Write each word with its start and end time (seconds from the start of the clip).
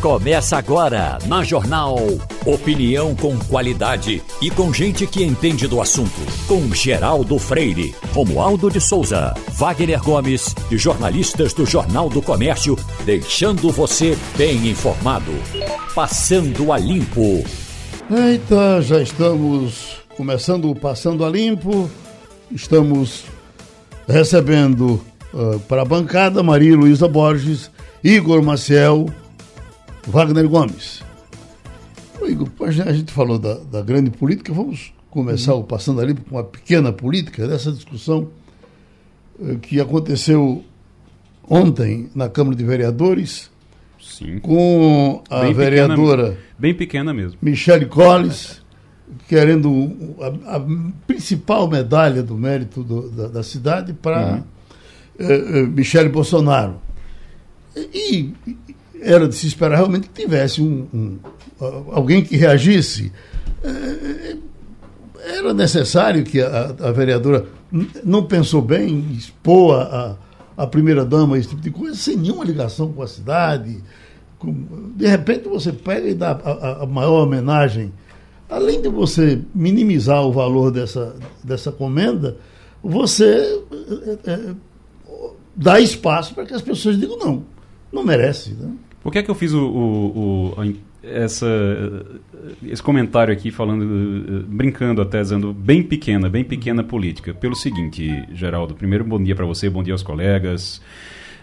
Começa 0.00 0.56
agora 0.56 1.18
na 1.26 1.42
Jornal. 1.42 1.96
Opinião 2.46 3.16
com 3.16 3.36
qualidade 3.36 4.22
e 4.40 4.48
com 4.48 4.72
gente 4.72 5.08
que 5.08 5.24
entende 5.24 5.66
do 5.66 5.80
assunto. 5.80 6.20
Com 6.46 6.72
Geraldo 6.72 7.36
Freire, 7.36 7.92
Romualdo 8.12 8.70
de 8.70 8.80
Souza, 8.80 9.34
Wagner 9.54 10.00
Gomes 10.00 10.54
e 10.70 10.78
jornalistas 10.78 11.52
do 11.52 11.66
Jornal 11.66 12.08
do 12.08 12.22
Comércio, 12.22 12.78
deixando 13.04 13.72
você 13.72 14.16
bem 14.36 14.68
informado. 14.68 15.32
Passando 15.92 16.72
a 16.72 16.78
Limpo. 16.78 17.44
Eita, 18.08 18.80
já 18.80 19.02
estamos 19.02 19.96
começando 20.16 20.70
o 20.70 20.76
Passando 20.76 21.24
a 21.24 21.28
Limpo. 21.28 21.90
Estamos 22.52 23.24
recebendo 24.06 25.00
uh, 25.34 25.58
para 25.66 25.82
a 25.82 25.84
bancada 25.84 26.40
Maria 26.40 26.76
Luísa 26.76 27.08
Borges, 27.08 27.68
Igor 28.04 28.40
Maciel 28.44 29.08
Wagner 30.08 30.48
Gomes. 30.48 31.02
Igor, 32.26 32.48
a 32.60 32.92
gente 32.92 33.12
falou 33.12 33.38
da, 33.38 33.54
da 33.54 33.82
grande 33.82 34.10
política, 34.10 34.52
vamos 34.52 34.92
começar 35.10 35.54
uhum. 35.54 35.60
o 35.60 35.64
Passando 35.64 36.00
ali 36.00 36.14
com 36.14 36.36
uma 36.36 36.44
pequena 36.44 36.92
política, 36.92 37.46
dessa 37.46 37.70
discussão 37.70 38.28
eh, 39.40 39.56
que 39.60 39.80
aconteceu 39.80 40.64
ontem 41.48 42.10
na 42.14 42.28
Câmara 42.28 42.56
de 42.56 42.64
Vereadores, 42.64 43.50
Sim. 44.00 44.38
com 44.40 45.22
a 45.28 45.42
bem 45.42 45.54
vereadora. 45.54 46.22
Pequena, 46.22 46.44
bem 46.58 46.74
pequena 46.74 47.14
mesmo. 47.14 47.38
Michele 47.42 47.86
Colles, 47.86 48.62
querendo 49.28 50.16
a, 50.20 50.56
a 50.56 50.66
principal 51.06 51.68
medalha 51.68 52.22
do 52.22 52.34
mérito 52.34 52.82
do, 52.82 53.10
da, 53.10 53.28
da, 53.28 53.42
cidade 53.42 53.92
para 53.92 54.32
uhum. 54.32 54.42
eh, 55.18 55.60
eh, 55.60 55.62
Michele 55.66 56.08
Bolsonaro. 56.08 56.76
E, 57.76 58.32
era 59.02 59.28
de 59.28 59.34
se 59.34 59.46
esperar 59.46 59.76
realmente 59.76 60.08
que 60.08 60.22
tivesse 60.22 60.62
um, 60.62 60.86
um 60.92 61.18
alguém 61.90 62.24
que 62.24 62.36
reagisse. 62.36 63.12
É, 63.62 64.36
era 65.20 65.52
necessário 65.52 66.24
que 66.24 66.40
a, 66.40 66.74
a, 66.80 66.92
vereadora 66.92 67.46
não 68.04 68.24
pensou 68.24 68.62
bem 68.62 69.12
expor 69.12 69.80
a, 69.80 70.16
a 70.56 70.66
primeira-dama 70.66 71.38
esse 71.38 71.50
tipo 71.50 71.60
de 71.60 71.70
coisa, 71.70 71.94
sem 71.96 72.16
nenhuma 72.16 72.44
ligação 72.44 72.92
com 72.92 73.02
a 73.02 73.06
cidade. 73.06 73.82
Com, 74.38 74.54
de 74.94 75.06
repente 75.06 75.48
você 75.48 75.72
pega 75.72 76.08
e 76.08 76.14
dá 76.14 76.30
a, 76.30 76.82
a, 76.84 76.86
maior 76.86 77.24
homenagem. 77.24 77.92
Além 78.48 78.80
de 78.80 78.88
você 78.88 79.42
minimizar 79.54 80.24
o 80.24 80.32
valor 80.32 80.70
dessa, 80.70 81.14
dessa 81.44 81.70
comenda, 81.70 82.36
você 82.82 83.62
é, 84.24 84.30
é, 84.30 84.54
dá 85.54 85.78
espaço 85.80 86.34
para 86.34 86.46
que 86.46 86.54
as 86.54 86.62
pessoas 86.62 86.98
digam 86.98 87.18
não, 87.18 87.44
não 87.92 88.02
merece. 88.02 88.54
Né? 88.54 88.70
Por 89.02 89.12
que 89.12 89.18
é 89.18 89.22
que 89.22 89.30
eu 89.30 89.34
fiz 89.34 89.52
o, 89.52 89.64
o, 89.64 90.54
o 90.56 90.74
essa, 91.02 91.46
esse 92.62 92.82
comentário 92.82 93.32
aqui 93.32 93.50
falando, 93.50 94.44
brincando 94.48 95.00
até, 95.00 95.20
dizendo 95.20 95.52
bem 95.52 95.82
pequena, 95.82 96.28
bem 96.28 96.44
pequena 96.44 96.82
política? 96.82 97.32
Pelo 97.32 97.54
seguinte, 97.54 98.24
Geraldo, 98.32 98.74
primeiro 98.74 99.04
bom 99.04 99.22
dia 99.22 99.34
para 99.34 99.46
você, 99.46 99.70
bom 99.70 99.82
dia 99.82 99.94
aos 99.94 100.02
colegas. 100.02 100.82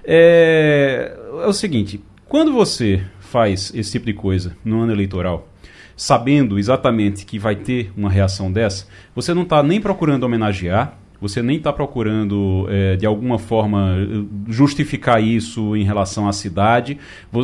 É, 0.03 1.17
é 1.44 1.48
o 1.48 1.53
seguinte, 1.53 2.02
quando 2.28 2.52
você 2.52 3.03
faz 3.20 3.72
esse 3.73 3.94
tipo 3.94 4.06
de 4.06 4.14
coisa 4.14 4.56
no 4.64 4.81
ano 4.81 4.92
eleitoral, 4.92 5.50
sabendo 5.95 6.59
exatamente 6.59 7.26
que 7.26 7.39
vai 7.39 7.56
ter 7.56 7.92
uma 7.95 8.09
reação 8.09 8.52
dessa, 8.52 8.88
você 9.16 9.33
não 9.33 9.44
está 9.44 9.64
nem 9.64 9.80
procurando 9.80 10.23
homenagear, 10.23 10.98
você 11.27 11.41
nem 11.41 11.57
está 11.57 11.73
procurando, 11.73 12.67
é, 12.69 12.95
de 12.95 13.05
alguma 13.05 13.39
forma, 13.39 13.95
justificar 14.47 15.21
isso 15.21 15.75
em 15.75 15.83
relação 15.83 16.27
à 16.27 16.33
cidade. 16.33 16.97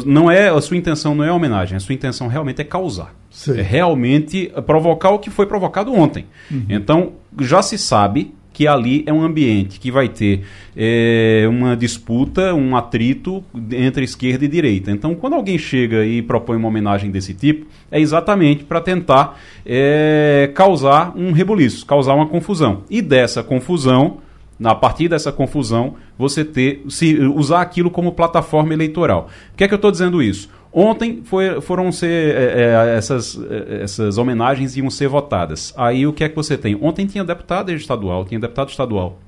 Não 0.05 0.29
é 0.29 0.49
A 0.49 0.61
sua 0.61 0.77
intenção 0.77 1.15
não 1.15 1.23
é 1.23 1.31
homenagem, 1.31 1.75
a 1.75 1.79
sua 1.79 1.93
intenção 1.93 2.27
realmente 2.27 2.61
é 2.61 2.63
causar. 2.63 3.15
Sim. 3.29 3.57
É 3.57 3.61
realmente 3.61 4.51
provocar 4.65 5.11
o 5.11 5.19
que 5.19 5.29
foi 5.29 5.45
provocado 5.45 5.93
ontem. 5.93 6.25
Uhum. 6.51 6.65
Então, 6.69 7.13
já 7.39 7.61
se 7.61 7.77
sabe 7.77 8.33
que 8.53 8.67
ali 8.67 9.03
é 9.05 9.13
um 9.13 9.23
ambiente 9.23 9.79
que 9.79 9.91
vai 9.91 10.09
ter 10.09 10.43
é, 10.75 11.45
uma 11.49 11.75
disputa, 11.75 12.53
um 12.53 12.75
atrito 12.75 13.43
entre 13.71 14.03
esquerda 14.03 14.45
e 14.45 14.47
direita. 14.47 14.91
Então, 14.91 15.15
quando 15.15 15.33
alguém 15.33 15.57
chega 15.57 16.05
e 16.05 16.21
propõe 16.21 16.57
uma 16.57 16.67
homenagem 16.67 17.09
desse 17.11 17.33
tipo, 17.33 17.65
é 17.89 17.99
exatamente 17.99 18.63
para 18.63 18.81
tentar 18.81 19.39
é, 19.65 20.51
causar 20.53 21.13
um 21.15 21.31
rebuliço, 21.31 21.85
causar 21.85 22.13
uma 22.13 22.27
confusão. 22.27 22.83
E 22.89 23.01
dessa 23.01 23.41
confusão, 23.41 24.17
a 24.63 24.75
partir 24.75 25.07
dessa 25.07 25.31
confusão, 25.31 25.95
você 26.17 26.45
ter, 26.45 26.83
se 26.89 27.17
usar 27.19 27.61
aquilo 27.61 27.89
como 27.89 28.11
plataforma 28.11 28.73
eleitoral. 28.73 29.29
Por 29.51 29.57
que 29.57 29.63
é 29.63 29.67
que 29.67 29.73
eu 29.73 29.77
estou 29.77 29.91
dizendo 29.91 30.21
isso? 30.21 30.49
Ontem 30.73 31.21
foi, 31.23 31.59
foram 31.59 31.91
ser 31.91 32.35
é, 32.35 32.61
é, 32.61 32.97
essas, 32.97 33.37
é, 33.49 33.83
essas 33.83 34.17
homenagens 34.17 34.77
iam 34.77 34.89
ser 34.89 35.07
votadas. 35.07 35.73
Aí 35.75 36.07
o 36.07 36.13
que 36.13 36.23
é 36.23 36.29
que 36.29 36.35
você 36.35 36.57
tem? 36.57 36.77
Ontem 36.81 37.05
tinha 37.05 37.23
deputado 37.23 37.71
estadual, 37.71 38.25
tinha 38.25 38.39
deputado 38.39 38.69
estadual 38.69 39.19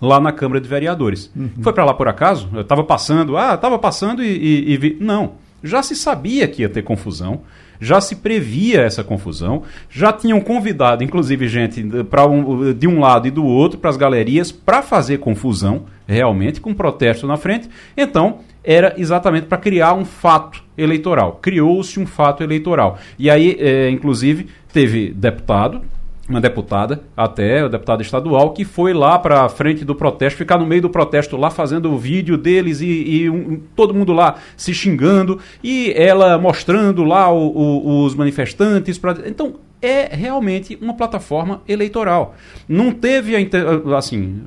lá 0.00 0.20
na 0.20 0.32
Câmara 0.32 0.60
de 0.60 0.68
Vereadores. 0.68 1.30
Uhum. 1.34 1.50
Foi 1.60 1.72
para 1.72 1.84
lá 1.84 1.94
por 1.94 2.08
acaso? 2.08 2.48
Eu 2.52 2.62
estava 2.62 2.84
passando, 2.84 3.36
ah, 3.36 3.54
estava 3.54 3.78
passando 3.78 4.22
e, 4.22 4.26
e, 4.26 4.72
e 4.72 4.76
vi. 4.76 4.96
Não, 5.00 5.32
já 5.62 5.82
se 5.82 5.96
sabia 5.96 6.46
que 6.46 6.62
ia 6.62 6.68
ter 6.68 6.82
confusão 6.82 7.42
já 7.82 8.00
se 8.00 8.14
previa 8.14 8.82
essa 8.82 9.02
confusão, 9.02 9.64
já 9.90 10.12
tinham 10.12 10.40
convidado, 10.40 11.02
inclusive, 11.02 11.48
gente 11.48 11.82
pra 12.08 12.24
um, 12.24 12.72
de 12.72 12.86
um 12.86 13.00
lado 13.00 13.26
e 13.26 13.30
do 13.30 13.44
outro, 13.44 13.76
para 13.76 13.90
as 13.90 13.96
galerias, 13.96 14.52
para 14.52 14.82
fazer 14.82 15.18
confusão, 15.18 15.82
realmente, 16.06 16.60
com 16.60 16.72
protesto 16.72 17.26
na 17.26 17.36
frente. 17.36 17.68
Então, 17.96 18.38
era 18.64 18.94
exatamente 18.96 19.46
para 19.46 19.58
criar 19.58 19.94
um 19.94 20.04
fato 20.04 20.62
eleitoral. 20.76 21.38
Criou-se 21.42 21.98
um 21.98 22.06
fato 22.06 22.42
eleitoral. 22.42 22.98
E 23.18 23.30
aí, 23.30 23.56
é, 23.58 23.90
inclusive, 23.90 24.48
teve 24.72 25.12
deputado, 25.12 25.82
uma 26.28 26.40
deputada, 26.40 27.02
até, 27.16 27.64
o 27.64 27.68
deputado 27.68 28.00
estadual, 28.00 28.52
que 28.52 28.64
foi 28.64 28.92
lá 28.92 29.18
para 29.18 29.42
a 29.44 29.48
frente 29.48 29.84
do 29.84 29.94
protesto, 29.94 30.38
ficar 30.38 30.58
no 30.58 30.66
meio 30.66 30.82
do 30.82 30.90
protesto 30.90 31.36
lá 31.36 31.50
fazendo 31.50 31.92
o 31.92 31.98
vídeo 31.98 32.38
deles 32.38 32.80
e, 32.80 32.86
e 32.86 33.30
um, 33.30 33.60
todo 33.74 33.92
mundo 33.92 34.12
lá 34.12 34.36
se 34.56 34.72
xingando 34.72 35.38
e 35.62 35.92
ela 35.96 36.38
mostrando 36.38 37.04
lá 37.04 37.30
o, 37.30 37.48
o, 37.48 38.04
os 38.04 38.14
manifestantes. 38.14 38.98
Pra... 38.98 39.16
Então, 39.26 39.56
é 39.82 40.08
realmente 40.14 40.78
uma 40.80 40.94
plataforma 40.94 41.60
eleitoral. 41.66 42.36
Não 42.68 42.92
teve 42.92 43.34
a 43.34 43.98
assim, 43.98 44.40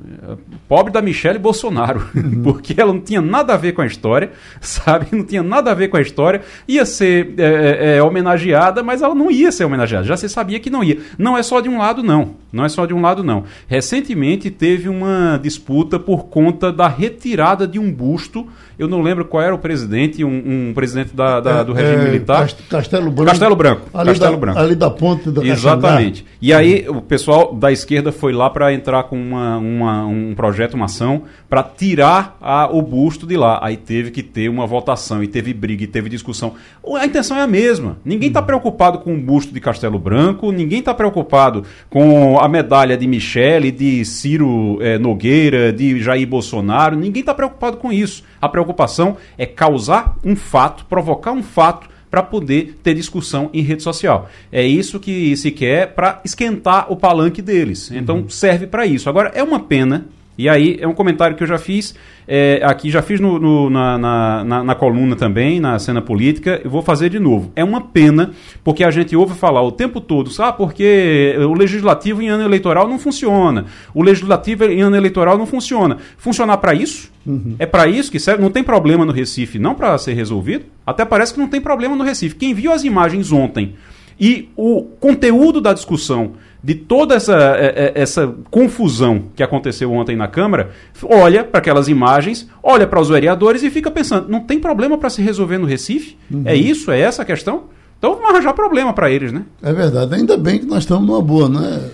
pobre 0.66 0.90
da 0.90 1.02
Michelle 1.02 1.38
Bolsonaro, 1.38 2.08
porque 2.42 2.80
ela 2.80 2.92
não 2.92 3.00
tinha 3.00 3.20
nada 3.20 3.52
a 3.52 3.56
ver 3.56 3.72
com 3.72 3.82
a 3.82 3.86
história, 3.86 4.32
sabe? 4.60 5.08
Não 5.12 5.22
tinha 5.22 5.42
nada 5.42 5.70
a 5.70 5.74
ver 5.74 5.88
com 5.88 5.98
a 5.98 6.00
história. 6.00 6.40
Ia 6.66 6.86
ser 6.86 7.34
é, 7.36 7.42
é, 7.44 7.96
é, 7.96 8.02
homenageada, 8.02 8.82
mas 8.82 9.02
ela 9.02 9.14
não 9.14 9.30
ia 9.30 9.52
ser 9.52 9.64
homenageada. 9.64 10.04
Já 10.04 10.16
se 10.16 10.28
sabia 10.28 10.58
que 10.58 10.70
não 10.70 10.82
ia. 10.82 10.98
Não 11.18 11.36
é 11.36 11.42
só 11.42 11.60
de 11.60 11.68
um 11.68 11.78
lado, 11.78 12.02
não. 12.02 12.34
Não 12.50 12.64
é 12.64 12.68
só 12.70 12.86
de 12.86 12.94
um 12.94 13.02
lado, 13.02 13.22
não. 13.22 13.44
Recentemente 13.68 14.50
teve 14.50 14.88
uma 14.88 15.38
disputa 15.42 15.98
por 15.98 16.24
conta 16.24 16.72
da 16.72 16.88
retirada 16.88 17.66
de 17.66 17.78
um 17.78 17.92
busto. 17.92 18.46
Eu 18.78 18.88
não 18.88 19.02
lembro 19.02 19.24
qual 19.24 19.42
era 19.42 19.54
o 19.54 19.58
presidente, 19.58 20.24
um, 20.24 20.68
um 20.68 20.72
presidente 20.74 21.14
da, 21.14 21.40
da, 21.40 21.62
do 21.62 21.72
regime 21.72 22.02
é, 22.02 22.04
militar. 22.04 22.48
Castelo 22.68 23.10
Branco. 23.10 23.30
Castelo 23.30 23.56
Branco. 23.56 23.82
Ali, 23.92 24.10
Castelo 24.10 24.32
da, 24.32 24.38
Branco. 24.38 24.58
ali 24.58 24.74
da 24.74 24.90
ponte 24.90 25.25
da 25.30 25.44
Exatamente. 25.44 26.24
E 26.40 26.52
aí 26.52 26.86
o 26.88 27.00
pessoal 27.00 27.54
da 27.54 27.72
esquerda 27.72 28.12
foi 28.12 28.32
lá 28.32 28.50
para 28.50 28.72
entrar 28.72 29.04
com 29.04 29.16
uma, 29.16 29.56
uma, 29.58 30.06
um 30.06 30.34
projeto, 30.34 30.74
uma 30.74 30.86
ação, 30.86 31.22
para 31.48 31.62
tirar 31.62 32.36
a, 32.40 32.68
o 32.70 32.82
busto 32.82 33.26
de 33.26 33.36
lá. 33.36 33.58
Aí 33.62 33.76
teve 33.76 34.10
que 34.10 34.22
ter 34.22 34.48
uma 34.48 34.66
votação, 34.66 35.22
e 35.22 35.26
teve 35.26 35.52
briga, 35.52 35.84
e 35.84 35.86
teve 35.86 36.08
discussão. 36.08 36.54
A 36.96 37.04
intenção 37.04 37.36
é 37.36 37.42
a 37.42 37.46
mesma. 37.46 37.98
Ninguém 38.04 38.28
está 38.28 38.42
preocupado 38.42 38.98
com 38.98 39.14
o 39.14 39.20
busto 39.20 39.52
de 39.52 39.60
Castelo 39.60 39.98
Branco, 39.98 40.52
ninguém 40.52 40.80
está 40.80 40.94
preocupado 40.94 41.64
com 41.88 42.38
a 42.38 42.48
medalha 42.48 42.96
de 42.96 43.06
Michele, 43.06 43.70
de 43.70 44.04
Ciro 44.04 44.78
é, 44.80 44.98
Nogueira, 44.98 45.72
de 45.72 46.00
Jair 46.00 46.26
Bolsonaro. 46.26 46.96
Ninguém 46.96 47.20
está 47.20 47.34
preocupado 47.34 47.76
com 47.76 47.92
isso. 47.92 48.22
A 48.40 48.48
preocupação 48.48 49.16
é 49.36 49.46
causar 49.46 50.16
um 50.24 50.36
fato, 50.36 50.84
provocar 50.86 51.32
um 51.32 51.42
fato 51.42 51.95
para 52.16 52.22
poder 52.22 52.78
ter 52.82 52.94
discussão 52.94 53.50
em 53.52 53.60
rede 53.60 53.82
social. 53.82 54.30
É 54.50 54.66
isso 54.66 54.98
que 54.98 55.36
se 55.36 55.50
quer 55.50 55.88
para 55.88 56.22
esquentar 56.24 56.90
o 56.90 56.96
palanque 56.96 57.42
deles. 57.42 57.90
Então 57.90 58.20
uhum. 58.20 58.28
serve 58.30 58.66
para 58.66 58.86
isso. 58.86 59.10
Agora 59.10 59.30
é 59.34 59.42
uma 59.42 59.60
pena 59.60 60.06
e 60.38 60.48
aí 60.48 60.76
é 60.80 60.86
um 60.86 60.94
comentário 60.94 61.36
que 61.36 61.42
eu 61.42 61.46
já 61.46 61.58
fiz 61.58 61.94
é, 62.28 62.60
aqui, 62.64 62.90
já 62.90 63.02
fiz 63.02 63.20
no, 63.20 63.38
no, 63.38 63.70
na, 63.70 63.98
na, 64.44 64.64
na, 64.64 64.74
coluna 64.74 65.14
também, 65.14 65.60
na 65.60 65.78
cena 65.78 66.02
política, 66.02 66.60
eu 66.62 66.70
vou 66.70 66.82
fazer 66.82 67.08
de 67.08 67.18
novo. 67.18 67.52
É 67.54 67.62
uma 67.62 67.80
pena, 67.80 68.32
porque 68.64 68.82
a 68.82 68.90
gente 68.90 69.14
ouve 69.14 69.34
falar 69.34 69.62
o 69.62 69.70
tempo 69.70 70.00
todo, 70.00 70.30
sabe, 70.30 70.58
porque 70.58 71.36
o 71.38 71.54
legislativo 71.54 72.20
em 72.20 72.28
ano 72.28 72.44
eleitoral 72.44 72.88
não 72.88 72.98
funciona. 72.98 73.66
O 73.94 74.02
legislativo 74.02 74.64
em 74.64 74.80
ano 74.80 74.96
eleitoral 74.96 75.38
não 75.38 75.46
funciona. 75.46 75.98
Funcionar 76.18 76.56
para 76.58 76.74
isso? 76.74 77.10
Uhum. 77.24 77.54
É 77.58 77.66
para 77.66 77.86
isso 77.86 78.10
que 78.10 78.18
serve? 78.18 78.42
Não 78.42 78.50
tem 78.50 78.62
problema 78.62 79.04
no 79.04 79.12
Recife, 79.12 79.58
não 79.58 79.74
para 79.74 79.96
ser 79.98 80.14
resolvido? 80.14 80.64
Até 80.84 81.04
parece 81.04 81.34
que 81.34 81.40
não 81.40 81.48
tem 81.48 81.60
problema 81.60 81.96
no 81.96 82.04
Recife. 82.04 82.34
Quem 82.34 82.52
viu 82.52 82.72
as 82.72 82.84
imagens 82.84 83.32
ontem 83.32 83.74
E 84.18 84.48
o 84.56 84.82
conteúdo 84.98 85.60
da 85.60 85.72
discussão 85.72 86.32
de 86.62 86.74
toda 86.74 87.14
essa, 87.14 87.36
é, 87.56 87.92
é, 87.94 88.02
essa 88.02 88.34
confusão 88.50 89.26
que 89.36 89.42
aconteceu 89.42 89.92
ontem 89.92 90.16
na 90.16 90.26
Câmara, 90.26 90.70
olha 91.02 91.44
para 91.44 91.58
aquelas 91.58 91.86
imagens, 91.86 92.48
olha 92.62 92.86
para 92.86 93.00
os 93.00 93.08
vereadores 93.08 93.62
e 93.62 93.70
fica 93.70 93.90
pensando: 93.90 94.28
não 94.28 94.40
tem 94.40 94.58
problema 94.58 94.98
para 94.98 95.10
se 95.10 95.22
resolver 95.22 95.58
no 95.58 95.66
Recife? 95.66 96.16
Uhum. 96.30 96.42
É 96.44 96.56
isso? 96.56 96.90
É 96.90 96.98
essa 96.98 97.22
a 97.22 97.24
questão? 97.24 97.64
Então 97.98 98.14
vamos 98.14 98.30
arranjar 98.30 98.52
problema 98.52 98.92
para 98.92 99.10
eles, 99.10 99.32
né? 99.32 99.44
É 99.62 99.72
verdade. 99.72 100.14
Ainda 100.14 100.36
bem 100.36 100.58
que 100.58 100.66
nós 100.66 100.80
estamos 100.80 101.06
numa 101.06 101.22
boa, 101.22 101.48
né, 101.48 101.88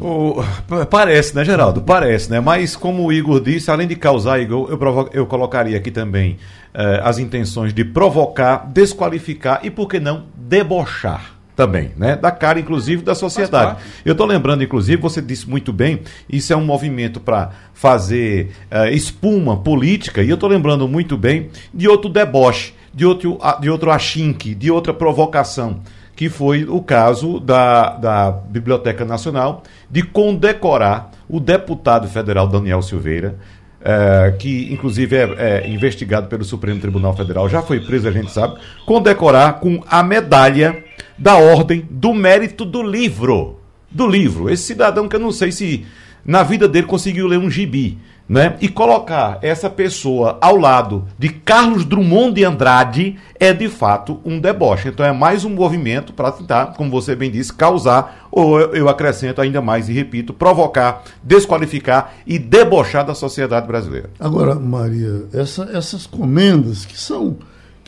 o, 0.00 0.42
Parece, 0.90 1.34
né, 1.34 1.44
Geraldo? 1.44 1.80
Parece, 1.80 2.30
né? 2.30 2.38
Mas 2.38 2.76
como 2.76 3.06
o 3.06 3.12
Igor 3.12 3.40
disse, 3.40 3.70
além 3.70 3.88
de 3.88 3.96
causar, 3.96 4.40
Igor, 4.40 4.68
eu, 4.70 4.78
provo... 4.78 5.08
eu 5.12 5.26
colocaria 5.26 5.76
aqui 5.76 5.90
também 5.90 6.36
eh, 6.74 7.00
as 7.02 7.18
intenções 7.18 7.72
de 7.72 7.84
provocar, 7.84 8.68
desqualificar 8.70 9.60
e, 9.62 9.70
por 9.70 9.88
que 9.88 9.98
não, 9.98 10.24
debochar 10.36 11.37
também, 11.58 11.90
né? 11.96 12.14
Da 12.14 12.30
cara, 12.30 12.60
inclusive, 12.60 13.02
da 13.02 13.16
sociedade. 13.16 13.80
Eu 14.04 14.12
estou 14.12 14.24
lembrando, 14.24 14.62
inclusive, 14.62 15.02
você 15.02 15.20
disse 15.20 15.50
muito 15.50 15.72
bem, 15.72 16.02
isso 16.30 16.52
é 16.52 16.56
um 16.56 16.64
movimento 16.64 17.18
para 17.18 17.50
fazer 17.74 18.52
uh, 18.70 18.86
espuma 18.92 19.56
política, 19.56 20.22
e 20.22 20.28
eu 20.28 20.34
estou 20.34 20.48
lembrando 20.48 20.86
muito 20.86 21.16
bem 21.16 21.50
de 21.74 21.88
outro 21.88 22.08
deboche, 22.08 22.74
de 22.94 23.04
outro, 23.04 23.40
de 23.60 23.68
outro 23.68 23.90
achinque, 23.90 24.54
de 24.54 24.70
outra 24.70 24.94
provocação, 24.94 25.80
que 26.14 26.28
foi 26.28 26.62
o 26.62 26.80
caso 26.80 27.40
da, 27.40 27.90
da 27.96 28.30
Biblioteca 28.30 29.04
Nacional 29.04 29.64
de 29.90 30.04
condecorar 30.04 31.10
o 31.28 31.40
deputado 31.40 32.06
federal 32.06 32.46
Daniel 32.46 32.82
Silveira, 32.82 33.36
é, 33.80 34.32
que 34.38 34.72
inclusive 34.72 35.16
é, 35.16 35.34
é, 35.38 35.68
investigado 35.68 36.28
pelo 36.28 36.44
Supremo 36.44 36.80
Tribunal 36.80 37.16
Federal, 37.16 37.48
já 37.48 37.62
foi 37.62 37.80
preso, 37.80 38.06
a 38.06 38.12
gente 38.12 38.30
sabe, 38.30 38.60
condecorar 38.86 39.58
com 39.58 39.82
a 39.88 40.04
medalha 40.04 40.84
da 41.18 41.36
Ordem 41.36 41.86
do 41.90 42.14
Mérito 42.14 42.64
do 42.64 42.82
Livro. 42.82 43.58
Do 43.90 44.06
livro. 44.06 44.48
Esse 44.50 44.64
cidadão 44.64 45.08
que 45.08 45.16
eu 45.16 45.20
não 45.20 45.32
sei 45.32 45.50
se 45.50 45.86
na 46.24 46.42
vida 46.42 46.68
dele 46.68 46.86
conseguiu 46.86 47.26
ler 47.26 47.38
um 47.38 47.50
gibi, 47.50 47.98
né? 48.28 48.56
E 48.60 48.68
colocar 48.68 49.38
essa 49.40 49.70
pessoa 49.70 50.36
ao 50.42 50.56
lado 50.56 51.06
de 51.18 51.30
Carlos 51.30 51.86
Drummond 51.86 52.34
de 52.34 52.44
Andrade 52.44 53.16
é 53.40 53.54
de 53.54 53.68
fato 53.68 54.20
um 54.24 54.38
deboche. 54.38 54.88
Então 54.88 55.06
é 55.06 55.12
mais 55.12 55.46
um 55.46 55.50
movimento 55.50 56.12
para 56.12 56.30
tentar, 56.30 56.74
como 56.76 56.90
você 56.90 57.16
bem 57.16 57.30
disse, 57.30 57.52
causar, 57.52 58.28
ou 58.30 58.60
eu 58.60 58.90
acrescento 58.90 59.40
ainda 59.40 59.62
mais 59.62 59.88
e 59.88 59.92
repito, 59.94 60.34
provocar, 60.34 61.02
desqualificar 61.22 62.12
e 62.26 62.38
debochar 62.38 63.06
da 63.06 63.14
sociedade 63.14 63.66
brasileira. 63.66 64.10
Agora, 64.20 64.54
Maria, 64.54 65.24
essa, 65.32 65.70
essas 65.72 66.06
comendas 66.06 66.84
que 66.84 67.00
são, 67.00 67.38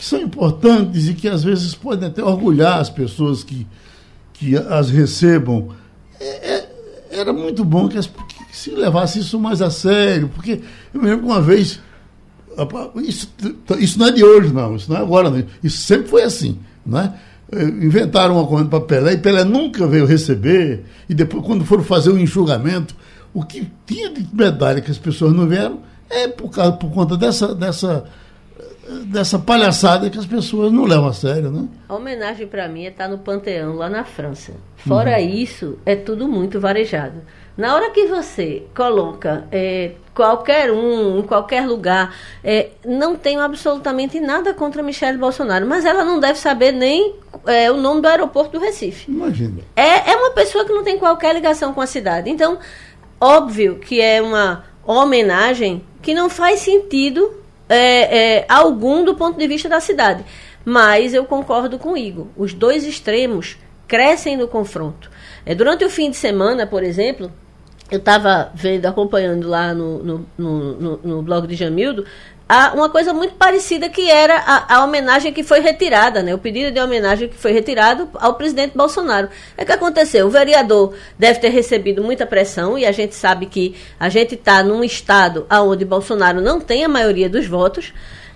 que 0.00 0.06
são 0.06 0.18
importantes 0.18 1.08
e 1.08 1.14
que 1.14 1.28
às 1.28 1.44
vezes 1.44 1.74
podem 1.74 2.08
até 2.08 2.24
orgulhar 2.24 2.80
as 2.80 2.88
pessoas 2.88 3.44
que, 3.44 3.66
que 4.32 4.56
as 4.56 4.88
recebam. 4.88 5.68
É, 6.18 6.54
é, 6.54 6.68
era 7.10 7.34
muito 7.34 7.62
bom 7.66 7.86
que, 7.86 7.98
as, 7.98 8.06
que, 8.06 8.56
se 8.56 8.70
levasse 8.70 9.18
isso 9.18 9.38
mais 9.38 9.60
a 9.60 9.68
sério, 9.68 10.30
porque 10.34 10.62
eu 10.94 11.02
me 11.02 11.06
lembro 11.06 11.26
uma 11.26 11.42
vez. 11.42 11.80
Isso, 13.04 13.30
isso 13.78 13.98
não 13.98 14.06
é 14.06 14.10
de 14.10 14.24
hoje, 14.24 14.50
não, 14.54 14.74
isso 14.74 14.90
não 14.90 14.96
é 14.96 15.02
agora, 15.02 15.28
não. 15.28 15.44
isso 15.62 15.82
sempre 15.82 16.08
foi 16.08 16.22
assim. 16.22 16.58
Né? 16.84 17.12
Inventaram 17.52 18.36
uma 18.36 18.46
corrente 18.46 18.70
para 18.70 18.80
Pelé 18.80 19.12
e 19.12 19.18
Pelé 19.18 19.44
nunca 19.44 19.86
veio 19.86 20.06
receber, 20.06 20.82
e 21.10 21.14
depois, 21.14 21.44
quando 21.44 21.62
foram 21.66 21.84
fazer 21.84 22.08
o 22.08 22.18
enxugamento, 22.18 22.96
o 23.34 23.44
que 23.44 23.70
tinha 23.84 24.08
de 24.08 24.26
medalha 24.32 24.80
que 24.80 24.90
as 24.90 24.98
pessoas 24.98 25.34
não 25.34 25.46
vieram 25.46 25.80
é 26.08 26.26
por, 26.26 26.48
causa, 26.48 26.72
por 26.72 26.90
conta 26.90 27.18
dessa, 27.18 27.54
dessa 27.54 28.06
dessa 29.06 29.38
palhaçada 29.38 30.10
que 30.10 30.18
as 30.18 30.26
pessoas 30.26 30.72
não 30.72 30.84
levam 30.84 31.08
a 31.08 31.12
sério, 31.12 31.50
né? 31.50 31.68
A 31.88 31.94
homenagem 31.94 32.46
para 32.46 32.68
mim 32.68 32.84
é 32.84 32.88
estar 32.88 33.04
tá 33.04 33.10
no 33.10 33.18
Panteão, 33.18 33.74
lá 33.74 33.88
na 33.88 34.04
França. 34.04 34.52
Fora 34.76 35.18
uhum. 35.18 35.28
isso, 35.28 35.78
é 35.84 35.94
tudo 35.94 36.26
muito 36.26 36.58
varejado. 36.60 37.20
Na 37.56 37.74
hora 37.74 37.90
que 37.90 38.06
você 38.06 38.64
coloca 38.74 39.44
é, 39.52 39.92
qualquer 40.14 40.70
um, 40.70 41.18
em 41.18 41.22
qualquer 41.22 41.66
lugar, 41.66 42.14
é, 42.42 42.70
não 42.84 43.16
tenho 43.16 43.40
absolutamente 43.40 44.18
nada 44.18 44.54
contra 44.54 44.82
Michelle 44.82 45.18
Bolsonaro, 45.18 45.66
mas 45.66 45.84
ela 45.84 46.04
não 46.04 46.18
deve 46.18 46.38
saber 46.38 46.72
nem 46.72 47.14
é, 47.46 47.70
o 47.70 47.76
nome 47.76 48.00
do 48.00 48.08
aeroporto 48.08 48.58
do 48.58 48.64
Recife. 48.64 49.10
Imagina. 49.10 49.60
É, 49.76 50.10
é 50.12 50.16
uma 50.16 50.30
pessoa 50.30 50.64
que 50.64 50.72
não 50.72 50.82
tem 50.82 50.98
qualquer 50.98 51.34
ligação 51.34 51.74
com 51.74 51.80
a 51.80 51.86
cidade. 51.86 52.30
Então, 52.30 52.58
óbvio 53.20 53.78
que 53.78 54.00
é 54.00 54.22
uma 54.22 54.64
homenagem 54.86 55.84
que 56.00 56.14
não 56.14 56.30
faz 56.30 56.60
sentido 56.60 57.39
é, 57.70 58.38
é, 58.38 58.46
algum 58.48 59.04
do 59.04 59.14
ponto 59.14 59.38
de 59.38 59.46
vista 59.46 59.68
da 59.68 59.80
cidade. 59.80 60.24
Mas 60.64 61.14
eu 61.14 61.24
concordo 61.24 61.78
com 61.78 61.92
o 61.92 61.96
Igor. 61.96 62.26
Os 62.36 62.52
dois 62.52 62.84
extremos 62.84 63.56
crescem 63.86 64.36
no 64.36 64.48
confronto. 64.48 65.10
É, 65.46 65.54
durante 65.54 65.84
o 65.84 65.90
fim 65.90 66.10
de 66.10 66.16
semana, 66.16 66.66
por 66.66 66.82
exemplo, 66.82 67.32
eu 67.90 67.98
estava 67.98 68.50
vendo, 68.54 68.86
acompanhando 68.86 69.48
lá 69.48 69.72
no, 69.72 70.02
no, 70.02 70.26
no, 70.36 70.96
no, 70.98 71.22
blog 71.22 71.46
de 71.46 71.54
Jamildo, 71.54 72.04
uma 72.74 72.88
coisa 72.88 73.12
muito 73.12 73.34
parecida 73.34 73.88
que 73.88 74.10
era 74.10 74.36
a, 74.38 74.76
a, 74.76 74.84
homenagem 74.84 75.32
que 75.32 75.42
foi 75.42 75.60
retirada, 75.60 76.22
né? 76.22 76.34
O 76.34 76.38
pedido 76.38 76.72
de 76.72 76.80
homenagem 76.80 77.28
que 77.28 77.36
foi 77.36 77.52
retirado 77.52 78.08
ao 78.14 78.34
presidente 78.34 78.76
Bolsonaro. 78.76 79.28
É 79.56 79.64
que 79.64 79.72
aconteceu, 79.72 80.26
o 80.26 80.30
vereador 80.30 80.94
deve 81.18 81.38
ter 81.38 81.50
recebido 81.50 82.02
muita 82.02 82.26
pressão 82.26 82.76
e 82.76 82.84
a 82.84 82.92
gente 82.92 83.14
sabe 83.14 83.46
que 83.46 83.76
a 83.98 84.08
gente 84.08 84.34
está 84.34 84.62
num 84.62 84.82
estado 84.82 85.46
onde 85.50 85.84
Bolsonaro 85.84 86.40
não 86.40 86.60
tem 86.60 86.84
a 86.84 86.88
maioria 86.88 87.28
dos 87.28 87.46
votos. 87.46 87.92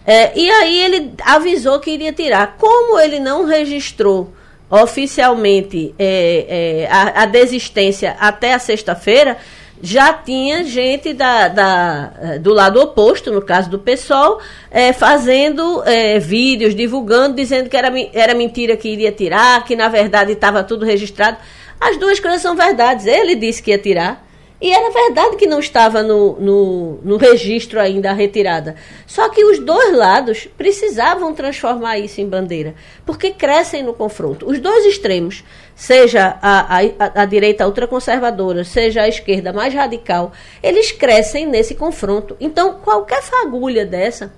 É, 0.06 0.38
e 0.38 0.50
aí 0.50 0.78
ele 0.80 1.12
avisou 1.24 1.80
que 1.80 1.90
iria 1.90 2.12
tirar. 2.12 2.56
Como 2.58 2.98
ele 3.00 3.18
não 3.18 3.46
registrou 3.46 4.32
oficialmente 4.70 5.94
é, 5.98 6.46
é, 6.48 6.88
a, 6.90 7.22
a 7.22 7.26
desistência 7.26 8.16
até 8.18 8.54
a 8.54 8.58
sexta-feira, 8.58 9.36
já 9.82 10.12
tinha 10.12 10.64
gente 10.64 11.12
da, 11.12 11.48
da, 11.48 12.12
eh, 12.20 12.38
do 12.38 12.52
lado 12.52 12.80
oposto, 12.80 13.30
no 13.32 13.42
caso 13.42 13.68
do 13.68 13.78
PSOL, 13.78 14.40
é, 14.70 14.92
fazendo 14.92 15.82
é, 15.84 16.18
vídeos, 16.18 16.74
divulgando, 16.74 17.36
dizendo 17.36 17.68
que 17.68 17.76
era, 17.76 17.92
era 18.12 18.34
mentira 18.34 18.76
que 18.76 18.88
iria 18.88 19.12
tirar, 19.12 19.64
que 19.64 19.76
na 19.76 19.88
verdade 19.88 20.32
estava 20.32 20.64
tudo 20.64 20.84
registrado. 20.84 21.36
As 21.80 21.96
duas 21.98 22.18
coisas 22.18 22.40
são 22.40 22.56
verdades. 22.56 23.06
Ele 23.06 23.34
disse 23.34 23.62
que 23.62 23.70
ia 23.70 23.78
tirar. 23.78 24.24
E 24.60 24.72
era 24.72 24.90
verdade 24.90 25.36
que 25.36 25.46
não 25.46 25.58
estava 25.58 26.02
no, 26.02 26.40
no, 26.40 26.98
no, 27.02 27.16
registro 27.18 27.78
ainda 27.78 28.10
a 28.10 28.14
retirada. 28.14 28.76
Só 29.06 29.28
que 29.28 29.44
os 29.44 29.58
dois 29.58 29.94
lados 29.94 30.48
precisavam 30.56 31.34
transformar 31.34 31.98
isso 31.98 32.22
em 32.22 32.26
bandeira, 32.26 32.74
porque 33.04 33.32
crescem 33.32 33.82
no 33.82 33.92
confronto. 33.92 34.48
Os 34.48 34.58
dois 34.58 34.86
extremos, 34.86 35.44
seja 35.74 36.36
a, 36.40 36.78
a, 36.78 37.22
a 37.22 37.24
direita 37.24 37.66
ultraconservadora, 37.66 38.64
seja 38.64 39.02
a 39.02 39.08
esquerda 39.08 39.52
mais 39.52 39.74
radical, 39.74 40.32
eles 40.62 40.92
crescem 40.92 41.46
nesse 41.46 41.74
confronto. 41.74 42.36
Então, 42.40 42.74
qualquer 42.82 43.22
fagulha 43.22 43.84
dessa 43.84 44.32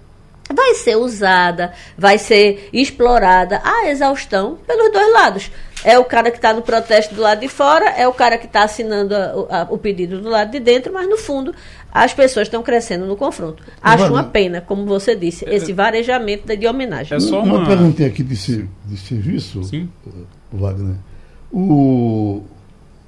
vai 0.55 0.75
ser 0.75 0.97
usada, 0.97 1.73
vai 1.99 2.19
ser 2.19 2.69
explorada 2.73 3.61
à 3.65 3.89
exaustão 3.89 4.59
pelos 4.67 4.93
dois 4.93 5.13
lados. 5.13 5.51
É 5.85 5.99
o 5.99 6.05
cara 6.05 6.31
que 6.31 6.39
está 6.39 6.53
no 6.53 6.63
protesto 6.63 7.15
do 7.15 7.21
lado 7.21 7.41
de 7.41 7.49
fora, 7.49 7.91
é 7.91 8.09
o 8.09 8.13
cara 8.13 8.39
que 8.39 8.47
está 8.47 8.63
assinando 8.63 9.15
a, 9.15 9.31
a, 9.51 9.67
o 9.71 9.77
pedido 9.77 10.21
do 10.21 10.29
lado 10.29 10.51
de 10.51 10.61
dentro, 10.61 10.93
mas 10.93 11.09
no 11.09 11.17
fundo 11.17 11.55
as 11.93 12.13
pessoas 12.13 12.47
estão 12.47 12.63
crescendo 12.63 13.07
no 13.07 13.17
confronto. 13.17 13.63
Acho 13.81 14.07
uma 14.07 14.25
pena, 14.25 14.61
como 14.61 14.85
você 14.85 15.15
disse, 15.15 15.49
é, 15.49 15.55
esse 15.55 15.73
varejamento 15.73 16.55
de 16.57 16.67
homenagem. 16.67 17.17
É 17.17 17.21
só 17.21 17.43
uma, 17.43 17.59
uma 17.59 17.67
pergunta 17.67 18.05
aqui 18.05 18.23
de, 18.23 18.69
de 18.85 18.97
serviço, 18.99 19.65
Sim. 19.65 19.89
Wagner. 20.53 20.97
O 21.53 22.43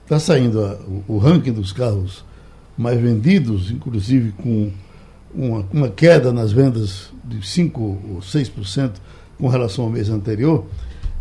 está 0.04 0.18
saindo 0.18 0.64
a, 0.64 0.72
o, 0.74 1.16
o 1.16 1.18
ranking 1.18 1.52
dos 1.52 1.70
carros 1.70 2.24
mais 2.76 2.98
vendidos, 2.98 3.70
inclusive 3.70 4.32
com 4.32 4.70
uma, 5.34 5.66
uma 5.72 5.88
queda 5.90 6.32
nas 6.32 6.50
vendas 6.50 7.10
de 7.22 7.46
5 7.46 7.80
ou 7.80 8.20
6% 8.20 8.92
com 9.38 9.48
relação 9.48 9.84
ao 9.84 9.90
mês 9.90 10.08
anterior. 10.08 10.64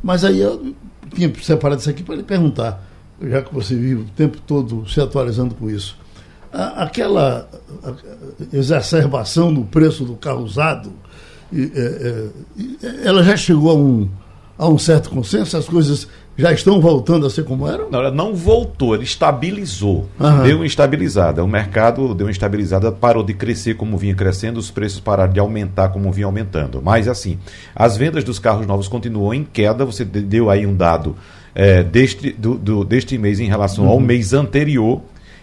Mas 0.01 0.24
aí 0.24 0.39
eu 0.39 0.74
tinha 1.13 1.31
separado 1.41 1.81
isso 1.81 1.89
aqui 1.89 2.03
para 2.03 2.15
lhe 2.15 2.24
perguntar, 2.24 2.81
já 3.21 3.41
que 3.41 3.53
você 3.53 3.75
vive 3.75 4.01
o 4.01 4.05
tempo 4.05 4.38
todo 4.45 4.88
se 4.88 5.01
atualizando 5.01 5.55
com 5.55 5.69
isso. 5.69 5.97
Aquela 6.51 7.47
exacerbação 8.53 9.51
no 9.51 9.65
preço 9.65 10.05
do 10.05 10.15
carro 10.15 10.43
usado, 10.43 10.93
é, 11.53 12.31
é, 12.83 13.07
ela 13.07 13.21
já 13.24 13.36
chegou 13.36 13.71
a 13.71 13.75
um, 13.75 14.09
a 14.57 14.67
um 14.67 14.77
certo 14.77 15.09
consenso? 15.09 15.57
As 15.57 15.65
coisas 15.65 16.07
já 16.38 16.51
estão 16.51 16.79
voltando 16.79 17.25
a 17.25 17.29
ser 17.29 17.44
como 17.44 17.67
eram? 17.67 17.89
Não, 17.89 18.00
ela 18.00 18.12
não 18.12 18.36
voltou, 18.36 18.94
ela 18.94 19.03
estabilizou. 19.03 20.08
Aham. 20.20 20.44
Deu 20.44 20.58
uma 20.58 20.65
estabilizada. 20.65 21.44
O 21.44 21.48
mercado 21.48 22.13
deu 22.13 22.27
uma 22.27 22.32
estabilizada, 22.32 22.91
parou 22.91 23.24
de 23.24 23.34
crescer 23.34 23.75
como 23.75 23.98
vinha 23.98 24.13
crescendo, 24.13 24.60
os 24.60 24.70
preços 24.70 25.00
pararam 25.00 25.34
de 25.34 25.39
aumentar 25.39 25.89
como 25.89 26.12
vinha 26.12 26.27
aumentando. 26.27 26.79
Mas 26.82 27.08
assim, 27.08 27.39
as 27.75 27.98
vendas 27.98 28.24
dos 28.24 28.38
carros 28.38 28.67
novos 28.67 28.88
continuam 28.88 29.34
em 29.34 29.44
queda. 29.44 29.84
Você 29.84 30.06
deu 30.06 30.50
aí 30.50 30.65
um 30.67 30.75
dado 30.75 31.15
é, 31.56 31.82
deste, 31.82 32.32
do, 32.34 32.56
do, 32.56 32.86
deste 32.86 33.17
mês 33.17 33.39
em 33.39 33.48
relação 33.48 33.86
uhum. 33.86 33.91
ao 33.91 34.00
mês 34.00 34.32
anterior. 34.32 35.01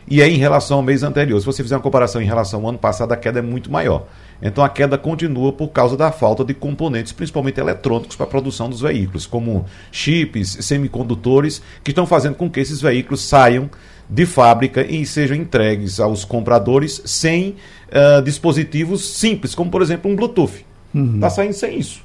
e 0.08 0.22
é 0.22 0.28
em 0.28 0.36
relação 0.36 0.76
ao 0.76 0.82
mês 0.82 1.02
anterior. 1.02 1.40
Se 1.40 1.46
você 1.46 1.60
fizer 1.60 1.74
uma 1.74 1.82
comparação 1.82 2.22
em 2.22 2.26
relação 2.26 2.60
ao 2.60 2.68
ano 2.68 2.78
passado, 2.78 3.10
a 3.10 3.16
queda 3.16 3.40
é 3.40 3.42
muito 3.42 3.70
maior. 3.70 4.06
Então 4.42 4.64
a 4.64 4.68
queda 4.68 4.98
continua 4.98 5.52
por 5.52 5.68
causa 5.68 5.96
da 5.96 6.10
falta 6.12 6.44
de 6.44 6.54
componentes, 6.54 7.12
principalmente 7.12 7.60
eletrônicos, 7.60 8.16
para 8.16 8.26
a 8.26 8.28
produção 8.28 8.68
dos 8.68 8.80
veículos, 8.80 9.26
como 9.26 9.66
chips, 9.90 10.58
semicondutores, 10.60 11.62
que 11.82 11.90
estão 11.90 12.06
fazendo 12.06 12.34
com 12.34 12.50
que 12.50 12.60
esses 12.60 12.80
veículos 12.80 13.22
saiam 13.22 13.70
de 14.08 14.26
fábrica 14.26 14.84
e 14.84 15.06
sejam 15.06 15.36
entregues 15.36 15.98
aos 15.98 16.24
compradores 16.24 17.00
sem 17.04 17.56
uh, 17.88 18.22
dispositivos 18.22 19.16
simples, 19.16 19.54
como 19.54 19.70
por 19.70 19.80
exemplo 19.82 20.10
um 20.10 20.16
Bluetooth. 20.16 20.56
Está 20.56 20.98
uhum. 20.98 21.20
Tá 21.20 21.30
saindo 21.30 21.54
sem 21.54 21.78
isso. 21.78 22.02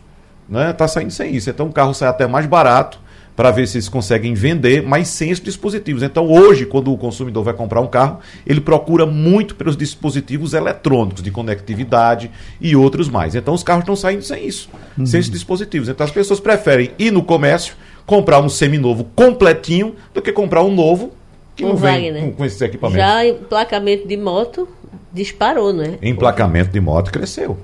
Está 0.47 0.59
né? 0.59 0.73
Tá 0.73 0.87
saindo 0.87 1.11
sem 1.11 1.35
isso. 1.35 1.49
Então 1.49 1.67
o 1.67 1.73
carro 1.73 1.93
sai 1.93 2.09
até 2.09 2.25
mais 2.25 2.45
barato 2.45 2.99
para 3.39 3.51
ver 3.51 3.69
se 3.69 3.77
eles 3.77 3.87
conseguem 3.87 4.33
vender, 4.33 4.83
mas 4.83 5.07
sem 5.07 5.29
esses 5.29 5.41
dispositivos. 5.41 6.03
Então, 6.03 6.29
hoje, 6.29 6.65
quando 6.65 6.91
o 6.91 6.97
consumidor 6.97 7.41
vai 7.41 7.53
comprar 7.53 7.79
um 7.79 7.87
carro, 7.87 8.19
ele 8.45 8.59
procura 8.59 9.05
muito 9.05 9.55
pelos 9.55 9.77
dispositivos 9.77 10.53
eletrônicos 10.53 11.23
de 11.23 11.31
conectividade 11.31 12.29
e 12.59 12.75
outros 12.75 13.07
mais. 13.07 13.35
Então, 13.35 13.53
os 13.53 13.63
carros 13.63 13.83
estão 13.83 13.95
saindo 13.95 14.23
sem 14.23 14.45
isso, 14.45 14.69
uhum. 14.97 15.05
sem 15.05 15.21
esses 15.21 15.31
dispositivos. 15.31 15.87
Então, 15.87 16.03
as 16.03 16.11
pessoas 16.11 16.41
preferem 16.41 16.91
ir 16.99 17.13
no 17.13 17.23
comércio, 17.23 17.75
comprar 18.05 18.41
um 18.41 18.49
seminovo 18.49 19.05
completinho, 19.15 19.95
do 20.13 20.21
que 20.21 20.33
comprar 20.33 20.61
um 20.61 20.75
novo 20.75 21.13
que 21.55 21.63
um 21.63 21.69
não 21.69 21.77
vem 21.77 22.13
com, 22.19 22.31
com 22.33 22.45
esses 22.45 22.59
equipamentos. 22.59 23.01
Já 23.01 23.25
emplacamento 23.25 24.05
de 24.05 24.17
moto 24.17 24.67
disparou, 25.13 25.71
não 25.71 25.85
é? 25.85 25.97
Emplacamento 26.01 26.71
de 26.73 26.81
moto 26.81 27.09
cresceu. 27.09 27.57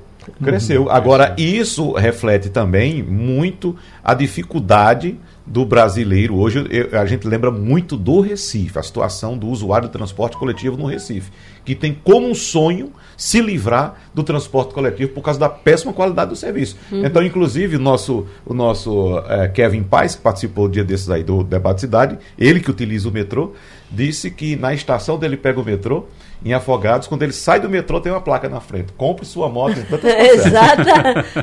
Cresceu. 0.44 0.84
Uhum. 0.84 0.89
Agora, 0.89 1.36
isso 1.38 1.94
reflete 1.94 2.50
também 2.50 3.03
muito 3.03 3.75
a 4.03 4.13
dificuldade 4.13 5.17
do 5.46 5.63
brasileiro. 5.65 6.36
Hoje 6.36 6.65
eu, 6.70 7.00
a 7.00 7.05
gente 7.05 7.27
lembra 7.27 7.51
muito 7.51 7.96
do 7.96 8.20
Recife, 8.20 8.79
a 8.79 8.84
situação 8.84 9.38
do 9.38 9.48
usuário 9.48 9.88
do 9.88 9.91
transporte 9.91 10.38
coletivo 10.38 10.75
no 10.75 10.86
Recife, 10.86 11.32
que 11.63 11.75
tem 11.75 11.96
como 12.03 12.27
um 12.27 12.34
sonho 12.34 12.91
se 13.15 13.39
livrar 13.41 13.96
do 14.13 14.24
transporte 14.24 14.74
coletivo 14.74 15.12
por 15.12 15.22
causa 15.22 15.39
da 15.39 15.48
péssima 15.48 15.94
qualidade 15.94 16.32
do 16.32 16.36
serviço. 16.36 16.77
Uhum. 16.91 17.05
Então, 17.05 17.24
inclusive, 17.24 17.75
o 17.75 17.79
nosso, 17.79 18.25
o 18.46 18.53
nosso 18.53 19.20
é, 19.27 19.48
Kevin 19.48 19.84
Paz, 19.84 20.15
que 20.15 20.22
participou 20.22 20.65
o 20.65 20.70
dia 20.70 20.84
desses 20.84 21.10
aí 21.10 21.24
do 21.24 21.44
debate 21.44 21.82
cidade, 21.82 22.17
ele 22.38 22.60
que 22.60 22.72
utiliza 22.72 23.08
o 23.08 23.12
metrô, 23.12 23.53
disse 23.91 24.32
que 24.32 24.55
na 24.55 24.74
estação 24.74 25.17
dele 25.17 25.38
pega 25.38 25.60
o 25.60 25.63
metrô, 25.63 26.08
em 26.45 26.53
Afogados, 26.53 27.07
quando 27.07 27.23
ele 27.23 27.33
sai 27.33 27.59
do 27.59 27.67
metrô, 27.67 27.99
tem 27.99 28.11
uma 28.11 28.21
placa 28.21 28.47
na 28.47 28.59
frente. 28.59 28.93
Compre 28.93 29.25
sua 29.25 29.49
moto 29.49 29.79
em 29.79 29.83
tantas 29.83 30.13
Exato. 30.45 30.83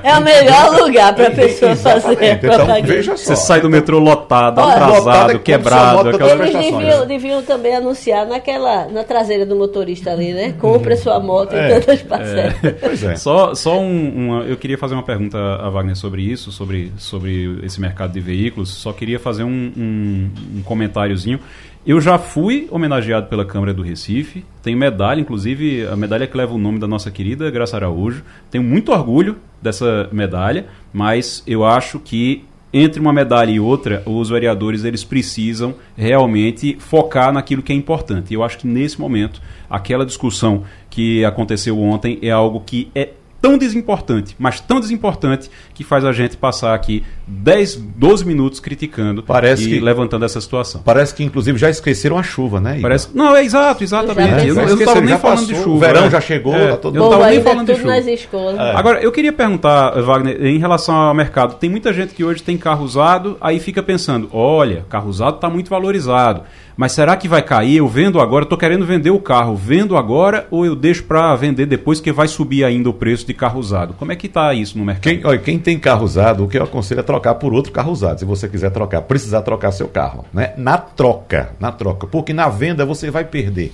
É 0.01 0.17
o 0.17 0.23
melhor 0.23 0.81
lugar 0.81 1.13
para 1.13 1.27
a 1.27 1.31
pessoa 1.33 1.75
fazer. 1.75 2.17
Então, 2.23 2.83
veja 2.85 3.17
só. 3.17 3.35
Você 3.35 3.37
sai 3.37 3.61
do 3.61 3.69
metrô 3.69 3.99
lotado, 3.99 4.61
Olha, 4.61 4.75
atrasado, 4.75 4.99
lotado, 4.99 5.39
quebrado. 5.41 6.09
Eles 6.09 6.53
deviam, 6.53 7.07
deviam, 7.07 7.43
também 7.43 7.75
anunciar 7.75 8.25
naquela, 8.27 8.87
na 8.87 9.03
traseira 9.03 9.45
do 9.45 9.57
motorista 9.57 10.13
ali, 10.13 10.33
né? 10.33 10.55
Compre 10.61 10.97
sua 10.97 11.19
moto 11.19 11.53
é, 11.53 11.67
em 11.67 11.81
tantas 11.81 12.03
parcelas. 12.03 12.55
É. 12.63 12.71
Pois 12.71 13.03
é. 13.03 13.17
Só, 13.17 13.57
só 13.57 13.81
um, 13.81 14.09
uma, 14.09 14.45
eu 14.45 14.57
queria 14.57 14.79
fazer 14.79 14.95
uma 14.95 15.03
pergunta 15.03 15.37
a 15.37 15.69
Wagner 15.69 15.97
sobre 15.97 16.23
isso, 16.23 16.53
sobre, 16.53 16.93
sobre 16.97 17.59
esse 17.65 17.81
mercado 17.81 18.13
de 18.13 18.21
veículos. 18.21 18.69
Só 18.69 18.93
queria 18.93 19.19
fazer 19.19 19.43
um, 19.43 19.73
um, 19.77 20.31
um 20.59 20.63
comentáriozinho. 20.63 21.41
Eu 21.85 22.01
já 22.01 22.17
fui 22.17 22.69
homenageado 22.71 23.27
pela 23.27 23.45
Câmara 23.45 23.75
do 23.75 23.83
Recife, 23.83 24.45
tenho 24.63 24.79
medalha, 24.79 25.21
inclusive 25.21 25.85
a 25.89 25.97
medalha 25.97 26.29
que 26.29 26.37
leva 26.37 26.55
o 26.55 26.59
nome 26.59 26.79
da 26.79 26.87
nossa 26.87 27.11
querida 27.11 27.51
Graça 27.51 27.77
Araújo. 27.77 28.23
Tenho 28.53 28.63
muito 28.63 28.93
orgulho 28.93 29.39
dessa 29.61 30.09
medalha, 30.13 30.67
mas 30.93 31.43
eu 31.45 31.65
acho 31.65 31.99
que 31.99 32.45
entre 32.73 33.01
uma 33.01 33.13
medalha 33.13 33.51
e 33.51 33.59
outra, 33.59 34.01
os 34.07 34.29
vereadores 34.29 34.85
eles 34.85 35.03
precisam 35.03 35.75
realmente 35.97 36.77
focar 36.79 37.33
naquilo 37.33 37.63
que 37.63 37.73
é 37.73 37.77
importante. 37.77 38.33
Eu 38.33 38.45
acho 38.45 38.59
que 38.59 38.67
nesse 38.67 39.01
momento, 39.01 39.43
aquela 39.69 40.07
discussão 40.07 40.63
que 40.89 41.25
aconteceu 41.25 41.81
ontem 41.81 42.17
é 42.23 42.31
algo 42.31 42.63
que 42.65 42.93
é 42.95 43.11
tão 43.43 43.59
desimportante, 43.59 44.37
mas 44.39 44.61
tão 44.61 44.79
desimportante, 44.79 45.51
que 45.75 45.83
faz 45.83 46.05
a 46.05 46.13
gente 46.13 46.37
passar 46.37 46.75
aqui 46.75 47.03
10, 47.27 47.77
12 47.77 48.25
minutos 48.27 48.59
criticando 48.61 49.23
parece 49.23 49.65
e 49.65 49.69
que, 49.69 49.81
levantando 49.81 50.25
essa 50.25 50.41
situação. 50.41 50.83
Parece 50.85 51.15
que, 51.15 51.23
inclusive, 51.23 51.59
já 51.59 51.71
esqueceram 51.71 52.19
a 52.19 52.23
chuva, 52.23 52.61
né? 52.61 52.73
Igor? 52.73 52.83
Parece, 52.83 53.09
não, 53.15 53.37
é 53.37 53.45
exato, 53.45 53.85
exatamente. 53.85 54.47
Eu, 54.47 54.57
eu, 54.57 54.67
não 54.67 54.79
estava 54.79 55.01
nem 55.01 55.19
falando 55.19 55.39
passou, 55.39 55.55
de 55.55 55.55
chuva. 55.55 55.71
O 55.71 55.79
verão 55.79 56.03
né? 56.03 56.11
já 56.11 56.21
chegou, 56.21 56.55
é, 56.55 56.71
tá 56.71 56.77
todo 56.77 56.97
Eu 56.97 57.01
não 57.01 57.11
estava 57.11 57.31
nem 57.31 57.43
falando 57.43 57.67
de 57.67 58.17
chuva. 58.17 58.63
É. 58.63 58.77
Agora, 58.77 59.01
eu 59.01 59.13
queria 59.13 59.33
perguntar, 59.33 60.01
Wagner, 60.03 60.45
em 60.45 60.59
relação 60.59 60.95
ao 60.95 61.15
mercado, 61.15 61.55
tem 61.55 61.71
muita 61.71 61.93
gente 61.93 62.15
que 62.15 62.25
hoje 62.25 62.43
tem 62.43 62.57
carro 62.57 62.85
usado, 62.85 63.37
aí 63.41 63.61
fica 63.61 63.83
pensando, 63.83 64.29
olha, 64.33 64.85
carro 64.89 65.09
usado 65.09 65.37
está 65.37 65.49
muito 65.49 65.71
valorizado. 65.71 66.43
Mas 66.77 66.93
será 66.93 67.17
que 67.17 67.29
vai 67.29 67.43
cair? 67.43 67.77
Eu 67.77 67.89
vendo 67.89 68.21
agora, 68.21 68.45
estou 68.45 68.59
querendo 68.59 68.85
vender 68.85 69.11
o 69.11 69.21
carro, 69.21 69.55
vendo 69.55 69.97
agora 69.97 70.47
ou 70.51 70.65
eu 70.65 70.75
deixo 70.75 71.05
para 71.05 71.35
vender 71.37 71.67
depois 71.67 72.01
que 72.01 72.11
vai 72.11 72.27
subir 72.27 72.65
ainda 72.65 72.89
o 72.89 72.95
preço 72.95 73.27
de 73.27 73.35
carro 73.35 73.61
usado? 73.61 73.95
Como 73.95 74.11
é 74.11 74.17
que 74.17 74.27
está 74.27 74.53
isso 74.55 74.79
no 74.79 74.85
mercado? 74.85 75.03
Quem, 75.03 75.25
olha, 75.25 75.39
quem 75.39 75.59
tem 75.59 75.79
carro 75.79 76.05
usado, 76.05 76.45
o 76.45 76.49
que 76.49 76.59
eu 76.59 76.65
aconselho 76.65 77.01
é 77.01 77.03
trocar 77.03 77.22
por 77.39 77.53
outro 77.53 77.73
carro 77.73 77.93
usado. 77.93 78.19
Se 78.19 78.25
você 78.25 78.49
quiser 78.49 78.71
trocar, 78.71 79.03
precisar 79.03 79.43
trocar 79.43 79.73
seu 79.73 79.89
carro, 79.89 80.25
né? 80.33 80.53
Na 80.57 80.79
troca, 80.79 81.51
na 81.61 81.71
troca, 81.71 82.07
porque 82.07 82.33
na 82.33 82.49
venda 82.49 82.85
você 82.85 83.11
vai 83.11 83.25
perder. 83.25 83.73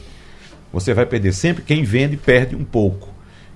Você 0.73 0.93
vai 0.93 1.07
perder 1.07 1.33
sempre 1.33 1.63
quem 1.63 1.83
vende 1.83 2.17
perde 2.17 2.55
um 2.55 2.65
pouco. 2.65 3.09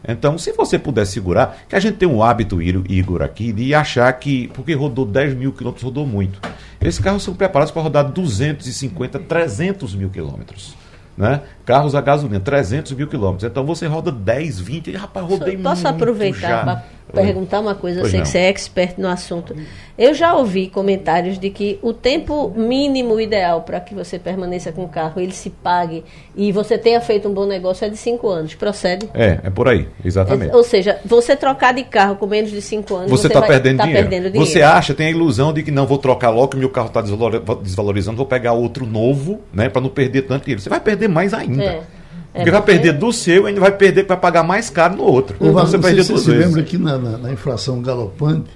Então, 0.06 0.36
se 0.36 0.52
você 0.52 0.78
puder 0.78 1.06
segurar, 1.06 1.58
que 1.68 1.76
a 1.76 1.80
gente 1.80 1.96
tem 1.96 2.08
um 2.08 2.22
hábito, 2.22 2.60
Igor, 2.60 3.22
aqui, 3.22 3.52
de 3.52 3.72
achar 3.74 4.12
que, 4.14 4.48
porque 4.48 4.74
rodou 4.74 5.06
10 5.06 5.34
mil 5.34 5.52
quilômetros, 5.52 5.84
rodou 5.84 6.06
muito. 6.06 6.40
Esses 6.80 6.98
carros 6.98 7.22
são 7.22 7.34
preparados 7.34 7.72
para 7.72 7.82
rodar 7.82 8.10
250, 8.10 9.20
300 9.20 9.94
mil 9.94 10.10
quilômetros. 10.10 10.74
Né? 11.16 11.42
Carros 11.64 11.94
a 11.94 12.00
gasolina, 12.00 12.40
300 12.40 12.92
mil 12.92 13.06
quilômetros. 13.06 13.48
Então 13.48 13.64
você 13.64 13.86
roda 13.86 14.10
10, 14.10 14.58
20, 14.58 14.90
e 14.90 14.96
rapaz, 14.96 15.24
rodei 15.24 15.56
Posso 15.56 15.62
muito. 15.62 15.62
Posso 15.62 15.88
aproveitar 15.88 16.88
perguntar 17.12 17.60
uma 17.60 17.74
coisa? 17.74 18.00
Eu 18.00 18.06
sei 18.06 18.18
não. 18.18 18.24
que 18.24 18.28
você 18.30 18.38
é 18.38 18.48
expert 18.48 18.94
no 18.98 19.08
assunto. 19.08 19.54
Eu 19.96 20.14
já 20.14 20.34
ouvi 20.34 20.68
comentários 20.68 21.38
de 21.38 21.50
que 21.50 21.78
o 21.82 21.92
tempo 21.92 22.52
mínimo 22.56 23.20
ideal 23.20 23.62
para 23.62 23.78
que 23.78 23.94
você 23.94 24.18
permaneça 24.18 24.72
com 24.72 24.84
o 24.84 24.88
carro, 24.88 25.20
ele 25.20 25.32
se 25.32 25.50
pague 25.50 26.02
e 26.34 26.50
você 26.50 26.78
tenha 26.78 27.00
feito 27.00 27.28
um 27.28 27.34
bom 27.34 27.44
negócio 27.44 27.84
é 27.84 27.90
de 27.90 27.96
5 27.96 28.28
anos. 28.28 28.54
Procede? 28.54 29.08
É, 29.12 29.40
é 29.44 29.50
por 29.50 29.68
aí, 29.68 29.86
exatamente. 30.04 30.52
É, 30.52 30.56
ou 30.56 30.64
seja, 30.64 30.98
você 31.04 31.36
trocar 31.36 31.74
de 31.74 31.84
carro 31.84 32.16
com 32.16 32.26
menos 32.26 32.50
de 32.50 32.62
5 32.62 32.94
anos, 32.94 33.10
você 33.10 33.26
está 33.26 33.42
perdendo, 33.42 33.78
tá 33.78 33.86
perdendo, 33.86 34.30
dinheiro. 34.30 34.46
Você 34.46 34.62
acha, 34.62 34.94
tem 34.94 35.08
a 35.08 35.10
ilusão 35.10 35.52
de 35.52 35.62
que 35.62 35.70
não 35.70 35.86
vou 35.86 35.98
trocar 35.98 36.30
logo, 36.30 36.48
que 36.48 36.56
meu 36.56 36.70
carro 36.70 36.88
está 36.88 37.02
desvalorizando, 37.02 38.16
vou 38.16 38.26
pegar 38.26 38.52
outro 38.52 38.86
novo, 38.86 39.40
né, 39.52 39.68
para 39.68 39.82
não 39.82 39.90
perder 39.90 40.22
tanto 40.22 40.44
dinheiro. 40.44 40.60
Você 40.60 40.70
vai 40.70 40.80
perder 40.80 41.08
mais 41.08 41.34
ainda. 41.34 41.62
É. 41.62 41.82
É 42.34 42.38
porque 42.38 42.50
vai 42.50 42.62
perder 42.62 42.92
do 42.94 43.12
seu 43.12 43.44
e 43.44 43.48
ainda 43.48 43.60
vai 43.60 43.72
perder 43.72 44.04
para 44.04 44.16
pagar 44.16 44.42
mais 44.42 44.70
caro 44.70 44.96
no 44.96 45.04
outro. 45.04 45.36
Então 45.38 45.52
você 45.52 45.78
perde 45.78 46.02
você 46.02 46.18
se 46.18 46.30
lembra 46.30 46.62
que 46.62 46.78
na, 46.78 46.96
na, 46.96 47.18
na 47.18 47.32
inflação 47.32 47.82
galopante, 47.82 48.50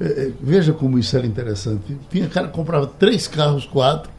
é, 0.00 0.04
é, 0.04 0.30
veja 0.40 0.72
como 0.72 0.98
isso 0.98 1.16
era 1.16 1.26
interessante. 1.26 1.96
Tinha 2.10 2.26
cara 2.28 2.48
que 2.48 2.54
comprava 2.54 2.86
três 2.98 3.28
carros, 3.28 3.64
quatro, 3.64 4.10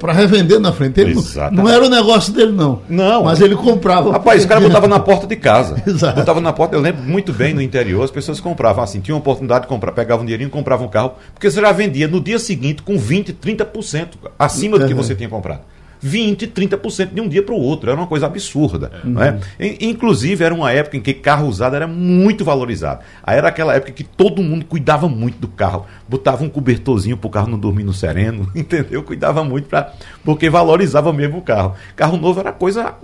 para 0.00 0.12
revender 0.12 0.58
na 0.58 0.72
frente. 0.72 1.00
Ele 1.00 1.14
não, 1.14 1.50
não, 1.52 1.68
era 1.68 1.84
o 1.84 1.90
negócio 1.90 2.32
dele, 2.32 2.52
não. 2.52 2.80
Não. 2.88 3.24
Mas 3.24 3.40
ele 3.40 3.54
comprava. 3.54 4.12
Rapaz, 4.12 4.44
o 4.44 4.48
cara 4.48 4.60
botava 4.60 4.88
na 4.88 4.98
porta 4.98 5.26
de 5.26 5.36
casa. 5.36 5.80
Exato. 5.86 6.18
Botava 6.18 6.40
na 6.40 6.52
porta, 6.52 6.74
eu 6.74 6.80
lembro 6.80 7.02
muito 7.02 7.32
bem 7.32 7.54
no 7.54 7.62
interior, 7.62 8.02
as 8.02 8.10
pessoas 8.10 8.40
compravam 8.40 8.82
assim, 8.82 9.00
tinham 9.00 9.18
oportunidade 9.18 9.62
de 9.62 9.68
comprar, 9.68 9.92
pegavam 9.92 10.22
um 10.22 10.26
dinheirinho, 10.26 10.50
compravam 10.50 10.86
um 10.86 10.90
carro, 10.90 11.12
porque 11.34 11.50
você 11.50 11.60
já 11.60 11.70
vendia 11.70 12.08
no 12.08 12.20
dia 12.20 12.38
seguinte 12.38 12.82
com 12.82 12.98
20, 12.98 13.34
30% 13.34 14.08
acima 14.38 14.78
do 14.78 14.86
que 14.86 14.94
você 14.94 15.14
tinha 15.14 15.28
comprado. 15.28 15.60
20%, 16.04 16.52
30% 16.52 17.14
de 17.14 17.20
um 17.20 17.28
dia 17.28 17.42
para 17.42 17.54
o 17.54 17.58
outro. 17.60 17.90
Era 17.90 17.98
uma 17.98 18.06
coisa 18.06 18.26
absurda. 18.26 18.90
É. 19.04 19.06
Não 19.06 19.22
é? 19.22 19.38
Inclusive, 19.80 20.44
era 20.44 20.54
uma 20.54 20.70
época 20.72 20.96
em 20.96 21.00
que 21.00 21.14
carro 21.14 21.46
usado 21.48 21.76
era 21.76 21.86
muito 21.86 22.44
valorizado. 22.44 23.00
Aí 23.22 23.36
era 23.36 23.48
aquela 23.48 23.74
época 23.74 23.92
que 23.92 24.04
todo 24.04 24.42
mundo 24.42 24.64
cuidava 24.64 25.08
muito 25.08 25.38
do 25.38 25.48
carro. 25.48 25.86
Botava 26.08 26.44
um 26.44 26.48
cobertorzinho 26.48 27.16
para 27.16 27.26
o 27.26 27.30
carro 27.30 27.48
não 27.48 27.58
dormir 27.58 27.84
no 27.84 27.92
sereno, 27.92 28.50
entendeu? 28.54 29.02
Cuidava 29.02 29.44
muito, 29.44 29.68
pra, 29.68 29.92
porque 30.24 30.48
valorizava 30.48 31.12
mesmo 31.12 31.38
o 31.38 31.42
carro. 31.42 31.74
Carro 31.96 32.16
novo 32.16 32.40
era 32.40 32.52
coisa 32.52 32.94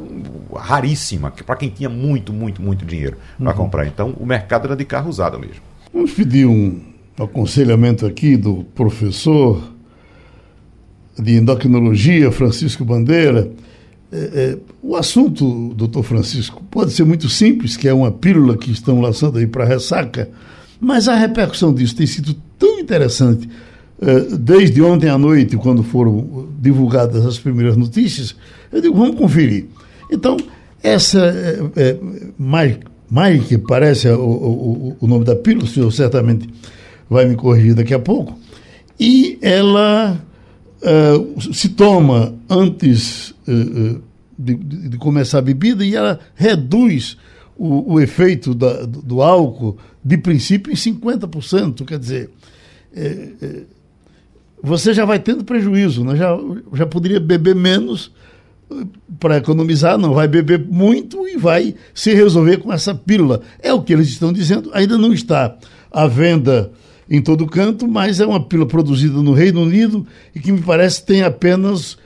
raríssima, 0.57 1.33
para 1.45 1.57
quem 1.57 1.69
tinha 1.69 1.89
muito, 1.89 2.33
muito, 2.33 2.63
muito 2.63 2.85
dinheiro 2.85 3.17
para 3.39 3.51
uhum. 3.51 3.57
comprar. 3.57 3.87
Então, 3.87 4.15
o 4.19 4.27
mercado 4.27 4.67
era 4.67 4.77
de 4.77 4.85
carro 4.85 5.09
usado 5.09 5.39
mesmo. 5.39 5.63
Vamos 5.93 6.13
pedir 6.13 6.47
um 6.47 6.81
aconselhamento 7.19 8.07
aqui 8.07 8.37
do 8.37 8.65
professor 8.75 9.74
de 11.18 11.37
endocrinologia, 11.37 12.30
Francisco 12.30 12.85
Bandeira. 12.85 13.50
É, 14.12 14.16
é, 14.16 14.59
o 14.83 14.97
assunto, 14.97 15.73
doutor 15.75 16.02
Francisco, 16.02 16.62
pode 16.71 16.92
ser 16.92 17.04
muito 17.04 17.28
simples, 17.28 17.76
que 17.76 17.88
é 17.88 17.94
uma 17.94 18.12
pílula 18.12 18.56
que 18.56 18.71
estão 18.71 19.00
lançando 19.00 19.38
aí 19.38 19.47
para 19.47 19.64
ressaca, 19.64 20.30
mas 20.80 21.09
a 21.09 21.16
repercussão 21.16 21.73
disso 21.73 21.97
tem 21.97 22.06
sido 22.06 22.35
tão 22.59 22.78
interessante. 22.78 23.49
É, 24.00 24.37
desde 24.38 24.83
ontem 24.83 25.09
à 25.09 25.16
noite, 25.16 25.56
quando 25.56 25.83
foram 25.83 26.49
divulgadas 26.61 27.25
as 27.25 27.38
primeiras 27.38 27.76
notícias, 27.76 28.37
eu 28.73 28.80
digo, 28.80 28.97
vamos 28.97 29.16
conferir. 29.16 29.66
Então, 30.11 30.37
essa 30.83 31.18
é, 31.18 31.61
é, 31.76 31.99
Mike, 32.38 32.85
Mike, 33.11 33.59
parece 33.59 34.09
o, 34.09 34.21
o, 34.21 34.97
o 35.00 35.06
nome 35.06 35.25
da 35.25 35.35
pílula, 35.35 35.64
o 35.64 35.68
senhor 35.68 35.90
certamente 35.92 36.49
vai 37.09 37.26
me 37.26 37.35
corrigir 37.37 37.75
daqui 37.75 37.94
a 37.94 37.99
pouco, 37.99 38.38
e 38.99 39.38
ela 39.40 40.21
uh, 40.85 41.55
se 41.55 41.71
toma 41.71 42.35
antes 42.49 43.31
uh, 43.49 44.03
de, 44.38 44.55
de, 44.55 44.99
começar 44.99 45.38
a 45.38 45.43
bebida 45.43 45.85
e 45.85 45.95
ela 45.95 46.21
reduz 46.35 47.17
o, 47.57 47.95
o 47.95 48.00
efeito 48.00 48.55
da, 48.55 48.85
do, 48.85 49.00
do, 49.00 49.23
álcool 49.23 49.79
de 50.05 50.19
princípio 50.19 50.73
em 50.73 50.76
50%. 50.76 51.85
Quer 51.85 51.99
dizer, 51.99 52.31
é, 52.95 53.29
é, 53.41 53.62
você 54.62 54.93
já 54.93 55.05
vai 55.05 55.19
tendo 55.19 55.45
prejuízo, 55.45 56.05
né? 56.05 56.17
já, 56.17 56.37
já 56.73 56.87
poderia 56.87 57.21
beber 57.21 57.55
menos 57.55 58.12
para 59.21 59.37
economizar, 59.37 59.97
não 59.97 60.14
vai 60.14 60.26
beber 60.26 60.59
muito 60.59 61.29
e 61.29 61.37
vai 61.37 61.75
se 61.95 62.12
resolver 62.14 62.59
com 62.59 62.73
essa 62.73 62.95
pílula. 62.95 63.43
É 63.61 63.73
o 63.73 63.83
que 63.83 63.93
eles 63.93 64.09
estão 64.09 64.33
dizendo, 64.33 64.71
ainda 64.73 64.99
não 64.99 65.12
está 65.12 65.57
à 65.93 66.07
venda 66.07 66.73
em 67.08 67.23
todo 67.23 67.46
canto, 67.46 67.87
mas 67.87 68.20
é 68.20 68.26
uma 68.26 68.42
pílula 68.42 68.68
produzida 68.68 69.20
no 69.20 69.32
Reino 69.32 69.62
Unido 69.62 70.06
e 70.34 70.40
que 70.40 70.52
me 70.52 70.62
parece 70.62 71.04
tem 71.04 71.23
apenas 71.23 71.99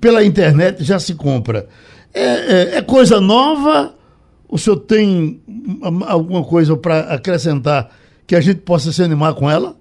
pela 0.00 0.24
internet 0.24 0.82
já 0.82 0.98
se 0.98 1.14
compra. 1.14 1.66
É, 2.12 2.24
é, 2.24 2.78
é 2.78 2.82
coisa 2.82 3.20
nova? 3.20 3.94
O 4.48 4.58
senhor 4.58 4.76
tem 4.76 5.40
alguma 6.06 6.44
coisa 6.44 6.76
para 6.76 7.00
acrescentar 7.14 7.90
que 8.26 8.34
a 8.34 8.40
gente 8.40 8.60
possa 8.60 8.92
se 8.92 9.02
animar 9.02 9.34
com 9.34 9.50
ela? 9.50 9.76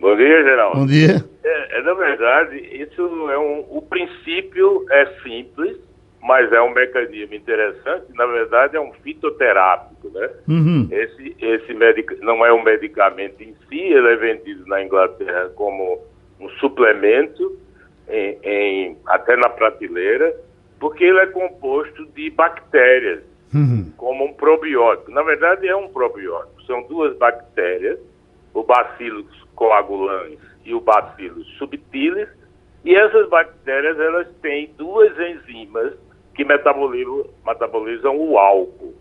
Bom 0.00 0.16
dia, 0.16 0.42
Geraldo. 0.42 0.80
Bom 0.80 0.86
dia. 0.86 1.24
É, 1.44 1.78
é 1.78 1.82
na 1.82 1.94
verdade, 1.94 2.56
isso 2.56 3.02
é 3.30 3.38
um, 3.38 3.64
o 3.70 3.82
princípio 3.82 4.84
é 4.90 5.06
simples, 5.22 5.76
mas 6.22 6.52
é 6.52 6.60
um 6.60 6.72
mecanismo 6.72 7.34
interessante. 7.34 8.06
Na 8.14 8.26
verdade, 8.26 8.76
é 8.76 8.80
um 8.80 8.92
fitoterápico, 8.92 10.10
né? 10.10 10.30
Uhum. 10.48 10.88
Esse, 10.90 11.36
esse 11.40 11.72
medic, 11.72 12.14
não 12.20 12.44
é 12.44 12.52
um 12.52 12.62
medicamento 12.62 13.42
em 13.42 13.54
si, 13.68 13.78
ele 13.78 14.08
é 14.08 14.16
vendido 14.16 14.66
na 14.66 14.82
Inglaterra 14.82 15.50
como 15.54 15.98
um 16.38 16.48
suplemento 16.60 17.58
em, 18.08 18.38
em, 18.42 18.98
até 19.06 19.36
na 19.36 19.48
prateleira, 19.48 20.34
porque 20.78 21.04
ele 21.04 21.20
é 21.20 21.26
composto 21.26 22.06
de 22.06 22.30
bactérias, 22.30 23.22
uhum. 23.54 23.90
como 23.96 24.24
um 24.24 24.32
probiótico. 24.32 25.10
Na 25.10 25.22
verdade, 25.22 25.66
é 25.68 25.76
um 25.76 25.88
probiótico. 25.88 26.62
São 26.64 26.82
duas 26.82 27.16
bactérias, 27.16 27.98
o 28.52 28.62
Bacillus 28.62 29.26
coagulans 29.54 30.38
e 30.64 30.74
o 30.74 30.80
Bacillus 30.80 31.46
subtilis, 31.58 32.28
e 32.84 32.94
essas 32.94 33.28
bactérias 33.28 33.98
elas 33.98 34.26
têm 34.40 34.72
duas 34.76 35.12
enzimas 35.18 35.94
que 36.40 36.44
metabolizam, 36.44 37.26
metabolizam 37.46 38.16
o 38.16 38.38
álcool. 38.38 38.94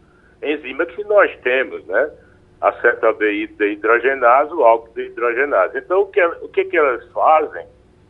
Enzima 0.43 0.85
que 0.85 1.03
nós 1.05 1.33
temos, 1.41 1.85
né? 1.85 2.11
Acetaldeído 2.59 3.55
dehidrogenase, 3.55 4.53
o 4.53 4.63
álcool 4.63 4.93
dehidrogenase. 4.93 5.77
Então, 5.77 6.01
o 6.01 6.07
que, 6.07 6.21
o 6.21 6.49
que, 6.49 6.65
que 6.65 6.77
elas 6.77 7.07
fazem? 7.11 7.65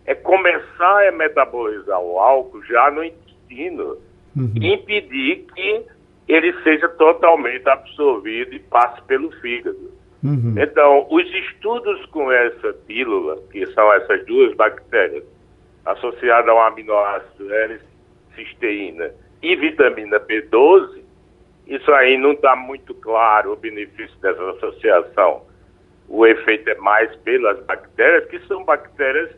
é 0.10 0.16
começar 0.16 1.08
a 1.08 1.12
metabolizar 1.12 2.02
o 2.02 2.18
álcool 2.18 2.64
já 2.64 2.90
no 2.90 3.04
intestino 3.04 3.96
uhum. 4.36 4.54
e 4.60 4.74
impedir 4.74 5.46
que 5.54 5.86
ele 6.28 6.52
seja 6.64 6.90
totalmente 6.90 7.70
absorvido 7.70 8.56
e 8.56 8.60
passe 8.60 9.04
pelo 9.04 9.30
fígado. 9.34 9.92
Uhum. 10.24 10.56
Então, 10.58 11.06
os 11.12 11.32
estudos 11.32 12.04
com 12.08 12.32
essa 12.32 12.74
pílula, 12.88 13.38
que 13.52 13.68
são 13.68 13.94
essas 13.94 14.26
duas 14.26 14.56
bactérias 14.56 15.24
associadas 15.86 16.50
ao 16.50 16.60
aminoácido 16.60 17.48
L-cisteína 18.36 19.12
e 19.42 19.56
vitamina 19.56 20.20
B12, 20.20 21.02
isso 21.68 21.92
aí 21.92 22.18
não 22.18 22.32
está 22.32 22.56
muito 22.56 22.94
claro 22.96 23.54
o 23.54 23.56
benefício 23.56 24.18
dessa 24.20 24.52
associação. 24.52 25.44
O 26.08 26.26
efeito 26.26 26.70
é 26.70 26.76
mais 26.76 27.16
pelas 27.18 27.60
bactérias, 27.66 28.26
que 28.26 28.40
são 28.48 28.64
bactérias 28.64 29.30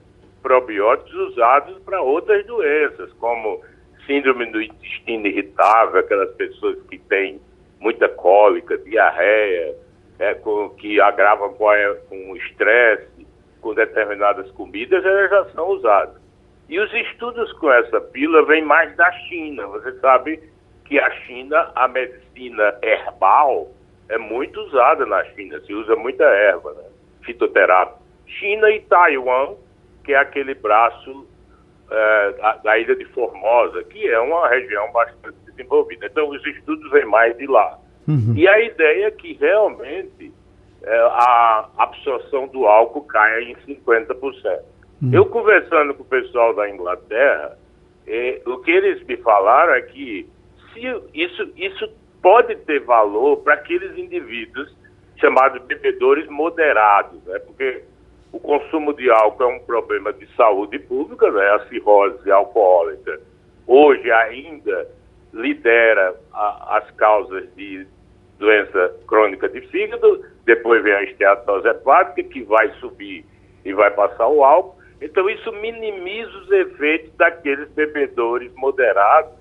probióticos 0.41 1.13
usados 1.13 1.77
para 1.83 2.01
outras 2.01 2.45
doenças, 2.45 3.11
como 3.13 3.61
síndrome 4.07 4.45
do 4.47 4.61
intestino 4.61 5.27
irritável, 5.27 5.99
aquelas 5.99 6.33
pessoas 6.35 6.81
que 6.89 6.97
têm 6.97 7.39
muita 7.79 8.07
cólica, 8.07 8.77
diarreia, 8.77 9.75
é, 10.17 10.33
com, 10.35 10.69
que 10.69 11.01
agravam 11.01 11.53
com, 11.53 11.67
com 12.07 12.35
estresse, 12.37 13.27
com 13.59 13.73
determinadas 13.73 14.49
comidas, 14.51 15.03
elas 15.03 15.29
já 15.29 15.45
são 15.51 15.69
usadas. 15.69 16.20
E 16.71 16.79
os 16.79 16.91
estudos 16.93 17.51
com 17.53 17.71
essa 17.71 18.01
pílula 18.01 18.45
vêm 18.45 18.63
mais 18.63 18.95
da 18.95 19.11
China. 19.11 19.67
Você 19.67 19.91
sabe 19.99 20.41
que 20.85 20.97
a 20.97 21.11
China, 21.25 21.71
a 21.75 21.87
medicina 21.87 22.75
herbal 22.81 23.69
é 24.09 24.17
muito 24.17 24.59
usada 24.61 25.05
na 25.05 25.23
China, 25.35 25.59
se 25.61 25.73
usa 25.73 25.95
muita 25.95 26.23
erva, 26.23 26.73
né? 26.73 26.83
fitoterápica. 27.21 27.99
China 28.25 28.71
e 28.71 28.79
Taiwan 28.81 29.55
que 30.03 30.13
é 30.13 30.17
aquele 30.17 30.53
braço 30.53 31.27
é, 31.89 32.31
da, 32.33 32.55
da, 32.57 32.77
ilha 32.77 32.95
de 32.95 33.05
Formosa, 33.05 33.83
que 33.83 34.07
é 34.07 34.19
uma 34.19 34.47
região 34.47 34.91
bastante 34.91 35.37
desenvolvida. 35.45 36.07
Então, 36.07 36.29
os 36.29 36.45
estudos 36.45 36.89
vêm 36.91 37.05
mais 37.05 37.37
de 37.37 37.47
lá. 37.47 37.77
Uhum. 38.07 38.33
E 38.35 38.47
a 38.47 38.59
ideia 38.59 39.07
é 39.07 39.11
que 39.11 39.33
realmente 39.33 40.31
é, 40.83 40.97
a 40.97 41.69
absorção 41.77 42.47
do 42.47 42.65
álcool 42.65 43.03
caia 43.03 43.41
em 43.43 43.55
50%. 43.55 44.59
Uhum. 45.01 45.13
Eu 45.13 45.25
conversando 45.25 45.93
com 45.93 46.03
o 46.03 46.05
pessoal 46.05 46.53
da 46.53 46.69
Inglaterra, 46.69 47.57
é, 48.07 48.41
o 48.45 48.57
que 48.59 48.71
eles 48.71 49.03
me 49.05 49.17
falaram 49.17 49.73
é 49.73 49.81
que 49.81 50.29
se 50.73 50.79
isso, 51.13 51.51
isso 51.55 51.89
pode 52.21 52.55
ter 52.57 52.79
valor 52.81 53.37
para 53.37 53.55
aqueles 53.55 53.97
indivíduos 53.97 54.73
chamados 55.17 55.61
bebedores 55.63 56.27
moderados, 56.29 57.23
né? 57.25 57.39
porque 57.39 57.83
o 58.31 58.39
consumo 58.39 58.93
de 58.93 59.09
álcool 59.09 59.43
é 59.43 59.47
um 59.47 59.59
problema 59.59 60.13
de 60.13 60.27
saúde 60.35 60.79
pública, 60.79 61.29
né? 61.31 61.49
a 61.51 61.67
cirrose 61.67 62.31
alcoólica 62.31 63.19
hoje 63.67 64.11
ainda 64.11 64.87
lidera 65.33 66.15
a, 66.33 66.77
as 66.77 66.91
causas 66.91 67.47
de 67.55 67.87
doença 68.37 68.95
crônica 69.07 69.47
de 69.47 69.61
fígado, 69.67 70.25
depois 70.45 70.83
vem 70.83 70.93
a 70.93 71.03
esteatose 71.03 71.67
hepática, 71.67 72.23
que 72.23 72.41
vai 72.43 72.69
subir 72.79 73.25
e 73.63 73.71
vai 73.73 73.91
passar 73.91 74.27
o 74.27 74.43
álcool. 74.43 74.80
Então, 75.01 75.27
isso 75.29 75.51
minimiza 75.53 76.29
os 76.37 76.51
efeitos 76.51 77.11
daqueles 77.17 77.67
bebedores 77.71 78.51
moderados, 78.55 79.33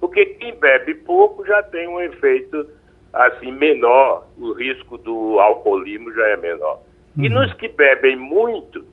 porque 0.00 0.24
quem 0.24 0.54
bebe 0.54 0.94
pouco 0.94 1.44
já 1.46 1.62
tem 1.62 1.86
um 1.86 2.00
efeito 2.00 2.66
assim 3.12 3.52
menor, 3.52 4.26
o 4.38 4.52
risco 4.52 4.96
do 4.96 5.38
alcoolismo 5.38 6.12
já 6.14 6.26
é 6.28 6.36
menor. 6.36 6.80
E 7.16 7.28
uhum. 7.28 7.34
nos 7.34 7.52
que 7.54 7.68
bebem 7.68 8.16
muito, 8.16 8.84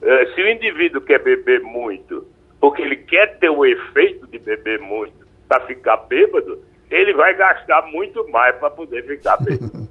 eh, 0.00 0.26
se 0.34 0.40
o 0.40 0.48
indivíduo 0.48 1.02
quer 1.02 1.22
beber 1.22 1.60
muito, 1.60 2.26
porque 2.58 2.82
ele 2.82 2.96
quer 2.96 3.38
ter 3.38 3.50
o 3.50 3.64
efeito 3.64 4.26
de 4.26 4.38
beber 4.38 4.80
muito 4.80 5.12
para 5.46 5.66
ficar 5.66 5.98
bêbado, 6.08 6.58
ele 6.90 7.12
vai 7.12 7.36
gastar 7.36 7.86
muito 7.92 8.26
mais 8.30 8.56
para 8.56 8.70
poder 8.70 9.04
ficar 9.06 9.36
bêbado. 9.44 9.86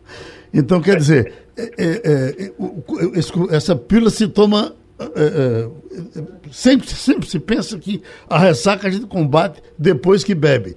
então, 0.52 0.82
quer 0.82 0.96
dizer, 0.96 1.34
é, 1.56 1.62
é, 1.62 2.52
é, 3.52 3.56
essa 3.56 3.76
pílula 3.76 4.10
se 4.10 4.28
toma. 4.28 4.76
Sempre, 6.52 6.88
sempre 6.88 7.28
se 7.28 7.40
pensa 7.40 7.78
que 7.78 8.02
a 8.30 8.38
ressaca 8.40 8.88
a 8.88 8.92
gente 8.92 9.06
combate 9.06 9.62
depois 9.78 10.24
que 10.24 10.34
bebe. 10.34 10.76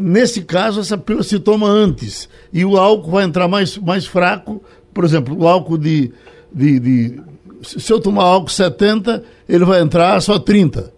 Nesse 0.00 0.44
caso, 0.44 0.80
essa 0.80 0.96
pílula 0.96 1.22
se 1.22 1.38
toma 1.38 1.68
antes 1.68 2.28
e 2.52 2.64
o 2.64 2.76
álcool 2.76 3.10
vai 3.10 3.24
entrar 3.24 3.48
mais, 3.48 3.76
mais 3.78 4.06
fraco. 4.06 4.64
Por 4.92 5.04
exemplo, 5.04 5.36
o 5.38 5.46
álcool 5.46 5.76
de 5.76 6.12
de, 6.54 6.78
de, 6.78 7.22
se 7.62 7.92
eu 7.92 8.00
tomar 8.00 8.22
álcool 8.22 8.48
70, 8.48 9.24
ele 9.48 9.64
vai 9.64 9.80
entrar 9.80 10.20
só 10.20 10.38
30. 10.38 10.94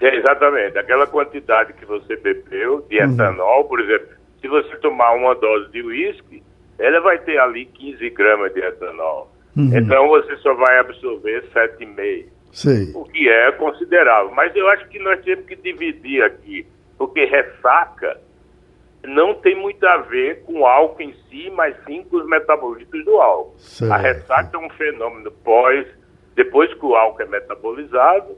É, 0.00 0.16
exatamente. 0.16 0.78
Aquela 0.78 1.06
quantidade 1.06 1.72
que 1.72 1.84
você 1.84 2.16
bebeu 2.16 2.86
de 2.88 2.98
uhum. 3.02 3.12
etanol, 3.12 3.64
por 3.64 3.80
exemplo, 3.80 4.06
se 4.40 4.46
você 4.46 4.76
tomar 4.76 5.12
uma 5.14 5.34
dose 5.34 5.70
de 5.72 5.82
uísque, 5.82 6.42
ela 6.78 7.00
vai 7.00 7.18
ter 7.18 7.38
ali 7.38 7.66
15 7.66 8.10
gramas 8.10 8.54
de 8.54 8.60
etanol. 8.60 9.32
Uhum. 9.56 9.70
Então 9.74 10.08
você 10.08 10.36
só 10.38 10.54
vai 10.54 10.78
absorver 10.78 11.44
7,5. 11.52 12.26
Sei. 12.52 12.92
O 12.94 13.04
que 13.04 13.28
é 13.28 13.52
considerável. 13.52 14.32
Mas 14.32 14.54
eu 14.54 14.68
acho 14.68 14.88
que 14.88 14.98
nós 14.98 15.22
temos 15.22 15.46
que 15.46 15.56
dividir 15.56 16.22
aqui, 16.22 16.66
porque 16.96 17.24
ressaca 17.24 18.18
não 19.04 19.34
tem 19.34 19.54
muito 19.54 19.86
a 19.86 19.98
ver 19.98 20.42
com 20.44 20.60
o 20.60 20.66
álcool 20.66 21.02
em 21.02 21.14
si, 21.28 21.50
mas 21.54 21.76
sim 21.84 22.02
com 22.04 22.16
os 22.16 22.26
metabolitos 22.26 23.04
do 23.04 23.16
álcool. 23.16 23.54
Certo. 23.58 23.92
A 23.92 23.96
ressaca 23.96 24.56
é 24.56 24.60
um 24.60 24.70
fenômeno 24.70 25.30
pós, 25.30 25.86
depois 26.34 26.72
que 26.74 26.84
o 26.84 26.94
álcool 26.94 27.22
é 27.22 27.26
metabolizado, 27.26 28.36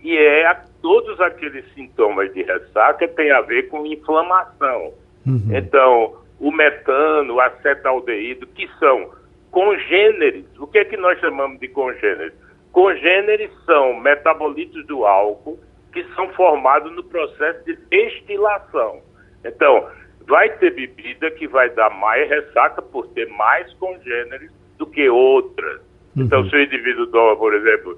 e 0.00 0.16
é 0.16 0.46
a, 0.46 0.54
todos 0.80 1.20
aqueles 1.20 1.64
sintomas 1.74 2.32
de 2.32 2.42
ressaca 2.42 3.08
têm 3.08 3.32
a 3.32 3.40
ver 3.40 3.68
com 3.68 3.86
inflamação. 3.86 4.92
Uhum. 5.26 5.48
Então, 5.50 6.16
o 6.38 6.52
metano, 6.52 7.34
o 7.34 7.40
acetaldeído, 7.40 8.46
que 8.46 8.68
são 8.78 9.10
congêneres. 9.54 10.44
O 10.58 10.66
que 10.66 10.78
é 10.78 10.84
que 10.84 10.96
nós 10.96 11.18
chamamos 11.20 11.60
de 11.60 11.68
congêneres? 11.68 12.34
Congêneres 12.72 13.50
são 13.64 13.94
metabolitos 14.00 14.84
do 14.86 15.06
álcool 15.06 15.60
que 15.92 16.02
são 16.16 16.28
formados 16.30 16.92
no 16.92 17.04
processo 17.04 17.64
de 17.64 17.76
destilação. 17.88 19.00
Então, 19.44 19.88
vai 20.26 20.50
ter 20.58 20.74
bebida 20.74 21.30
que 21.30 21.46
vai 21.46 21.70
dar 21.70 21.88
mais 21.88 22.28
ressaca 22.28 22.82
por 22.82 23.06
ter 23.08 23.28
mais 23.28 23.72
congêneres 23.74 24.50
do 24.76 24.86
que 24.86 25.08
outras. 25.08 25.80
Uhum. 26.16 26.24
Então, 26.24 26.50
se 26.50 26.56
o 26.56 26.60
indivíduo 26.60 27.06
toma, 27.06 27.36
por 27.36 27.54
exemplo, 27.54 27.96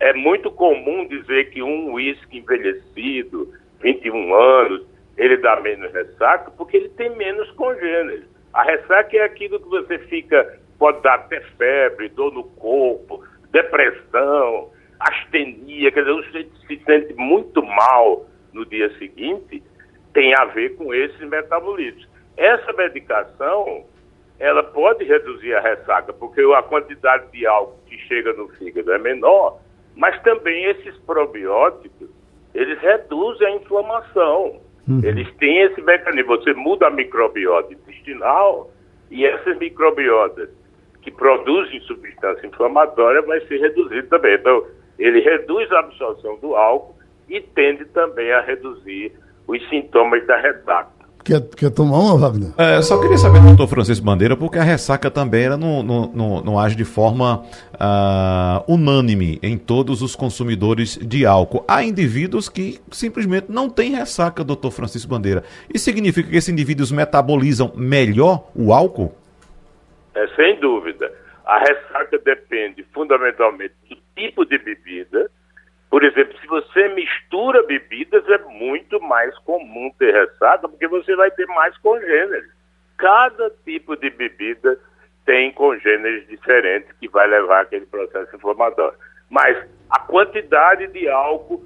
é 0.00 0.12
muito 0.14 0.50
comum 0.50 1.06
dizer 1.06 1.50
que 1.50 1.62
um 1.62 1.92
uísque 1.92 2.38
envelhecido, 2.38 3.54
21 3.80 4.34
anos, 4.34 4.84
ele 5.16 5.36
dá 5.36 5.60
menos 5.60 5.92
ressaca 5.92 6.50
porque 6.50 6.76
ele 6.76 6.88
tem 6.88 7.14
menos 7.16 7.48
congêneres. 7.52 8.24
A 8.52 8.64
ressaca 8.64 9.16
é 9.16 9.22
aquilo 9.22 9.60
que 9.60 9.68
você 9.68 9.98
fica, 10.00 10.58
pode 10.82 11.00
dar 11.00 11.14
até 11.14 11.40
febre, 11.56 12.08
dor 12.08 12.34
no 12.34 12.42
corpo, 12.42 13.24
depressão, 13.52 14.68
astenia, 14.98 15.92
quer 15.92 16.00
dizer, 16.00 16.12
você 16.12 16.48
se 16.66 16.84
sente 16.84 17.14
muito 17.14 17.62
mal 17.62 18.26
no 18.52 18.66
dia 18.66 18.92
seguinte, 18.98 19.62
tem 20.12 20.34
a 20.34 20.46
ver 20.46 20.74
com 20.74 20.92
esses 20.92 21.20
metabolismos. 21.20 22.08
Essa 22.36 22.72
medicação, 22.72 23.84
ela 24.40 24.64
pode 24.64 25.04
reduzir 25.04 25.54
a 25.54 25.60
ressaca, 25.60 26.12
porque 26.12 26.40
a 26.40 26.62
quantidade 26.64 27.30
de 27.30 27.46
álcool 27.46 27.78
que 27.86 27.96
chega 28.08 28.32
no 28.32 28.48
fígado 28.48 28.92
é 28.92 28.98
menor, 28.98 29.60
mas 29.94 30.20
também 30.22 30.64
esses 30.64 30.96
probióticos, 31.06 32.10
eles 32.52 32.80
reduzem 32.80 33.46
a 33.46 33.50
inflamação. 33.52 34.60
Uhum. 34.88 35.00
Eles 35.04 35.32
têm 35.36 35.60
esse 35.60 35.80
mecanismo. 35.80 36.36
Você 36.38 36.52
muda 36.54 36.88
a 36.88 36.90
microbiota 36.90 37.72
intestinal 37.72 38.68
e 39.12 39.24
essas 39.24 39.56
microbiotas 39.58 40.50
que 41.02 41.10
produzem 41.10 41.80
substância 41.82 42.46
inflamatória 42.46 43.20
vai 43.22 43.40
ser 43.46 43.58
reduzido 43.58 44.08
também. 44.08 44.34
Então, 44.34 44.64
ele 44.98 45.20
reduz 45.20 45.70
a 45.72 45.80
absorção 45.80 46.38
do 46.38 46.54
álcool 46.54 46.96
e 47.28 47.40
tende 47.40 47.84
também 47.86 48.32
a 48.32 48.40
reduzir 48.40 49.12
os 49.46 49.68
sintomas 49.68 50.26
da 50.26 50.36
ressaca. 50.36 51.02
Quer, 51.24 51.40
quer 51.56 51.70
tomar 51.70 51.98
uma, 51.98 52.18
Wagner? 52.18 52.50
É, 52.58 52.82
só 52.82 53.00
queria 53.00 53.16
saber, 53.16 53.40
doutor 53.40 53.68
Francisco 53.68 54.04
Bandeira, 54.04 54.36
porque 54.36 54.58
a 54.58 54.62
ressaca 54.62 55.08
também 55.08 55.44
ela 55.44 55.56
não, 55.56 55.80
não, 55.82 56.10
não, 56.12 56.40
não 56.42 56.58
age 56.58 56.74
de 56.74 56.84
forma 56.84 57.44
uh, 57.74 58.72
unânime 58.72 59.38
em 59.40 59.56
todos 59.56 60.02
os 60.02 60.16
consumidores 60.16 60.98
de 61.00 61.24
álcool. 61.24 61.64
Há 61.68 61.84
indivíduos 61.84 62.48
que 62.48 62.80
simplesmente 62.90 63.46
não 63.48 63.70
têm 63.70 63.92
ressaca, 63.92 64.42
doutor 64.42 64.72
Francisco 64.72 65.08
Bandeira. 65.08 65.44
Isso 65.72 65.84
significa 65.84 66.28
que 66.28 66.36
esses 66.36 66.48
indivíduos 66.48 66.90
metabolizam 66.90 67.70
melhor 67.76 68.48
o 68.52 68.72
álcool? 68.72 69.12
É, 70.14 70.26
sem 70.28 70.58
dúvida. 70.60 71.12
A 71.44 71.58
ressaca 71.58 72.18
depende 72.18 72.82
fundamentalmente 72.92 73.74
do 73.88 73.96
tipo 74.14 74.44
de 74.44 74.58
bebida, 74.58 75.30
por 75.92 76.02
exemplo, 76.04 76.34
se 76.40 76.46
você 76.46 76.88
mistura 76.88 77.62
bebidas, 77.64 78.26
é 78.26 78.38
muito 78.38 78.98
mais 78.98 79.36
comum 79.40 79.92
ter 79.98 80.14
ressaca, 80.14 80.66
porque 80.66 80.88
você 80.88 81.14
vai 81.14 81.30
ter 81.32 81.44
mais 81.48 81.76
congêneres. 81.76 82.50
Cada 82.96 83.50
tipo 83.62 83.94
de 83.96 84.08
bebida 84.08 84.80
tem 85.26 85.52
congêneres 85.52 86.26
diferentes 86.28 86.90
que 86.98 87.10
vai 87.10 87.26
levar 87.26 87.60
aquele 87.60 87.84
processo 87.84 88.34
inflamatório. 88.34 88.98
Mas 89.28 89.68
a 89.90 90.00
quantidade 90.00 90.86
de 90.86 91.10
álcool, 91.10 91.62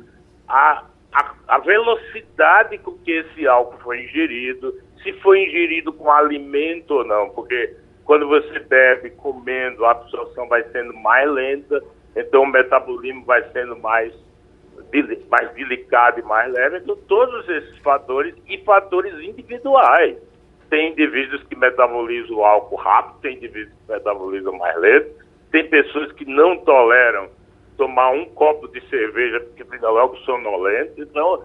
a, 0.48 0.82
a, 1.12 1.34
a 1.46 1.58
velocidade 1.58 2.78
com 2.78 2.98
que 2.98 3.12
esse 3.12 3.46
álcool 3.46 3.78
foi 3.78 4.02
ingerido, 4.02 4.74
se 5.04 5.12
foi 5.20 5.44
ingerido 5.44 5.92
com 5.92 6.10
alimento 6.10 6.94
ou 6.94 7.04
não, 7.04 7.30
porque 7.30 7.76
quando 8.06 8.28
você 8.28 8.60
bebe 8.60 9.10
comendo, 9.10 9.84
a 9.84 9.90
absorção 9.90 10.48
vai 10.48 10.62
sendo 10.70 10.94
mais 10.94 11.28
lenta, 11.28 11.82
então 12.14 12.44
o 12.44 12.46
metabolismo 12.46 13.24
vai 13.24 13.42
sendo 13.50 13.76
mais, 13.76 14.14
mais 15.28 15.50
delicado 15.54 16.20
e 16.20 16.22
mais 16.22 16.52
leve. 16.52 16.78
Então, 16.78 16.96
todos 17.08 17.48
esses 17.48 17.76
fatores 17.78 18.34
e 18.48 18.58
fatores 18.58 19.12
individuais. 19.20 20.16
Tem 20.70 20.90
indivíduos 20.90 21.44
que 21.44 21.54
metabolizam 21.54 22.38
o 22.38 22.44
álcool 22.44 22.76
rápido, 22.76 23.20
tem 23.20 23.36
indivíduos 23.36 23.72
que 23.86 23.92
metabolizam 23.92 24.52
mais 24.54 24.76
lento, 24.80 25.14
tem 25.52 25.68
pessoas 25.68 26.10
que 26.12 26.24
não 26.24 26.58
toleram 26.58 27.28
tomar 27.76 28.10
um 28.10 28.24
copo 28.24 28.66
de 28.68 28.80
cerveja 28.88 29.40
porque 29.40 29.64
fica 29.64 29.88
logo 29.88 30.16
sonolento. 30.18 31.00
Então, 31.00 31.44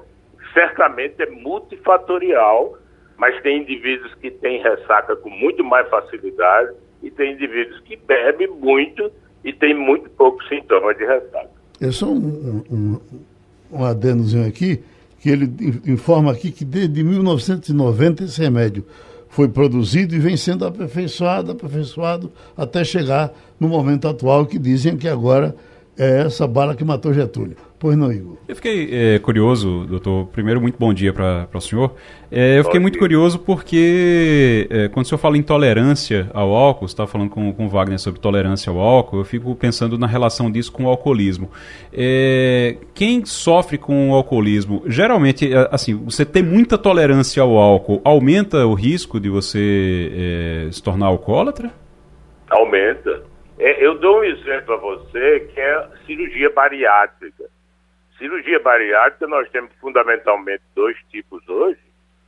certamente 0.53 1.21
é 1.21 1.27
multifatorial, 1.27 2.77
mas 3.21 3.39
tem 3.43 3.61
indivíduos 3.61 4.15
que 4.15 4.31
têm 4.31 4.63
ressaca 4.63 5.15
com 5.15 5.29
muito 5.29 5.63
mais 5.63 5.87
facilidade 5.89 6.71
e 7.03 7.11
tem 7.11 7.33
indivíduos 7.33 7.79
que 7.81 7.95
bebem 7.95 8.47
muito 8.47 9.11
e 9.45 9.53
tem 9.53 9.75
muito 9.75 10.09
pouco 10.09 10.43
sintoma 10.45 10.91
de 10.95 11.05
ressaca. 11.05 11.51
É 11.79 11.91
só 11.91 12.07
um, 12.07 12.63
um, 12.71 12.99
um 13.71 13.85
adendozinho 13.85 14.47
aqui, 14.47 14.83
que 15.19 15.29
ele 15.29 15.45
informa 15.85 16.31
aqui 16.31 16.51
que 16.51 16.65
desde 16.65 17.03
1990 17.03 18.23
esse 18.23 18.41
remédio 18.41 18.83
foi 19.29 19.47
produzido 19.47 20.15
e 20.15 20.19
vem 20.19 20.35
sendo 20.35 20.65
aperfeiçoado, 20.65 21.51
aperfeiçoado, 21.51 22.31
até 22.57 22.83
chegar 22.83 23.31
no 23.59 23.67
momento 23.67 24.07
atual 24.07 24.47
que 24.47 24.57
dizem 24.57 24.97
que 24.97 25.07
agora 25.07 25.55
é 25.95 26.21
essa 26.21 26.47
bala 26.47 26.75
que 26.75 26.83
matou 26.83 27.13
Getúlio. 27.13 27.55
Pois 27.81 27.97
não, 27.97 28.11
Igor? 28.11 28.37
Eu 28.47 28.55
fiquei 28.55 28.89
é, 28.91 29.17
curioso, 29.17 29.87
doutor. 29.87 30.27
Primeiro, 30.27 30.61
muito 30.61 30.77
bom 30.77 30.93
dia 30.93 31.11
para 31.11 31.47
o 31.51 31.59
senhor. 31.59 31.95
É, 32.31 32.59
eu 32.59 32.63
fiquei 32.63 32.79
muito 32.79 32.99
curioso 32.99 33.39
porque 33.39 34.67
é, 34.69 34.87
quando 34.87 35.07
o 35.07 35.09
senhor 35.09 35.17
fala 35.17 35.35
em 35.35 35.41
tolerância 35.41 36.29
ao 36.31 36.53
álcool, 36.53 36.87
você 36.87 36.93
estava 36.93 37.09
falando 37.09 37.31
com, 37.31 37.51
com 37.51 37.65
o 37.65 37.67
Wagner 37.67 37.97
sobre 37.97 38.21
tolerância 38.21 38.69
ao 38.69 38.79
álcool, 38.79 39.17
eu 39.17 39.23
fico 39.23 39.55
pensando 39.55 39.97
na 39.97 40.05
relação 40.05 40.51
disso 40.51 40.71
com 40.71 40.83
o 40.83 40.89
alcoolismo. 40.89 41.49
É, 41.91 42.77
quem 42.93 43.25
sofre 43.25 43.79
com 43.79 44.11
o 44.11 44.13
alcoolismo, 44.13 44.83
geralmente, 44.85 45.51
é, 45.51 45.67
assim, 45.71 45.95
você 45.95 46.23
ter 46.23 46.43
muita 46.43 46.77
tolerância 46.77 47.41
ao 47.41 47.57
álcool 47.57 47.99
aumenta 48.05 48.63
o 48.63 48.75
risco 48.75 49.19
de 49.19 49.27
você 49.27 50.11
é, 50.67 50.71
se 50.71 50.83
tornar 50.83 51.07
alcoólatra? 51.07 51.71
Aumenta. 52.47 53.23
eu 53.57 53.97
dou 53.97 54.19
um 54.19 54.23
exemplo 54.23 54.75
a 54.75 54.77
você 54.77 55.49
que 55.51 55.59
é 55.59 55.87
cirurgia 56.05 56.51
bariátrica 56.51 57.40
Cirurgia 58.21 58.59
bariátrica, 58.59 59.25
nós 59.25 59.49
temos 59.49 59.73
fundamentalmente 59.81 60.61
dois 60.75 60.95
tipos 61.09 61.41
hoje. 61.49 61.79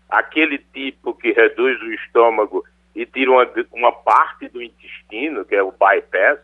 Aquele 0.10 0.58
tipo 0.58 1.14
que 1.14 1.32
reduz 1.32 1.80
o 1.84 1.94
estômago 1.94 2.66
e 2.96 3.06
tira 3.06 3.30
uma, 3.30 3.48
uma 3.72 3.92
parte 3.92 4.50
do 4.50 4.60
intestino, 4.60 5.46
que 5.46 5.56
é 5.56 5.62
o 5.62 5.72
bypass, 5.72 6.40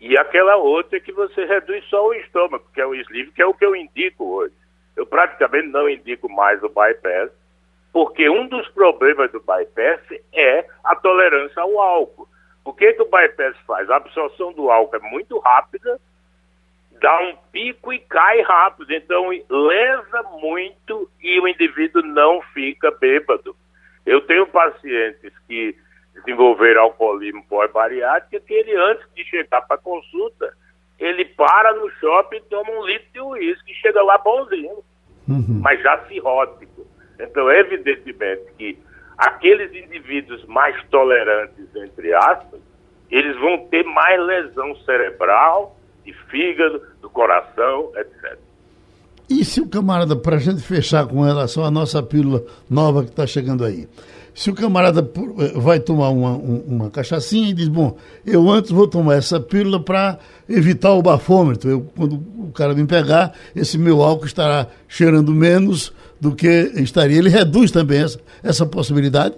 e 0.00 0.18
aquela 0.18 0.56
outra 0.56 0.98
que 0.98 1.12
você 1.12 1.44
reduz 1.44 1.84
só 1.84 2.04
o 2.08 2.14
estômago, 2.14 2.64
que 2.74 2.80
é 2.80 2.86
o 2.86 2.96
sleeve, 2.96 3.30
que 3.30 3.40
é 3.40 3.46
o 3.46 3.54
que 3.54 3.64
eu 3.64 3.76
indico 3.76 4.24
hoje. 4.24 4.54
Eu 4.96 5.06
praticamente 5.06 5.68
não 5.68 5.88
indico 5.88 6.28
mais 6.28 6.60
o 6.60 6.68
bypass, 6.68 7.30
porque 7.92 8.28
um 8.28 8.48
dos 8.48 8.66
problemas 8.70 9.30
do 9.30 9.38
bypass 9.38 10.00
é 10.32 10.66
a 10.82 10.96
tolerância 10.96 11.62
ao 11.62 11.80
álcool. 11.80 12.28
O 12.64 12.72
que, 12.72 12.92
que 12.92 13.02
o 13.02 13.08
bypass 13.08 13.56
faz? 13.68 13.88
A 13.88 13.96
absorção 13.98 14.52
do 14.52 14.68
álcool 14.68 14.96
é 14.96 15.10
muito 15.10 15.38
rápida 15.38 16.00
dá 17.00 17.20
um 17.20 17.36
pico 17.52 17.92
e 17.92 17.98
cai 17.98 18.40
rápido. 18.42 18.92
Então, 18.92 19.30
lesa 19.48 20.22
muito 20.40 21.10
e 21.20 21.40
o 21.40 21.48
indivíduo 21.48 22.02
não 22.02 22.40
fica 22.54 22.90
bêbado. 22.90 23.56
Eu 24.04 24.20
tenho 24.22 24.46
pacientes 24.46 25.32
que 25.46 25.76
desenvolveram 26.14 26.82
alcoolismo 26.82 27.44
pós-bariátrico 27.48 28.44
que 28.44 28.54
ele, 28.54 28.74
antes 28.74 29.06
de 29.14 29.24
chegar 29.24 29.62
para 29.62 29.78
consulta, 29.78 30.52
ele 30.98 31.24
para 31.24 31.74
no 31.74 31.88
shopping, 31.90 32.40
toma 32.50 32.70
um 32.70 32.84
litro 32.84 33.08
de 33.12 33.20
uísque 33.20 33.72
e 33.72 33.74
chega 33.76 34.02
lá 34.02 34.18
bonzinho, 34.18 34.82
uhum. 35.28 35.60
mas 35.62 35.80
já 35.82 36.04
cirrótico. 36.06 36.86
Então, 37.20 37.50
evidentemente 37.50 38.52
que 38.56 38.78
aqueles 39.16 39.72
indivíduos 39.72 40.44
mais 40.46 40.80
tolerantes, 40.88 41.74
entre 41.76 42.12
aspas, 42.14 42.60
eles 43.10 43.36
vão 43.36 43.66
ter 43.68 43.84
mais 43.84 44.20
lesão 44.20 44.74
cerebral, 44.84 45.77
de 46.08 46.30
fígado, 46.30 46.80
do 47.00 47.10
coração, 47.10 47.92
etc. 47.96 48.38
E 49.28 49.44
se 49.44 49.60
o 49.60 49.68
camarada, 49.68 50.16
para 50.16 50.36
a 50.36 50.38
gente 50.38 50.62
fechar 50.62 51.06
com 51.06 51.22
relação 51.22 51.64
à 51.64 51.70
nossa 51.70 52.02
pílula 52.02 52.42
nova 52.68 53.04
que 53.04 53.10
está 53.10 53.26
chegando 53.26 53.62
aí, 53.62 53.86
se 54.34 54.50
o 54.50 54.54
camarada 54.54 55.00
eh, 55.00 55.58
vai 55.58 55.80
tomar 55.80 56.08
uma, 56.10 56.30
uma 56.30 56.90
cachaçinha 56.90 57.50
e 57.50 57.52
diz, 57.52 57.68
bom, 57.68 57.98
eu 58.26 58.48
antes 58.48 58.70
vou 58.70 58.88
tomar 58.88 59.16
essa 59.16 59.38
pílula 59.38 59.82
para 59.82 60.18
evitar 60.48 60.92
o 60.92 61.02
bafômetro, 61.02 61.68
eu, 61.68 61.80
quando 61.94 62.14
o 62.14 62.52
cara 62.52 62.72
me 62.72 62.86
pegar, 62.86 63.34
esse 63.54 63.76
meu 63.76 64.00
álcool 64.00 64.26
estará 64.26 64.68
cheirando 64.88 65.34
menos 65.34 65.92
do 66.20 66.34
que 66.34 66.46
estaria. 66.76 67.18
Ele 67.18 67.28
reduz 67.28 67.70
também 67.70 68.02
essa, 68.02 68.20
essa 68.42 68.64
possibilidade? 68.64 69.34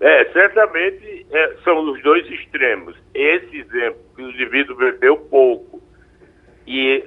É, 0.00 0.24
certamente 0.32 1.26
é, 1.30 1.56
são 1.62 1.92
os 1.92 2.02
dois 2.02 2.26
extremos. 2.30 2.94
Esse 3.14 3.58
exemplo, 3.58 4.00
que 4.16 4.22
o 4.22 4.30
indivíduo 4.30 4.76
bebeu 4.76 5.16
pouco 5.16 5.73
e 6.66 7.04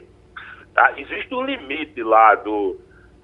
tá, 0.74 0.94
existe 0.98 1.34
um 1.34 1.44
limite 1.44 2.02
lá 2.04 2.36
do, 2.36 2.78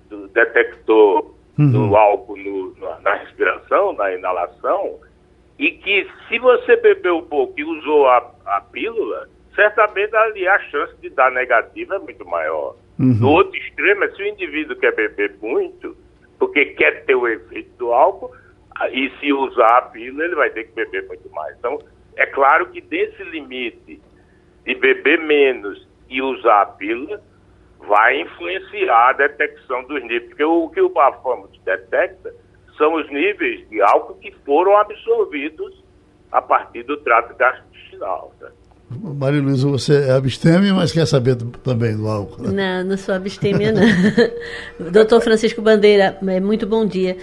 do 0.09 0.27
detector 0.29 1.33
uhum. 1.57 1.71
do 1.71 1.95
álcool 1.95 2.37
no, 2.37 2.75
na 3.01 3.13
respiração, 3.15 3.93
na 3.93 4.13
inalação, 4.13 4.99
e 5.57 5.71
que 5.71 6.07
se 6.27 6.39
você 6.39 6.75
bebeu 6.77 7.21
pouco 7.23 7.53
e 7.57 7.63
usou 7.63 8.07
a, 8.07 8.31
a 8.45 8.61
pílula, 8.61 9.29
certamente 9.55 10.15
ali 10.15 10.47
a 10.47 10.59
chance 10.59 10.95
de 11.01 11.09
dar 11.09 11.31
negativa 11.31 11.95
é 11.95 11.99
muito 11.99 12.25
maior. 12.25 12.75
Uhum. 12.99 13.13
No 13.19 13.29
outro 13.29 13.55
extremo 13.57 14.03
é 14.03 14.11
se 14.11 14.21
o 14.21 14.27
indivíduo 14.27 14.75
quer 14.77 14.95
beber 14.95 15.35
muito, 15.41 15.95
porque 16.39 16.65
quer 16.65 17.05
ter 17.05 17.15
o 17.15 17.27
efeito 17.27 17.71
do 17.77 17.93
álcool, 17.93 18.33
e 18.91 19.11
se 19.19 19.31
usar 19.31 19.77
a 19.77 19.81
pílula, 19.83 20.25
ele 20.25 20.35
vai 20.35 20.49
ter 20.49 20.63
que 20.63 20.73
beber 20.73 21.07
muito 21.07 21.29
mais. 21.29 21.55
Então, 21.57 21.79
é 22.15 22.25
claro 22.25 22.67
que 22.67 22.81
desse 22.81 23.23
limite 23.23 24.01
de 24.65 24.75
beber 24.75 25.19
menos 25.19 25.87
e 26.13 26.21
usar 26.21 26.61
a 26.61 26.65
pílula 26.65 27.19
vai 27.87 28.21
influenciar 28.21 29.09
a 29.09 29.13
detecção 29.13 29.83
dos 29.83 30.01
níveis, 30.03 30.27
porque 30.29 30.43
o 30.43 30.69
que 30.69 30.81
o 30.81 30.89
bafômetro 30.89 31.59
detecta 31.65 32.33
são 32.77 32.95
os 32.95 33.09
níveis 33.11 33.67
de 33.69 33.81
álcool 33.81 34.15
que 34.15 34.31
foram 34.45 34.77
absorvidos 34.77 35.83
a 36.31 36.41
partir 36.41 36.83
do 36.83 36.97
trato 36.97 37.35
gastrointestinal. 37.35 38.33
Né? 38.39 38.49
Maria 38.89 39.41
Luísa, 39.41 39.67
você 39.67 40.05
é 40.05 40.11
abstêmia, 40.11 40.73
mas 40.73 40.91
quer 40.91 41.05
saber 41.05 41.35
também 41.63 41.95
do 41.95 42.07
álcool. 42.07 42.43
Né? 42.43 42.51
Não, 42.51 42.89
não 42.89 42.97
sou 42.97 43.15
abstêmia, 43.15 43.71
não. 43.71 43.81
Doutor 44.91 45.21
Francisco 45.21 45.61
Bandeira, 45.61 46.17
é, 46.25 46.39
muito 46.39 46.65
bom 46.65 46.85
dia. 46.85 47.17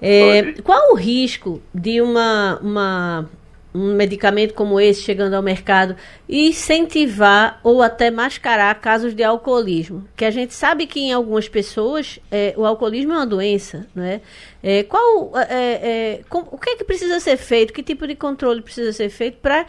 É, 0.00 0.52
qual 0.62 0.92
o 0.92 0.94
risco 0.94 1.60
de 1.74 2.00
uma, 2.00 2.58
uma, 2.60 3.28
um 3.76 3.94
medicamento 3.94 4.54
como 4.54 4.80
esse 4.80 5.02
chegando 5.02 5.34
ao 5.34 5.42
mercado 5.42 5.96
incentivar 6.28 7.60
ou 7.62 7.82
até 7.82 8.10
mascarar 8.10 8.74
casos 8.80 9.14
de 9.14 9.22
alcoolismo? 9.22 10.04
Que 10.16 10.24
a 10.24 10.30
gente 10.30 10.54
sabe 10.54 10.86
que 10.86 11.00
em 11.00 11.12
algumas 11.12 11.48
pessoas 11.48 12.18
é, 12.30 12.54
o 12.56 12.64
alcoolismo 12.64 13.12
é 13.12 13.16
uma 13.16 13.26
doença, 13.26 13.86
não 13.94 14.04
é? 14.04 14.20
é 14.62 14.82
qual, 14.82 15.32
é, 15.36 15.52
é 15.52 16.20
com, 16.28 16.38
o 16.50 16.58
que 16.58 16.70
é 16.70 16.76
que 16.76 16.84
precisa 16.84 17.20
ser 17.20 17.36
feito? 17.36 17.72
Que 17.72 17.82
tipo 17.82 18.06
de 18.06 18.14
controle 18.14 18.62
precisa 18.62 18.92
ser 18.92 19.10
feito 19.10 19.38
para 19.38 19.66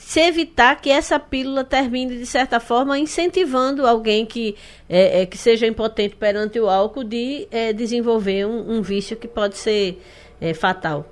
se 0.00 0.20
evitar 0.20 0.80
que 0.80 0.90
essa 0.90 1.20
pílula 1.20 1.62
termine, 1.62 2.16
de 2.16 2.24
certa 2.24 2.58
forma, 2.58 2.98
incentivando 2.98 3.86
alguém 3.86 4.24
que, 4.24 4.56
é, 4.88 5.22
é, 5.22 5.26
que 5.26 5.36
seja 5.36 5.66
impotente 5.66 6.16
perante 6.16 6.58
o 6.58 6.68
álcool 6.68 7.04
de 7.04 7.46
é, 7.50 7.72
desenvolver 7.72 8.46
um, 8.46 8.78
um, 8.78 8.82
vício 8.82 9.16
que 9.16 9.28
pode 9.28 9.58
ser 9.58 10.00
é, 10.40 10.54
fatal? 10.54 11.06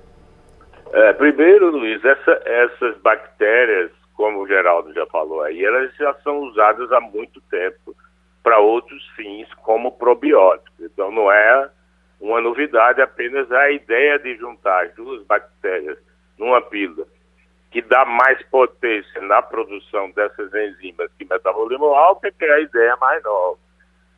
É, 0.92 1.12
primeiro, 1.12 1.70
Luiz, 1.70 2.02
essa, 2.04 2.42
essas 2.44 2.96
bactérias, 2.98 3.90
como 4.14 4.40
o 4.40 4.46
Geraldo 4.46 4.92
já 4.92 5.06
falou 5.06 5.42
aí, 5.42 5.64
elas 5.64 5.94
já 5.96 6.14
são 6.24 6.38
usadas 6.40 6.90
há 6.92 7.00
muito 7.00 7.40
tempo 7.42 7.94
para 8.42 8.58
outros 8.58 9.06
fins, 9.10 9.52
como 9.62 9.92
probióticos. 9.92 10.80
Então, 10.80 11.10
não 11.10 11.30
é 11.30 11.70
uma 12.20 12.40
novidade, 12.40 13.00
apenas 13.00 13.50
a 13.52 13.70
ideia 13.70 14.18
de 14.18 14.36
juntar 14.36 14.88
duas 14.96 15.22
bactérias 15.24 15.98
numa 16.38 16.60
pílula 16.62 17.06
que 17.70 17.82
dá 17.82 18.04
mais 18.04 18.42
potência 18.46 19.20
na 19.22 19.42
produção 19.42 20.10
dessas 20.12 20.52
enzimas 20.54 21.10
de 21.18 21.26
metabolismo 21.26 21.86
alto, 21.86 22.26
é 22.26 22.30
que 22.30 22.44
é 22.44 22.54
a 22.54 22.60
ideia 22.60 22.96
mais 22.96 23.22
nova. 23.22 23.58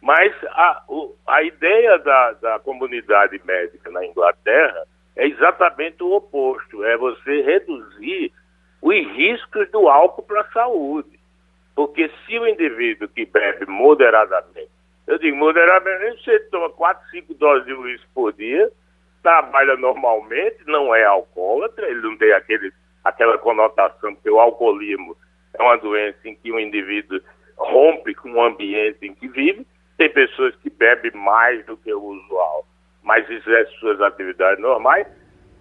Mas 0.00 0.32
a, 0.50 0.84
o, 0.88 1.14
a 1.26 1.42
ideia 1.42 1.98
da, 1.98 2.32
da 2.34 2.58
comunidade 2.60 3.40
médica 3.44 3.90
na 3.90 4.06
Inglaterra 4.06 4.86
é 5.16 5.26
exatamente 5.26 6.02
o 6.02 6.12
oposto, 6.12 6.84
é 6.84 6.96
você 6.96 7.42
reduzir 7.42 8.32
os 8.80 8.94
riscos 8.94 9.70
do 9.70 9.88
álcool 9.88 10.22
para 10.22 10.40
a 10.42 10.52
saúde. 10.52 11.18
Porque 11.74 12.10
se 12.26 12.38
o 12.38 12.46
indivíduo 12.46 13.08
que 13.08 13.24
bebe 13.26 13.66
moderadamente, 13.66 14.70
eu 15.06 15.18
digo 15.18 15.36
moderadamente, 15.36 16.22
você 16.22 16.38
toma 16.50 16.70
4, 16.70 17.10
5 17.10 17.34
doses 17.34 17.66
de 17.66 17.72
uísque 17.72 18.06
por 18.14 18.32
dia, 18.32 18.70
trabalha 19.22 19.76
normalmente, 19.76 20.58
não 20.66 20.94
é 20.94 21.04
alcoólatra, 21.04 21.88
ele 21.88 22.00
não 22.00 22.16
tem 22.16 22.32
aquele 22.32 22.72
aquela 23.02 23.38
conotação, 23.38 24.14
porque 24.14 24.30
o 24.30 24.38
alcoolismo 24.38 25.16
é 25.54 25.62
uma 25.62 25.76
doença 25.78 26.18
em 26.24 26.34
que 26.34 26.52
o 26.52 26.60
indivíduo 26.60 27.20
rompe 27.56 28.14
com 28.14 28.32
o 28.32 28.42
ambiente 28.42 29.06
em 29.06 29.14
que 29.14 29.26
vive. 29.28 29.66
Tem 29.96 30.10
pessoas 30.10 30.54
que 30.56 30.70
bebem 30.70 31.12
mais 31.12 31.64
do 31.66 31.76
que 31.76 31.92
o 31.92 32.02
usual, 32.02 32.66
mas 33.02 33.28
exercem 33.30 33.78
suas 33.78 34.00
atividades 34.00 34.60
normais. 34.62 35.06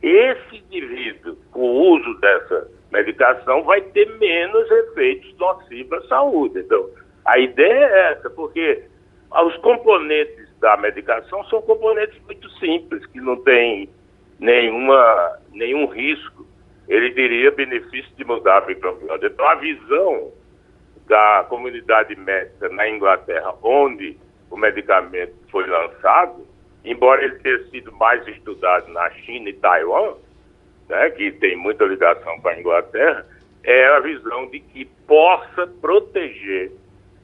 Esse 0.01 0.57
indivíduo, 0.57 1.35
com 1.51 1.61
o 1.61 1.95
uso 1.95 2.19
dessa 2.19 2.67
medicação, 2.91 3.63
vai 3.63 3.81
ter 3.81 4.05
menos 4.17 4.69
efeitos 4.71 5.37
nocivos 5.37 6.05
à 6.05 6.07
saúde. 6.07 6.59
Então, 6.59 6.89
a 7.25 7.37
ideia 7.37 7.85
é 7.85 8.11
essa, 8.13 8.29
porque 8.29 8.83
os 9.31 9.57
componentes 9.57 10.49
da 10.59 10.77
medicação 10.77 11.43
são 11.45 11.61
componentes 11.61 12.19
muito 12.25 12.49
simples, 12.51 13.05
que 13.07 13.19
não 13.19 13.35
têm 13.43 13.89
nenhuma, 14.39 15.39
nenhum 15.51 15.85
risco 15.87 16.47
ele 16.87 17.11
teria 17.11 17.51
benefício 17.51 18.11
de 18.15 18.25
mudar 18.25 18.63
a 18.63 18.65
microbiota. 18.65 19.27
Então, 19.27 19.47
a 19.47 19.55
visão 19.55 20.31
da 21.07 21.45
comunidade 21.47 22.15
médica 22.15 22.67
na 22.69 22.89
Inglaterra, 22.89 23.53
onde 23.61 24.17
o 24.49 24.57
medicamento 24.57 25.35
foi 25.51 25.67
lançado, 25.67 26.47
embora 26.83 27.23
ele 27.23 27.35
tenha 27.39 27.63
sido 27.69 27.91
mais 27.93 28.25
estudado 28.27 28.91
na 28.91 29.09
China 29.11 29.49
e 29.49 29.53
Taiwan, 29.53 30.13
né, 30.89 31.09
que 31.11 31.31
tem 31.33 31.55
muita 31.55 31.85
ligação 31.85 32.39
com 32.39 32.47
a 32.47 32.59
Inglaterra, 32.59 33.25
é 33.63 33.87
a 33.95 33.99
visão 33.99 34.49
de 34.49 34.59
que 34.59 34.85
possa 35.05 35.67
proteger 35.81 36.71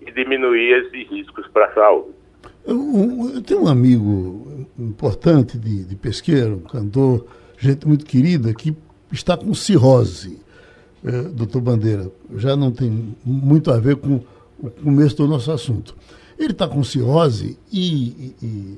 e 0.02 0.12
diminuir 0.12 0.86
esses 0.86 1.10
riscos 1.10 1.48
para 1.48 1.66
a 1.66 1.74
saúde. 1.74 2.14
Eu, 2.66 3.32
eu, 3.34 3.42
tenho 3.42 3.64
um 3.64 3.68
amigo 3.68 4.68
importante 4.78 5.58
de, 5.58 5.86
de 5.86 5.96
pesqueiro, 5.96 6.56
um 6.56 6.62
cantor, 6.62 7.26
gente 7.58 7.88
muito 7.88 8.06
querida, 8.06 8.54
que 8.54 8.76
está 9.12 9.38
com 9.38 9.54
cirrose, 9.54 10.42
é, 11.04 11.22
doutor 11.30 11.62
Bandeira. 11.62 12.12
Já 12.36 12.56
não 12.56 12.72
tem 12.72 13.16
muito 13.24 13.72
a 13.72 13.80
ver 13.80 13.96
com 13.98 14.22
o 14.60 14.70
começo 14.70 15.16
do 15.18 15.28
nosso 15.28 15.52
assunto. 15.52 15.96
Ele 16.38 16.52
está 16.52 16.68
com 16.68 16.84
cirrose 16.84 17.58
e, 17.72 18.08
e, 18.08 18.36
e, 18.42 18.78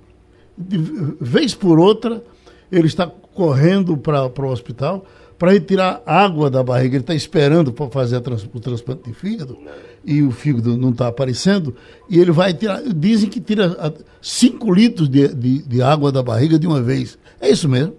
de 0.58 0.78
vez 1.22 1.54
por 1.54 1.80
outra, 1.80 2.24
ele 2.72 2.88
está 2.88 3.08
correndo 3.08 3.96
para 3.98 4.26
o 4.26 4.52
hospital 4.52 5.06
para 5.38 5.52
retirar 5.52 6.02
água 6.06 6.50
da 6.50 6.64
barriga. 6.64 6.96
Ele 6.96 7.04
está 7.04 7.14
esperando 7.14 7.72
para 7.72 7.90
fazer 7.90 8.20
trans, 8.22 8.44
o 8.44 8.60
transplante 8.60 9.04
de 9.04 9.14
fígado 9.14 9.58
e 10.04 10.24
o 10.24 10.32
fígado 10.32 10.78
não 10.78 10.90
está 10.90 11.08
aparecendo. 11.08 11.76
E 12.10 12.20
ele 12.20 12.32
vai 12.32 12.54
tirar. 12.54 12.82
Dizem 12.82 13.30
que 13.30 13.40
tira 13.40 13.76
5 14.22 14.74
litros 14.74 15.10
de, 15.10 15.34
de, 15.36 15.68
de 15.68 15.82
água 15.82 16.12
da 16.12 16.24
barriga 16.24 16.58
de 16.58 16.66
uma 16.66 16.82
vez. 16.82 17.20
É 17.40 17.50
isso 17.50 17.70
mesmo? 17.70 17.96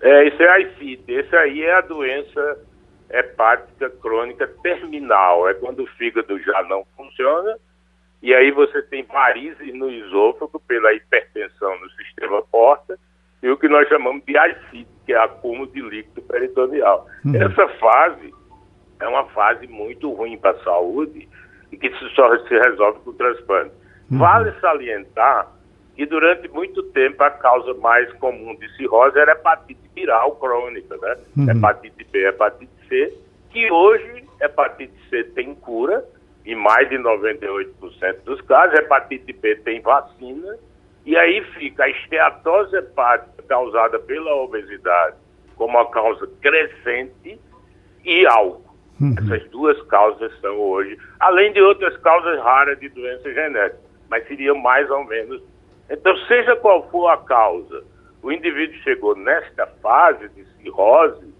É, 0.00 0.28
isso 0.28 0.42
é 0.42 0.48
a. 0.48 0.60
Esse 0.60 1.36
aí 1.36 1.62
é 1.62 1.74
a 1.74 1.80
doença 1.80 2.58
hepática 3.10 3.90
crônica 3.90 4.46
terminal. 4.62 5.48
É 5.48 5.54
quando 5.54 5.82
o 5.82 5.86
fígado 5.98 6.38
já 6.40 6.62
não 6.68 6.84
funciona 6.96 7.56
e 8.22 8.34
aí 8.34 8.50
você 8.50 8.82
tem 8.82 9.04
varizes 9.04 9.74
no 9.74 9.90
esôfago 9.90 10.60
pela 10.66 10.92
hipertensão 10.92 11.78
no 11.80 11.90
sistema 11.90 12.42
porta 12.42 12.98
e 13.42 13.48
o 13.48 13.56
que 13.56 13.68
nós 13.68 13.88
chamamos 13.88 14.24
de 14.24 14.36
ascite, 14.36 14.88
que 15.06 15.12
é 15.12 15.18
acúmulo 15.18 15.68
de 15.68 15.80
líquido 15.80 16.22
peritoneal. 16.22 17.06
Uhum. 17.24 17.36
Essa 17.36 17.68
fase 17.78 18.34
é 19.00 19.06
uma 19.06 19.24
fase 19.26 19.66
muito 19.68 20.12
ruim 20.12 20.36
para 20.36 20.50
a 20.50 20.64
saúde 20.64 21.28
e 21.70 21.76
que 21.76 21.90
só 22.14 22.36
se 22.38 22.58
resolve 22.58 22.98
com 23.00 23.10
o 23.10 23.14
transplante. 23.14 23.72
Uhum. 24.10 24.18
Vale 24.18 24.52
salientar 24.60 25.52
e 25.96 26.06
durante 26.06 26.48
muito 26.48 26.82
tempo 26.84 27.22
a 27.22 27.30
causa 27.30 27.74
mais 27.74 28.10
comum 28.14 28.54
de 28.56 28.68
cirrose 28.76 29.18
era 29.18 29.32
hepatite 29.32 29.80
viral 29.94 30.36
crônica, 30.36 30.96
né? 30.96 31.16
Uhum. 31.36 31.50
Hepatite 31.50 32.06
B, 32.10 32.26
hepatite 32.26 32.72
C, 32.88 33.14
que 33.50 33.70
hoje 33.70 34.24
hepatite 34.40 34.94
C 35.10 35.24
tem 35.24 35.54
cura, 35.54 36.04
em 36.50 36.56
mais 36.56 36.88
de 36.88 36.96
98% 36.96 38.20
dos 38.24 38.40
casos, 38.42 38.78
hepatite 38.78 39.32
B 39.32 39.56
tem 39.56 39.80
vacina, 39.80 40.56
e 41.04 41.16
aí 41.16 41.42
fica 41.54 41.84
a 41.84 41.90
esteatose 41.90 42.76
hepática 42.76 43.42
causada 43.48 43.98
pela 43.98 44.34
obesidade 44.36 45.16
como 45.56 45.78
a 45.78 45.90
causa 45.90 46.28
crescente 46.40 47.38
e 48.04 48.26
álcool. 48.26 48.76
Uhum. 49.00 49.14
Essas 49.18 49.48
duas 49.50 49.80
causas 49.84 50.32
são 50.40 50.56
hoje, 50.58 50.98
além 51.20 51.52
de 51.52 51.60
outras 51.60 51.96
causas 51.98 52.40
raras 52.40 52.78
de 52.80 52.88
doença 52.88 53.32
genética, 53.32 53.80
mas 54.08 54.26
seriam 54.26 54.56
mais 54.56 54.90
ou 54.90 55.04
menos 55.04 55.42
então, 55.90 56.14
seja 56.26 56.54
qual 56.56 56.88
for 56.90 57.08
a 57.08 57.16
causa, 57.16 57.82
o 58.22 58.30
indivíduo 58.30 58.76
chegou 58.82 59.16
nesta 59.16 59.66
fase 59.82 60.28
de 60.30 60.44
cirrose 60.56 61.32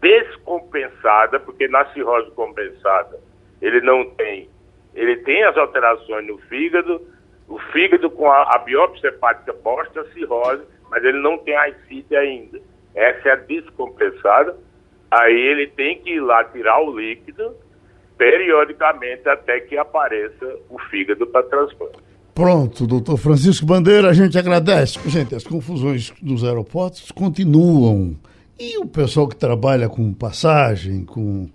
descompensada, 0.00 1.38
porque 1.40 1.68
na 1.68 1.84
cirrose 1.92 2.30
compensada 2.32 3.18
ele 3.64 3.80
não 3.80 4.04
tem, 4.10 4.46
ele 4.94 5.16
tem 5.16 5.42
as 5.42 5.56
alterações 5.56 6.26
no 6.26 6.36
fígado, 6.36 7.00
o 7.48 7.58
fígado 7.72 8.10
com 8.10 8.30
a, 8.30 8.42
a 8.54 8.58
biópsia 8.58 9.08
hepática 9.08 9.54
mostra 9.64 10.04
cirrose, 10.12 10.62
mas 10.90 11.02
ele 11.02 11.18
não 11.18 11.38
tem 11.38 11.56
a 11.56 11.64
ascite 11.64 12.14
ainda. 12.14 12.60
Essa 12.94 13.30
é 13.30 13.32
a 13.32 13.36
descompensada. 13.36 14.54
Aí 15.10 15.34
ele 15.34 15.66
tem 15.68 15.98
que 15.98 16.10
ir 16.10 16.20
lá 16.20 16.44
tirar 16.44 16.78
o 16.82 16.98
líquido 16.98 17.56
periodicamente 18.18 19.28
até 19.28 19.60
que 19.60 19.78
apareça 19.78 20.58
o 20.68 20.78
fígado 20.90 21.26
para 21.26 21.42
transplante. 21.44 21.98
Pronto, 22.34 22.86
doutor 22.86 23.16
Francisco 23.16 23.64
Bandeira, 23.64 24.10
a 24.10 24.12
gente 24.12 24.36
agradece. 24.36 24.98
Gente, 25.08 25.34
as 25.34 25.44
confusões 25.44 26.12
nos 26.22 26.44
aeroportos 26.44 27.10
continuam. 27.12 28.14
E 28.58 28.76
o 28.78 28.86
pessoal 28.86 29.26
que 29.26 29.36
trabalha 29.36 29.88
com 29.88 30.12
passagem, 30.12 31.04
com 31.04 31.48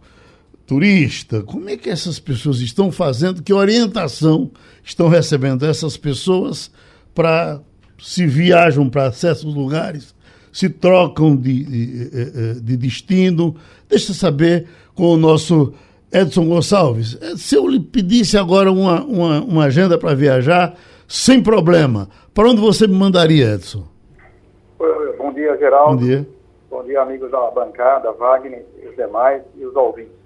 turista, 0.70 1.42
como 1.42 1.68
é 1.68 1.76
que 1.76 1.90
essas 1.90 2.20
pessoas 2.20 2.60
estão 2.60 2.92
fazendo? 2.92 3.42
Que 3.42 3.52
orientação 3.52 4.52
estão 4.84 5.10
recebendo 5.10 5.66
essas 5.66 5.98
pessoas 5.98 6.72
para 7.16 7.60
se 7.98 8.28
viajam 8.28 8.88
para 8.88 9.12
certos 9.12 9.56
lugares, 9.56 10.14
se 10.54 10.70
trocam 10.70 11.36
de, 11.36 11.66
de, 11.66 12.62
de 12.62 12.78
destino? 12.78 13.56
Deixa 13.90 14.12
eu 14.12 14.16
saber 14.16 14.68
com 14.94 15.08
o 15.08 15.18
nosso 15.18 15.74
Edson 16.14 16.46
Gonçalves, 16.46 17.18
se 17.36 17.56
eu 17.56 17.68
lhe 17.68 17.80
pedisse 17.80 18.38
agora 18.38 18.72
uma, 18.72 19.04
uma, 19.04 19.42
uma 19.42 19.64
agenda 19.66 19.98
para 19.98 20.14
viajar, 20.14 20.78
sem 21.08 21.42
problema, 21.42 22.10
para 22.32 22.48
onde 22.48 22.62
você 22.62 22.86
me 22.86 22.94
mandaria, 22.94 23.56
Edson? 23.56 23.88
Bom 25.18 25.34
dia, 25.34 25.58
Geraldo. 25.58 25.98
Bom 25.98 26.04
dia. 26.06 26.28
Bom 26.70 26.84
dia, 26.84 27.02
amigos 27.02 27.32
da 27.32 27.50
bancada, 27.50 28.12
Wagner 28.12 28.64
e 28.84 28.88
os 28.88 28.96
demais 28.96 29.42
e 29.58 29.66
os 29.66 29.76
ouvintes. 29.76 30.19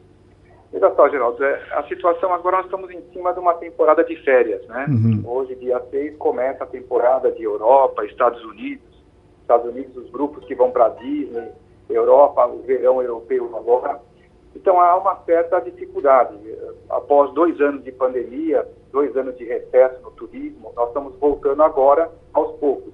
Só, 0.79 1.09
Geraldo, 1.09 1.43
é, 1.43 1.61
a 1.71 1.83
situação 1.83 2.33
agora 2.33 2.57
nós 2.57 2.65
estamos 2.65 2.89
em 2.89 3.01
cima 3.11 3.31
de 3.33 3.39
uma 3.39 3.53
temporada 3.55 4.03
de 4.03 4.15
férias, 4.23 4.65
né? 4.67 4.85
Uhum. 4.89 5.23
Hoje, 5.25 5.55
dia 5.55 5.79
6, 5.91 6.17
começa 6.17 6.63
a 6.63 6.67
temporada 6.67 7.31
de 7.31 7.43
Europa, 7.43 8.05
Estados 8.05 8.43
Unidos. 8.43 8.93
Estados 9.41 9.69
Unidos, 9.69 9.95
os 9.97 10.09
grupos 10.09 10.45
que 10.45 10.55
vão 10.55 10.71
para 10.71 10.89
Disney, 10.89 11.51
Europa, 11.89 12.47
o 12.47 12.61
verão 12.63 13.01
europeu 13.01 13.49
agora. 13.55 13.99
Então 14.55 14.79
há 14.79 14.95
uma 14.95 15.15
certa 15.25 15.59
dificuldade. 15.59 16.35
Após 16.89 17.33
dois 17.33 17.59
anos 17.59 17.83
de 17.83 17.91
pandemia, 17.91 18.65
dois 18.91 19.15
anos 19.17 19.37
de 19.37 19.43
recesso 19.43 20.01
no 20.01 20.11
turismo, 20.11 20.71
nós 20.75 20.87
estamos 20.87 21.15
voltando 21.19 21.61
agora 21.63 22.09
aos 22.33 22.55
poucos. 22.57 22.93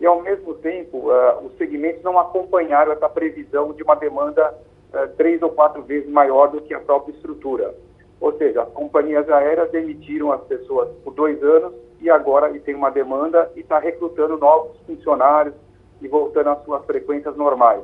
E 0.00 0.06
ao 0.06 0.22
mesmo 0.22 0.54
tempo, 0.54 1.10
uh, 1.10 1.44
os 1.44 1.56
segmentos 1.58 2.02
não 2.02 2.18
acompanharam 2.18 2.92
essa 2.92 3.08
previsão 3.08 3.72
de 3.72 3.82
uma 3.82 3.94
demanda 3.94 4.54
uh, 4.92 5.08
três 5.16 5.40
ou 5.42 5.50
quatro 5.50 5.82
vezes 5.82 6.08
maior 6.08 6.48
do 6.48 6.60
que 6.60 6.74
a 6.74 6.80
própria 6.80 7.12
estrutura. 7.12 7.74
Ou 8.20 8.36
seja, 8.36 8.62
as 8.62 8.68
companhias 8.72 9.28
aéreas 9.30 9.70
demitiram 9.70 10.30
as 10.30 10.42
pessoas 10.42 10.88
por 11.02 11.14
dois 11.14 11.42
anos 11.42 11.72
e 12.00 12.10
agora 12.10 12.54
e 12.54 12.60
tem 12.60 12.74
uma 12.74 12.90
demanda 12.90 13.50
e 13.56 13.60
está 13.60 13.78
recrutando 13.78 14.36
novos 14.36 14.78
funcionários 14.86 15.54
e 16.00 16.08
voltando 16.08 16.50
às 16.50 16.62
suas 16.64 16.84
frequências 16.84 17.36
normais. 17.36 17.82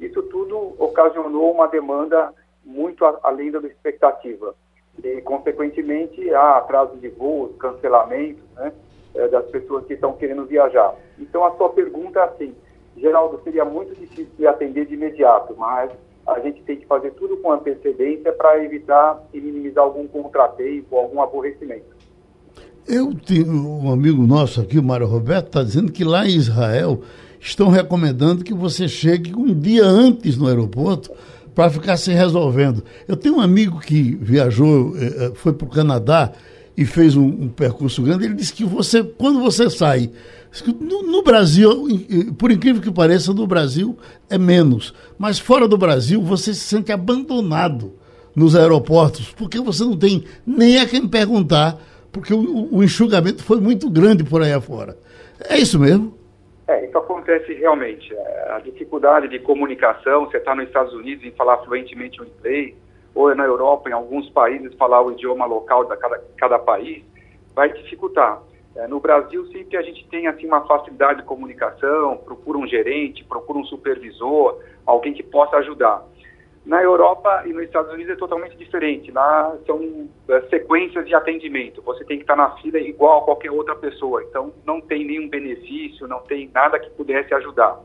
Isso 0.00 0.22
tudo 0.24 0.74
ocasionou 0.78 1.52
uma 1.52 1.68
demanda 1.68 2.32
muito 2.64 3.04
além 3.22 3.50
da 3.50 3.58
expectativa. 3.60 4.54
E, 5.02 5.20
consequentemente, 5.22 6.32
há 6.34 6.58
atraso 6.58 6.96
de 6.96 7.08
voos, 7.08 7.56
cancelamentos 7.56 8.42
né, 8.56 8.72
eh, 9.14 9.28
das 9.28 9.46
pessoas 9.46 9.86
que 9.86 9.94
estão 9.94 10.12
querendo 10.12 10.44
viajar. 10.44 10.94
Então, 11.18 11.44
a 11.44 11.52
sua 11.52 11.70
pergunta 11.70 12.20
é 12.20 12.22
assim, 12.24 12.54
Geraldo, 12.96 13.40
seria 13.42 13.64
muito 13.64 13.94
difícil 13.94 14.32
de 14.36 14.46
atender 14.46 14.86
de 14.86 14.94
imediato, 14.94 15.54
mas 15.56 15.90
a 16.26 16.38
gente 16.40 16.62
tem 16.62 16.76
que 16.76 16.86
fazer 16.86 17.12
tudo 17.12 17.36
com 17.38 17.52
antecedência 17.52 18.32
para 18.32 18.62
evitar 18.64 19.22
e 19.32 19.40
minimizar 19.40 19.84
algum 19.84 20.06
contratempo, 20.06 20.96
algum 20.96 21.20
aborrecimento. 21.20 21.92
Eu 22.86 23.14
tenho 23.14 23.52
um 23.52 23.92
amigo 23.92 24.26
nosso 24.26 24.60
aqui, 24.60 24.78
o 24.78 24.82
Mário 24.82 25.06
Roberto, 25.06 25.46
está 25.46 25.62
dizendo 25.62 25.92
que 25.92 26.04
lá 26.04 26.26
em 26.26 26.34
Israel 26.36 27.00
estão 27.40 27.68
recomendando 27.68 28.44
que 28.44 28.54
você 28.54 28.88
chegue 28.88 29.34
um 29.34 29.52
dia 29.52 29.84
antes 29.84 30.36
no 30.36 30.48
aeroporto 30.48 31.10
para 31.54 31.70
ficar 31.70 31.96
se 31.96 32.12
resolvendo. 32.12 32.82
Eu 33.06 33.16
tenho 33.16 33.36
um 33.36 33.40
amigo 33.40 33.78
que 33.80 34.16
viajou, 34.16 34.96
eh, 34.96 35.04
eh, 35.04 35.32
foi 35.34 35.52
para 35.52 35.66
o 35.66 35.70
Canadá 35.70 36.32
e 36.76 36.84
fez 36.84 37.16
um, 37.16 37.26
um, 37.26 37.48
percurso 37.48 38.02
grande. 38.02 38.24
Ele 38.24 38.34
disse 38.34 38.52
que 38.52 38.64
você, 38.64 39.02
quando 39.04 39.40
você 39.40 39.68
sai, 39.68 40.10
no, 40.78 41.02
no, 41.02 41.22
Brasil, 41.22 41.70
por 42.38 42.50
incrível 42.50 42.82
que 42.82 42.90
pareça, 42.92 43.32
no 43.32 43.46
Brasil 43.46 43.96
é 44.28 44.36
menos, 44.36 44.94
mas 45.18 45.38
fora 45.38 45.66
do 45.66 45.78
Brasil 45.78 46.20
você 46.20 46.52
se 46.52 46.60
sente 46.60 46.92
abandonado 46.92 47.94
nos 48.36 48.54
aeroportos, 48.54 49.32
porque 49.32 49.58
você 49.58 49.82
não 49.82 49.98
tem 49.98 50.24
nem 50.46 50.78
a 50.78 50.86
quem 50.86 51.08
perguntar, 51.08 51.78
porque 52.12 52.34
o, 52.34 52.68
o 52.70 52.84
enxugamento 52.84 53.42
foi 53.42 53.60
muito 53.60 53.88
grande 53.88 54.24
por 54.24 54.42
aí 54.42 54.52
afora. 54.52 54.96
É 55.48 55.56
isso 55.56 55.78
mesmo? 55.78 56.18
É, 56.68 56.86
isso 56.86 56.96
acontece 56.96 57.52
realmente. 57.54 58.14
É, 58.14 58.52
a 58.52 58.58
dificuldade 58.58 59.28
de 59.28 59.38
comunicação, 59.38 60.26
você 60.26 60.36
está 60.36 60.54
nos 60.54 60.66
Estados 60.66 60.92
Unidos 60.92 61.24
em 61.24 61.32
falar 61.32 61.58
fluentemente 61.58 62.20
o 62.20 62.26
inglês, 62.26 62.74
ou 63.14 63.34
na 63.34 63.44
Europa, 63.44 63.90
em 63.90 63.92
alguns 63.92 64.28
países, 64.30 64.74
falar 64.74 65.02
o 65.02 65.12
idioma 65.12 65.44
local 65.46 65.84
de 65.84 65.96
cada, 65.96 66.20
cada 66.36 66.58
país, 66.58 67.02
vai 67.54 67.72
dificultar. 67.72 68.40
É, 68.74 68.86
no 68.86 69.00
Brasil, 69.00 69.46
sempre 69.48 69.76
a 69.76 69.82
gente 69.82 70.06
tem 70.08 70.26
assim 70.26 70.46
uma 70.46 70.66
facilidade 70.66 71.20
de 71.20 71.26
comunicação, 71.26 72.16
procura 72.18 72.58
um 72.58 72.66
gerente, 72.66 73.24
procura 73.24 73.58
um 73.58 73.64
supervisor, 73.64 74.58
alguém 74.86 75.12
que 75.12 75.22
possa 75.22 75.56
ajudar. 75.56 76.02
Na 76.64 76.80
Europa 76.80 77.42
e 77.44 77.52
nos 77.52 77.64
Estados 77.64 77.92
Unidos 77.92 78.12
é 78.12 78.16
totalmente 78.16 78.56
diferente. 78.56 79.10
Lá 79.10 79.56
são 79.66 80.08
é, 80.28 80.40
sequências 80.42 81.04
de 81.06 81.14
atendimento. 81.14 81.82
Você 81.82 82.04
tem 82.04 82.18
que 82.18 82.22
estar 82.22 82.36
na 82.36 82.50
fila 82.58 82.78
igual 82.78 83.18
a 83.18 83.24
qualquer 83.24 83.50
outra 83.50 83.74
pessoa. 83.74 84.22
Então, 84.22 84.52
não 84.64 84.80
tem 84.80 85.04
nenhum 85.04 85.28
benefício, 85.28 86.06
não 86.06 86.20
tem 86.20 86.48
nada 86.54 86.78
que 86.78 86.88
pudesse 86.90 87.34
ajudar. 87.34 87.80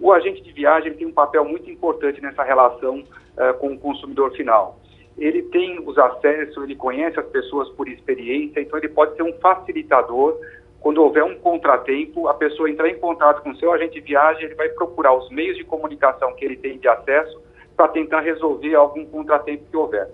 O 0.00 0.12
agente 0.12 0.40
de 0.40 0.52
viagem 0.52 0.94
tem 0.94 1.06
um 1.06 1.12
papel 1.12 1.44
muito 1.44 1.68
importante 1.68 2.20
nessa 2.20 2.44
relação 2.44 3.00
uh, 3.00 3.54
com 3.58 3.74
o 3.74 3.78
consumidor 3.78 4.32
final. 4.32 4.78
Ele 5.18 5.42
tem 5.42 5.78
os 5.86 5.96
acessos, 5.98 6.62
ele 6.62 6.74
conhece 6.74 7.18
as 7.18 7.26
pessoas 7.26 7.68
por 7.70 7.88
experiência, 7.88 8.60
então 8.60 8.78
ele 8.78 8.88
pode 8.88 9.14
ser 9.16 9.22
um 9.22 9.32
facilitador. 9.34 10.38
Quando 10.80 11.02
houver 11.02 11.22
um 11.22 11.36
contratempo, 11.36 12.26
a 12.28 12.34
pessoa 12.34 12.68
entrar 12.68 12.88
em 12.88 12.98
contato 12.98 13.42
com 13.42 13.50
o 13.50 13.56
seu 13.56 13.72
agente 13.72 13.94
de 13.94 14.00
viagem, 14.00 14.44
ele 14.44 14.54
vai 14.54 14.68
procurar 14.70 15.14
os 15.14 15.30
meios 15.30 15.56
de 15.56 15.64
comunicação 15.64 16.34
que 16.34 16.44
ele 16.44 16.56
tem 16.56 16.78
de 16.78 16.88
acesso 16.88 17.40
para 17.76 17.88
tentar 17.88 18.20
resolver 18.20 18.74
algum 18.74 19.04
contratempo 19.04 19.64
que 19.70 19.76
houver. 19.76 20.08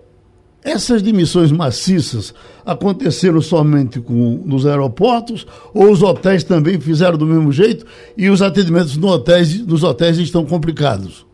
Essas 0.62 1.02
demissões 1.02 1.52
maciças 1.52 2.34
aconteceram 2.66 3.40
somente 3.40 4.00
com, 4.00 4.42
nos 4.44 4.66
aeroportos 4.66 5.46
ou 5.72 5.90
os 5.90 6.02
hotéis 6.02 6.42
também 6.42 6.80
fizeram 6.80 7.16
do 7.16 7.26
mesmo 7.26 7.52
jeito 7.52 7.86
e 8.16 8.28
os 8.28 8.42
atendimentos 8.42 8.96
no 8.96 9.08
hotéis, 9.08 9.64
nos 9.64 9.84
hotéis 9.84 10.18
estão 10.18 10.44
complicados? 10.44 11.27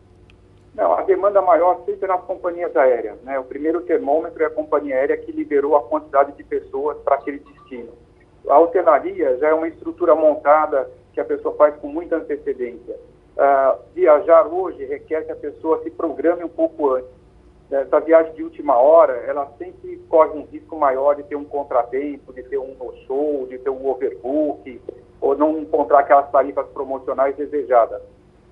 Demanda 1.25 1.41
maior 1.41 1.81
sempre 1.85 2.07
nas 2.07 2.21
companhias 2.21 2.75
aéreas. 2.75 3.19
Né? 3.23 3.39
O 3.39 3.43
primeiro 3.43 3.81
termômetro 3.81 4.43
é 4.43 4.45
a 4.45 4.49
companhia 4.51 4.95
aérea 4.95 5.17
que 5.17 5.31
liberou 5.31 5.75
a 5.75 5.81
quantidade 5.81 6.33
de 6.33 6.43
pessoas 6.43 6.99
para 6.99 7.15
aquele 7.15 7.39
destino. 7.39 7.89
A 8.47 8.59
hotelaria 8.59 9.35
já 9.39 9.47
é 9.47 9.53
uma 9.55 9.67
estrutura 9.67 10.13
montada 10.13 10.87
que 11.13 11.19
a 11.19 11.25
pessoa 11.25 11.55
faz 11.55 11.75
com 11.77 11.87
muita 11.87 12.17
antecedência. 12.17 12.95
Uh, 13.35 13.79
viajar 13.95 14.45
hoje 14.45 14.85
requer 14.85 15.25
que 15.25 15.31
a 15.31 15.35
pessoa 15.35 15.81
se 15.81 15.89
programe 15.89 16.43
um 16.43 16.49
pouco 16.49 16.91
antes. 16.93 17.09
Essa 17.71 17.99
viagem 18.01 18.33
de 18.35 18.43
última 18.43 18.77
hora, 18.77 19.13
ela 19.25 19.51
sempre 19.57 19.97
corre 20.07 20.37
um 20.37 20.45
risco 20.45 20.77
maior 20.77 21.15
de 21.15 21.23
ter 21.23 21.35
um 21.35 21.43
contratempo, 21.43 22.33
de 22.33 22.43
ter 22.43 22.59
um 22.59 22.75
no-show, 22.79 23.47
de 23.47 23.57
ter 23.57 23.71
um 23.71 23.89
overbook, 23.89 24.79
ou 25.19 25.35
não 25.35 25.57
encontrar 25.57 26.01
aquelas 26.01 26.29
tarifas 26.29 26.67
promocionais 26.67 27.35
desejadas. 27.35 28.03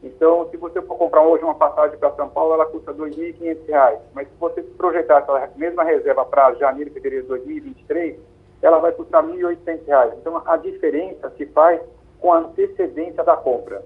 Então, 0.03 0.49
se 0.51 0.57
você 0.57 0.81
for 0.81 0.97
comprar 0.97 1.21
hoje 1.21 1.43
uma 1.43 1.55
passagem 1.55 1.97
para 1.97 2.11
São 2.11 2.27
Paulo, 2.27 2.55
ela 2.55 2.65
custa 2.65 2.91
R$ 2.91 2.97
2.500. 2.97 3.99
Mas 4.13 4.27
se 4.27 4.33
você 4.37 4.61
projetar 4.61 5.19
essa 5.19 5.49
mesma 5.55 5.83
reserva 5.83 6.25
para 6.25 6.53
janeiro 6.55 6.89
e 6.89 6.93
fevereiro 6.93 7.23
de 7.23 7.29
2023, 7.29 8.19
ela 8.61 8.79
vai 8.79 8.91
custar 8.91 9.25
R$ 9.25 9.33
1.800. 9.33 10.13
Então, 10.19 10.41
a 10.45 10.57
diferença 10.57 11.31
se 11.37 11.45
faz 11.47 11.79
com 12.19 12.33
a 12.33 12.39
antecedência 12.39 13.23
da 13.23 13.37
compra. 13.37 13.81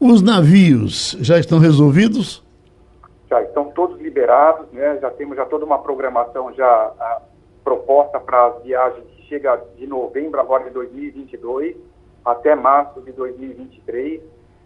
Os 0.00 0.22
navios 0.22 1.16
já 1.20 1.38
estão 1.38 1.58
resolvidos? 1.58 2.42
Já 3.28 3.42
estão 3.42 3.66
todos 3.70 4.00
liberados, 4.00 4.66
né? 4.72 4.98
já 5.00 5.10
temos 5.10 5.36
já 5.36 5.44
toda 5.44 5.64
uma 5.64 5.78
programação 5.78 6.52
já 6.54 6.66
a, 6.66 7.22
proposta 7.62 8.18
para 8.18 8.46
as 8.46 8.62
viagens 8.62 9.04
que 9.14 9.28
chega 9.28 9.62
de 9.76 9.86
novembro 9.86 10.40
agora 10.40 10.64
de 10.64 10.70
2022 10.70 11.76
até 12.24 12.54
março 12.54 13.00
de 13.02 13.12
2023. 13.12 14.20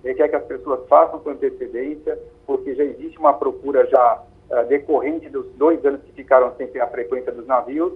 Requer 0.05 0.29
que 0.29 0.37
as 0.37 0.45
pessoas 0.45 0.87
façam 0.89 1.19
com 1.19 1.31
antecedência, 1.31 2.19
porque 2.47 2.75
já 2.75 2.85
existe 2.85 3.19
uma 3.19 3.33
procura 3.33 3.87
já 3.87 4.23
uh, 4.51 4.67
decorrente 4.69 5.29
dos 5.31 5.47
dois 5.55 5.85
anos 5.85 6.03
que 6.03 6.13
ficaram 6.13 6.55
sem 6.57 6.69
a 6.79 6.87
frequência 6.87 7.33
dos 7.33 7.47
navios, 7.47 7.93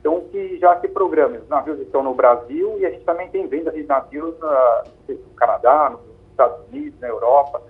então 0.00 0.20
que 0.32 0.58
já 0.58 0.80
se 0.80 0.88
programe. 0.88 1.38
Os 1.38 1.48
navios 1.48 1.78
estão 1.78 2.02
no 2.02 2.14
Brasil 2.14 2.76
e 2.78 2.86
a 2.86 2.90
gente 2.90 3.04
também 3.04 3.28
tem 3.28 3.46
venda 3.46 3.70
de 3.70 3.84
navios 3.84 4.34
uh, 4.42 4.90
no 5.08 5.34
Canadá, 5.36 5.90
no 5.90 6.00
Estados 6.32 6.66
Unidos, 6.68 6.98
na 7.00 7.08
Europa, 7.08 7.62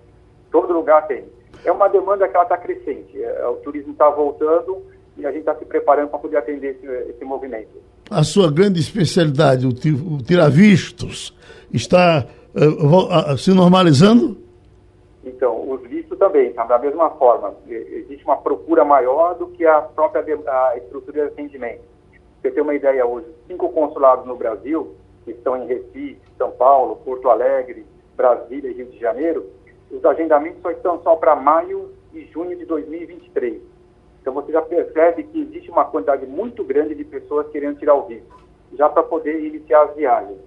todo 0.50 0.72
lugar 0.72 1.06
tem. 1.06 1.24
É 1.64 1.70
uma 1.70 1.88
demanda 1.88 2.26
que 2.26 2.34
ela 2.34 2.44
está 2.44 2.56
crescente, 2.56 3.22
é, 3.22 3.46
o 3.46 3.56
turismo 3.56 3.92
está 3.92 4.08
voltando 4.10 4.82
e 5.16 5.26
a 5.26 5.30
gente 5.30 5.40
está 5.40 5.54
se 5.54 5.64
preparando 5.64 6.08
para 6.08 6.18
poder 6.18 6.38
atender 6.38 6.76
esse, 6.76 6.86
esse, 7.10 7.24
movimento. 7.24 7.70
A 8.10 8.24
sua 8.24 8.50
grande 8.50 8.80
especialidade, 8.80 9.66
o, 9.66 9.72
tiravistos, 10.22 11.36
está 11.72 12.26
se 13.38 13.52
normalizando? 13.52 14.36
Então, 15.24 15.70
os 15.70 15.80
vistos 15.82 16.18
também, 16.18 16.52
tá? 16.52 16.64
da 16.64 16.78
mesma 16.78 17.10
forma. 17.10 17.54
Existe 17.68 18.24
uma 18.24 18.36
procura 18.36 18.84
maior 18.84 19.34
do 19.34 19.46
que 19.48 19.64
a 19.64 19.80
própria 19.80 20.22
a 20.46 20.76
estrutura 20.76 21.26
de 21.26 21.32
atendimento. 21.32 21.82
Você 22.40 22.50
tem 22.50 22.62
uma 22.62 22.74
ideia 22.74 23.06
hoje, 23.06 23.26
cinco 23.46 23.68
consulados 23.68 24.26
no 24.26 24.36
Brasil, 24.36 24.96
que 25.24 25.30
estão 25.30 25.56
em 25.56 25.66
Recife, 25.66 26.20
São 26.36 26.50
Paulo, 26.50 26.96
Porto 26.96 27.28
Alegre, 27.28 27.86
Brasília 28.16 28.70
e 28.70 28.74
Rio 28.74 28.86
de 28.86 28.98
Janeiro, 28.98 29.46
os 29.90 30.04
agendamentos 30.04 30.60
só 30.62 30.70
estão 30.70 31.02
só 31.02 31.16
para 31.16 31.36
maio 31.36 31.92
e 32.14 32.24
junho 32.26 32.56
de 32.56 32.64
2023. 32.64 33.60
Então 34.20 34.32
você 34.32 34.52
já 34.52 34.62
percebe 34.62 35.24
que 35.24 35.40
existe 35.40 35.70
uma 35.70 35.84
quantidade 35.84 36.26
muito 36.26 36.64
grande 36.64 36.94
de 36.94 37.04
pessoas 37.04 37.48
querendo 37.48 37.78
tirar 37.78 37.94
o 37.94 38.06
visto, 38.06 38.32
já 38.74 38.88
para 38.88 39.02
poder 39.02 39.44
iniciar 39.44 39.82
as 39.82 39.94
viagens. 39.94 40.38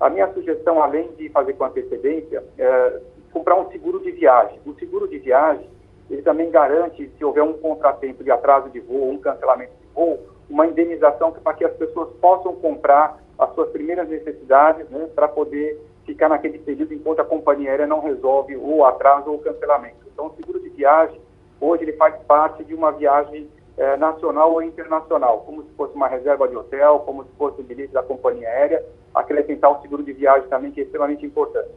A 0.00 0.08
minha 0.08 0.32
sugestão, 0.32 0.82
além 0.82 1.10
de 1.12 1.28
fazer 1.30 1.54
com 1.54 1.64
antecedência, 1.64 2.44
é 2.56 3.00
comprar 3.32 3.56
um 3.56 3.70
seguro 3.70 4.00
de 4.00 4.12
viagem. 4.12 4.60
O 4.64 4.74
seguro 4.74 5.08
de 5.08 5.18
viagem, 5.18 5.68
ele 6.10 6.22
também 6.22 6.50
garante, 6.50 7.10
se 7.16 7.24
houver 7.24 7.42
um 7.42 7.54
contratempo 7.54 8.22
de 8.22 8.30
atraso 8.30 8.70
de 8.70 8.80
voo, 8.80 9.10
um 9.10 9.18
cancelamento 9.18 9.72
de 9.80 9.86
voo, 9.94 10.18
uma 10.48 10.66
indenização 10.66 11.32
para 11.32 11.54
que 11.54 11.64
as 11.64 11.72
pessoas 11.74 12.08
possam 12.20 12.54
comprar 12.56 13.22
as 13.38 13.52
suas 13.54 13.70
primeiras 13.70 14.08
necessidades, 14.08 14.88
né, 14.88 15.08
para 15.14 15.28
poder 15.28 15.80
ficar 16.06 16.28
naquele 16.28 16.58
período 16.58 16.94
enquanto 16.94 17.20
a 17.20 17.24
companhia 17.24 17.70
aérea 17.70 17.86
não 17.86 18.00
resolve 18.00 18.56
o 18.56 18.84
atraso 18.84 19.30
ou 19.30 19.36
o 19.36 19.40
cancelamento. 19.40 19.96
Então, 20.12 20.26
o 20.26 20.34
seguro 20.34 20.58
de 20.60 20.70
viagem, 20.70 21.20
hoje, 21.60 21.82
ele 21.82 21.92
faz 21.92 22.14
parte 22.22 22.64
de 22.64 22.74
uma 22.74 22.90
viagem 22.92 23.48
eh, 23.78 23.96
nacional 23.96 24.52
ou 24.52 24.60
internacional, 24.60 25.40
como 25.46 25.62
se 25.62 25.68
fosse 25.76 25.94
uma 25.94 26.08
reserva 26.08 26.48
de 26.48 26.56
hotel, 26.56 26.98
como 27.06 27.22
se 27.22 27.30
fosse 27.38 27.60
o 27.60 27.64
bilhete 27.64 27.92
da 27.92 28.02
companhia 28.02 28.48
aérea, 28.48 28.84
acrescentar 29.14 29.70
o 29.70 29.80
seguro 29.80 30.02
de 30.02 30.12
viagem 30.12 30.48
também, 30.48 30.72
que 30.72 30.80
é 30.80 30.84
extremamente 30.84 31.24
importante. 31.24 31.68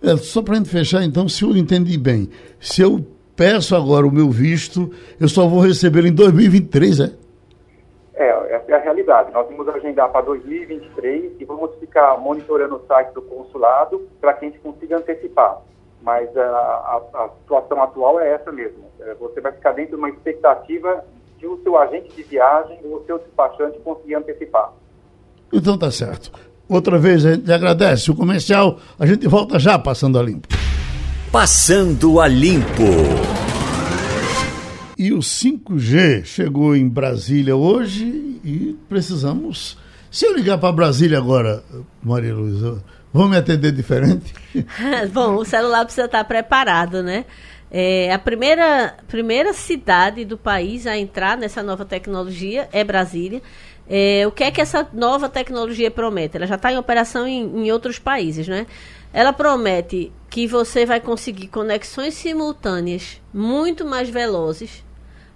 É, 0.00 0.16
só 0.16 0.40
para 0.40 0.54
a 0.54 0.56
gente 0.58 0.68
fechar, 0.68 1.02
então, 1.02 1.28
se 1.28 1.42
eu 1.42 1.56
entendi 1.56 1.98
bem, 1.98 2.30
se 2.60 2.80
eu 2.80 3.04
peço 3.34 3.74
agora 3.74 4.06
o 4.06 4.12
meu 4.12 4.30
visto, 4.30 4.90
eu 5.20 5.28
só 5.28 5.48
vou 5.48 5.60
receber 5.60 6.04
em 6.06 6.14
2023, 6.14 7.00
é? 7.00 7.12
É, 8.14 8.54
essa 8.54 8.70
é 8.70 8.74
a 8.74 8.80
realidade. 8.80 9.32
Nós 9.32 9.46
vamos 9.48 9.68
agendar 9.68 10.10
para 10.10 10.20
2023 10.26 11.40
e 11.40 11.44
vamos 11.44 11.74
ficar 11.80 12.16
monitorando 12.18 12.76
o 12.76 12.86
site 12.86 13.12
do 13.14 13.22
consulado 13.22 14.08
para 14.20 14.34
que 14.34 14.46
a 14.46 14.48
gente 14.48 14.60
consiga 14.60 14.98
antecipar. 14.98 15.60
Mas 16.02 16.36
a, 16.36 16.42
a, 16.42 17.02
a 17.14 17.30
situação 17.40 17.82
atual 17.82 18.20
é 18.20 18.30
essa 18.30 18.52
mesmo. 18.52 18.84
É, 19.00 19.14
você 19.14 19.40
vai 19.40 19.50
ficar 19.50 19.72
dentro 19.72 19.96
de 19.96 19.96
uma 19.96 20.10
expectativa 20.10 21.04
de 21.38 21.46
o 21.46 21.60
seu 21.62 21.78
agente 21.78 22.14
de 22.14 22.22
viagem 22.24 22.78
ou 22.84 23.00
o 23.00 23.06
seu 23.06 23.18
despachante 23.18 23.78
conseguir 23.80 24.16
antecipar. 24.16 24.72
Então 25.52 25.78
tá 25.78 25.90
certo. 25.90 26.30
Outra 26.68 26.98
vez 26.98 27.24
a 27.24 27.34
gente 27.34 27.50
agradece 27.50 28.10
o 28.10 28.14
comercial. 28.14 28.78
A 28.98 29.06
gente 29.06 29.26
volta 29.26 29.58
já 29.58 29.78
passando 29.78 30.18
a 30.18 30.22
limpo. 30.22 30.48
Passando 31.32 32.20
a 32.20 32.28
limpo. 32.28 32.82
E 34.98 35.12
o 35.12 35.18
5G 35.18 36.24
chegou 36.24 36.74
em 36.74 36.88
Brasília 36.88 37.56
hoje 37.56 38.40
e 38.44 38.76
precisamos. 38.88 39.78
Se 40.10 40.26
eu 40.26 40.34
ligar 40.34 40.58
para 40.58 40.72
Brasília 40.72 41.18
agora, 41.18 41.62
Maria 42.02 42.34
Luísa, 42.34 42.82
vão 43.12 43.28
me 43.28 43.36
atender 43.36 43.72
diferente? 43.72 44.34
Bom, 45.12 45.36
o 45.36 45.44
celular 45.44 45.84
precisa 45.84 46.06
estar 46.06 46.24
preparado, 46.24 47.02
né? 47.02 47.24
É, 47.70 48.12
a 48.12 48.18
primeira, 48.18 48.96
primeira 49.06 49.52
cidade 49.52 50.24
do 50.24 50.38
país 50.38 50.86
a 50.86 50.96
entrar 50.96 51.36
nessa 51.36 51.62
nova 51.62 51.84
tecnologia 51.84 52.68
é 52.72 52.82
Brasília. 52.82 53.42
É, 53.88 54.26
o 54.26 54.30
que 54.30 54.44
é 54.44 54.50
que 54.50 54.60
essa 54.60 54.86
nova 54.92 55.28
tecnologia 55.28 55.90
promete? 55.90 56.36
Ela 56.36 56.46
já 56.46 56.56
está 56.56 56.72
em 56.72 56.78
operação 56.78 57.26
em, 57.26 57.66
em 57.66 57.72
outros 57.72 57.98
países, 57.98 58.46
né? 58.46 58.66
Ela 59.12 59.32
promete 59.32 60.12
que 60.28 60.46
você 60.46 60.84
vai 60.84 61.00
conseguir 61.00 61.48
conexões 61.48 62.14
simultâneas 62.14 63.20
muito 63.32 63.86
mais 63.86 64.10
velozes 64.10 64.84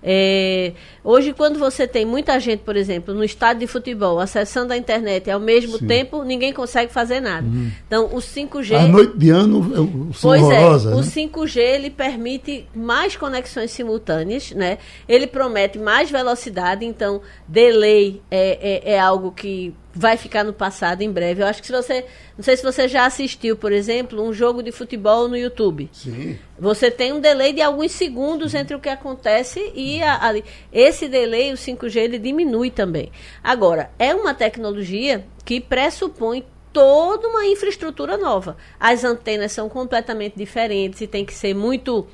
é, 0.02 0.72
hoje, 1.04 1.32
quando 1.32 1.58
você 1.58 1.86
tem 1.86 2.04
muita 2.04 2.38
gente, 2.40 2.60
por 2.60 2.76
exemplo, 2.76 3.14
no 3.14 3.22
estádio 3.22 3.60
de 3.60 3.66
futebol, 3.68 4.18
acessando 4.18 4.72
a 4.72 4.76
internet 4.76 5.30
ao 5.30 5.38
mesmo 5.38 5.78
Sim. 5.78 5.86
tempo, 5.86 6.24
ninguém 6.24 6.52
consegue 6.52 6.92
fazer 6.92 7.20
nada. 7.20 7.46
Uhum. 7.46 7.70
Então, 7.86 8.06
o 8.06 8.18
5G. 8.18 8.74
A 8.74 8.88
noite 8.88 9.16
de 9.16 9.30
ano 9.30 9.72
é 9.72 10.12
pois 10.20 10.42
horrorosa, 10.42 10.90
é, 10.90 10.94
né? 10.94 11.00
o 11.00 11.04
5G 11.04 11.58
ele 11.58 11.90
permite 11.90 12.66
mais 12.74 13.16
conexões 13.16 13.70
simultâneas, 13.70 14.50
né? 14.50 14.78
Ele 15.08 15.26
promete 15.26 15.78
mais 15.78 16.10
velocidade, 16.10 16.84
então, 16.84 17.20
delay 17.46 18.20
é, 18.30 18.90
é, 18.90 18.94
é 18.94 19.00
algo 19.00 19.30
que 19.30 19.72
vai 19.94 20.16
ficar 20.16 20.42
no 20.44 20.52
passado 20.52 21.02
em 21.02 21.10
breve. 21.10 21.42
Eu 21.42 21.46
acho 21.46 21.60
que 21.60 21.66
se 21.66 21.72
você. 21.72 22.04
Não 22.36 22.42
sei 22.42 22.56
se 22.56 22.62
você 22.62 22.88
já 22.88 23.04
assistiu, 23.04 23.56
por 23.56 23.72
exemplo, 23.72 24.22
um 24.22 24.32
jogo 24.32 24.62
de 24.62 24.72
futebol 24.72 25.28
no 25.28 25.36
YouTube. 25.36 25.90
Sim. 25.92 26.38
Você 26.58 26.90
tem 26.90 27.12
um 27.12 27.20
delay 27.20 27.52
de 27.52 27.60
alguns 27.60 27.92
segundos 27.92 28.54
entre 28.54 28.74
o 28.74 28.80
que 28.80 28.88
acontece 28.88 29.72
e 29.74 30.02
a, 30.02 30.30
a, 30.30 30.42
esse 30.72 31.08
delay, 31.08 31.52
o 31.52 31.56
5G, 31.56 31.96
ele 31.96 32.18
diminui 32.18 32.70
também. 32.70 33.10
Agora, 33.42 33.90
é 33.98 34.14
uma 34.14 34.32
tecnologia 34.32 35.24
que 35.44 35.60
pressupõe 35.60 36.44
toda 36.72 37.28
uma 37.28 37.44
infraestrutura 37.46 38.16
nova. 38.16 38.56
As 38.80 39.04
antenas 39.04 39.52
são 39.52 39.68
completamente 39.68 40.36
diferentes 40.36 41.00
e 41.00 41.06
tem 41.06 41.24
que 41.24 41.34
ser 41.34 41.54
muito 41.54 42.06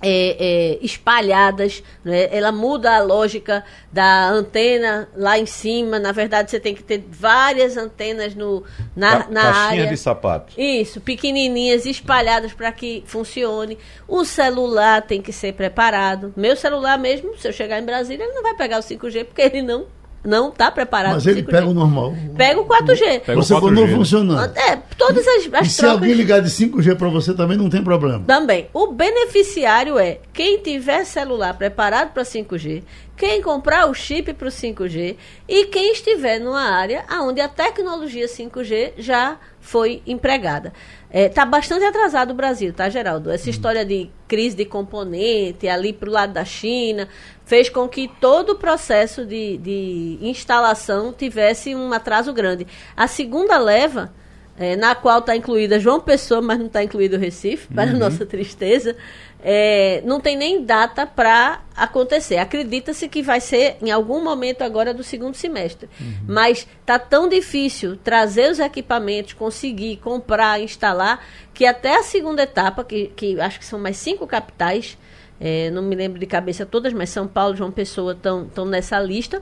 é, 0.00 0.36
é, 0.38 0.78
espalhadas, 0.80 1.82
né? 2.04 2.28
ela 2.30 2.52
muda 2.52 2.96
a 2.96 3.02
lógica 3.02 3.64
da 3.92 4.28
antena 4.28 5.08
lá 5.16 5.38
em 5.38 5.46
cima. 5.46 5.98
Na 5.98 6.12
verdade, 6.12 6.50
você 6.50 6.60
tem 6.60 6.74
que 6.74 6.82
ter 6.82 7.04
várias 7.08 7.76
antenas 7.76 8.34
no, 8.34 8.62
na, 8.94 9.24
Ca 9.24 9.30
na 9.30 9.54
área. 9.54 9.86
de 9.86 9.96
sapato. 9.96 10.52
Isso, 10.60 11.00
pequenininhas, 11.00 11.86
espalhadas 11.86 12.52
para 12.52 12.70
que 12.72 13.02
funcione. 13.06 13.78
O 14.06 14.24
celular 14.24 15.02
tem 15.02 15.20
que 15.20 15.32
ser 15.32 15.54
preparado. 15.54 16.32
Meu 16.36 16.56
celular 16.56 16.98
mesmo, 16.98 17.36
se 17.36 17.48
eu 17.48 17.52
chegar 17.52 17.80
em 17.80 17.84
Brasília, 17.84 18.24
ele 18.24 18.34
não 18.34 18.42
vai 18.42 18.54
pegar 18.54 18.78
o 18.78 18.82
5G 18.82 19.24
porque 19.24 19.42
ele 19.42 19.62
não 19.62 19.86
não 20.24 20.48
está 20.48 20.70
preparado. 20.70 21.14
Mas 21.14 21.26
ele 21.26 21.42
pega 21.42 21.66
o 21.66 21.74
normal. 21.74 22.14
Pega 22.36 22.60
o 22.60 22.66
4G. 22.66 23.20
Pega 23.20 23.34
você 23.34 23.54
continua 23.58 23.88
funcionando. 23.88 24.58
É, 24.58 24.76
todas 24.96 25.26
as, 25.26 25.36
as 25.36 25.44
e 25.44 25.50
trocas... 25.50 25.72
se 25.72 25.86
alguém 25.86 26.12
ligar 26.12 26.40
de 26.40 26.50
5G 26.50 26.96
para 26.96 27.08
você 27.08 27.34
também 27.34 27.56
não 27.56 27.70
tem 27.70 27.82
problema. 27.82 28.24
Também. 28.26 28.68
O 28.72 28.88
beneficiário 28.88 29.98
é 29.98 30.18
quem 30.32 30.58
tiver 30.58 31.04
celular 31.04 31.54
preparado 31.54 32.12
para 32.12 32.22
5G, 32.22 32.82
quem 33.18 33.42
comprar 33.42 33.90
o 33.90 33.94
chip 33.94 34.32
para 34.32 34.46
o 34.46 34.50
5G 34.50 35.16
e 35.48 35.66
quem 35.66 35.92
estiver 35.92 36.38
numa 36.38 36.62
área 36.62 37.04
onde 37.20 37.40
a 37.40 37.48
tecnologia 37.48 38.26
5G 38.26 38.92
já 38.96 39.38
foi 39.60 40.00
empregada. 40.06 40.72
Está 41.10 41.18
é, 41.18 41.28
tá 41.28 41.44
bastante 41.44 41.84
atrasado 41.84 42.30
o 42.30 42.34
Brasil, 42.34 42.72
tá, 42.72 42.88
Geraldo? 42.88 43.30
Essa 43.30 43.48
hum. 43.48 43.50
história 43.50 43.84
de 43.84 44.08
crise 44.28 44.56
de 44.56 44.64
componente 44.64 45.66
ali 45.66 45.92
para 45.92 46.08
o 46.08 46.12
lado 46.12 46.32
da 46.32 46.44
China 46.44 47.08
fez 47.44 47.68
com 47.68 47.88
que 47.88 48.08
todo 48.20 48.50
o 48.50 48.56
processo 48.56 49.26
de, 49.26 49.58
de 49.58 50.18
instalação 50.22 51.12
tivesse 51.12 51.74
um 51.74 51.92
atraso 51.92 52.32
grande. 52.32 52.68
A 52.96 53.08
segunda 53.08 53.58
leva, 53.58 54.12
é, 54.58 54.74
na 54.74 54.94
qual 54.94 55.20
está 55.20 55.36
incluída 55.36 55.78
João 55.78 56.00
Pessoa, 56.00 56.42
mas 56.42 56.58
não 56.58 56.66
está 56.66 56.82
incluído 56.82 57.16
o 57.16 57.18
Recife, 57.18 57.68
para 57.72 57.92
uhum. 57.92 57.98
nossa 57.98 58.26
tristeza, 58.26 58.96
é, 59.40 60.02
não 60.04 60.20
tem 60.20 60.36
nem 60.36 60.64
data 60.64 61.06
para 61.06 61.62
acontecer. 61.76 62.38
Acredita-se 62.38 63.08
que 63.08 63.22
vai 63.22 63.40
ser 63.40 63.76
em 63.80 63.90
algum 63.90 64.22
momento 64.22 64.62
agora 64.62 64.92
do 64.92 65.04
segundo 65.04 65.36
semestre. 65.36 65.88
Uhum. 66.00 66.14
Mas 66.26 66.66
está 66.80 66.98
tão 66.98 67.28
difícil 67.28 67.96
trazer 67.96 68.50
os 68.50 68.58
equipamentos, 68.58 69.32
conseguir 69.32 69.98
comprar, 69.98 70.60
instalar, 70.60 71.24
que 71.54 71.64
até 71.64 71.96
a 71.96 72.02
segunda 72.02 72.42
etapa, 72.42 72.82
que, 72.82 73.12
que 73.14 73.40
acho 73.40 73.60
que 73.60 73.64
são 73.64 73.78
mais 73.78 73.96
cinco 73.96 74.26
capitais, 74.26 74.98
é, 75.40 75.70
não 75.70 75.82
me 75.82 75.94
lembro 75.94 76.18
de 76.18 76.26
cabeça 76.26 76.66
todas, 76.66 76.92
mas 76.92 77.10
São 77.10 77.28
Paulo 77.28 77.54
e 77.54 77.58
João 77.58 77.70
Pessoa 77.70 78.12
estão 78.12 78.64
nessa 78.64 78.98
lista. 78.98 79.40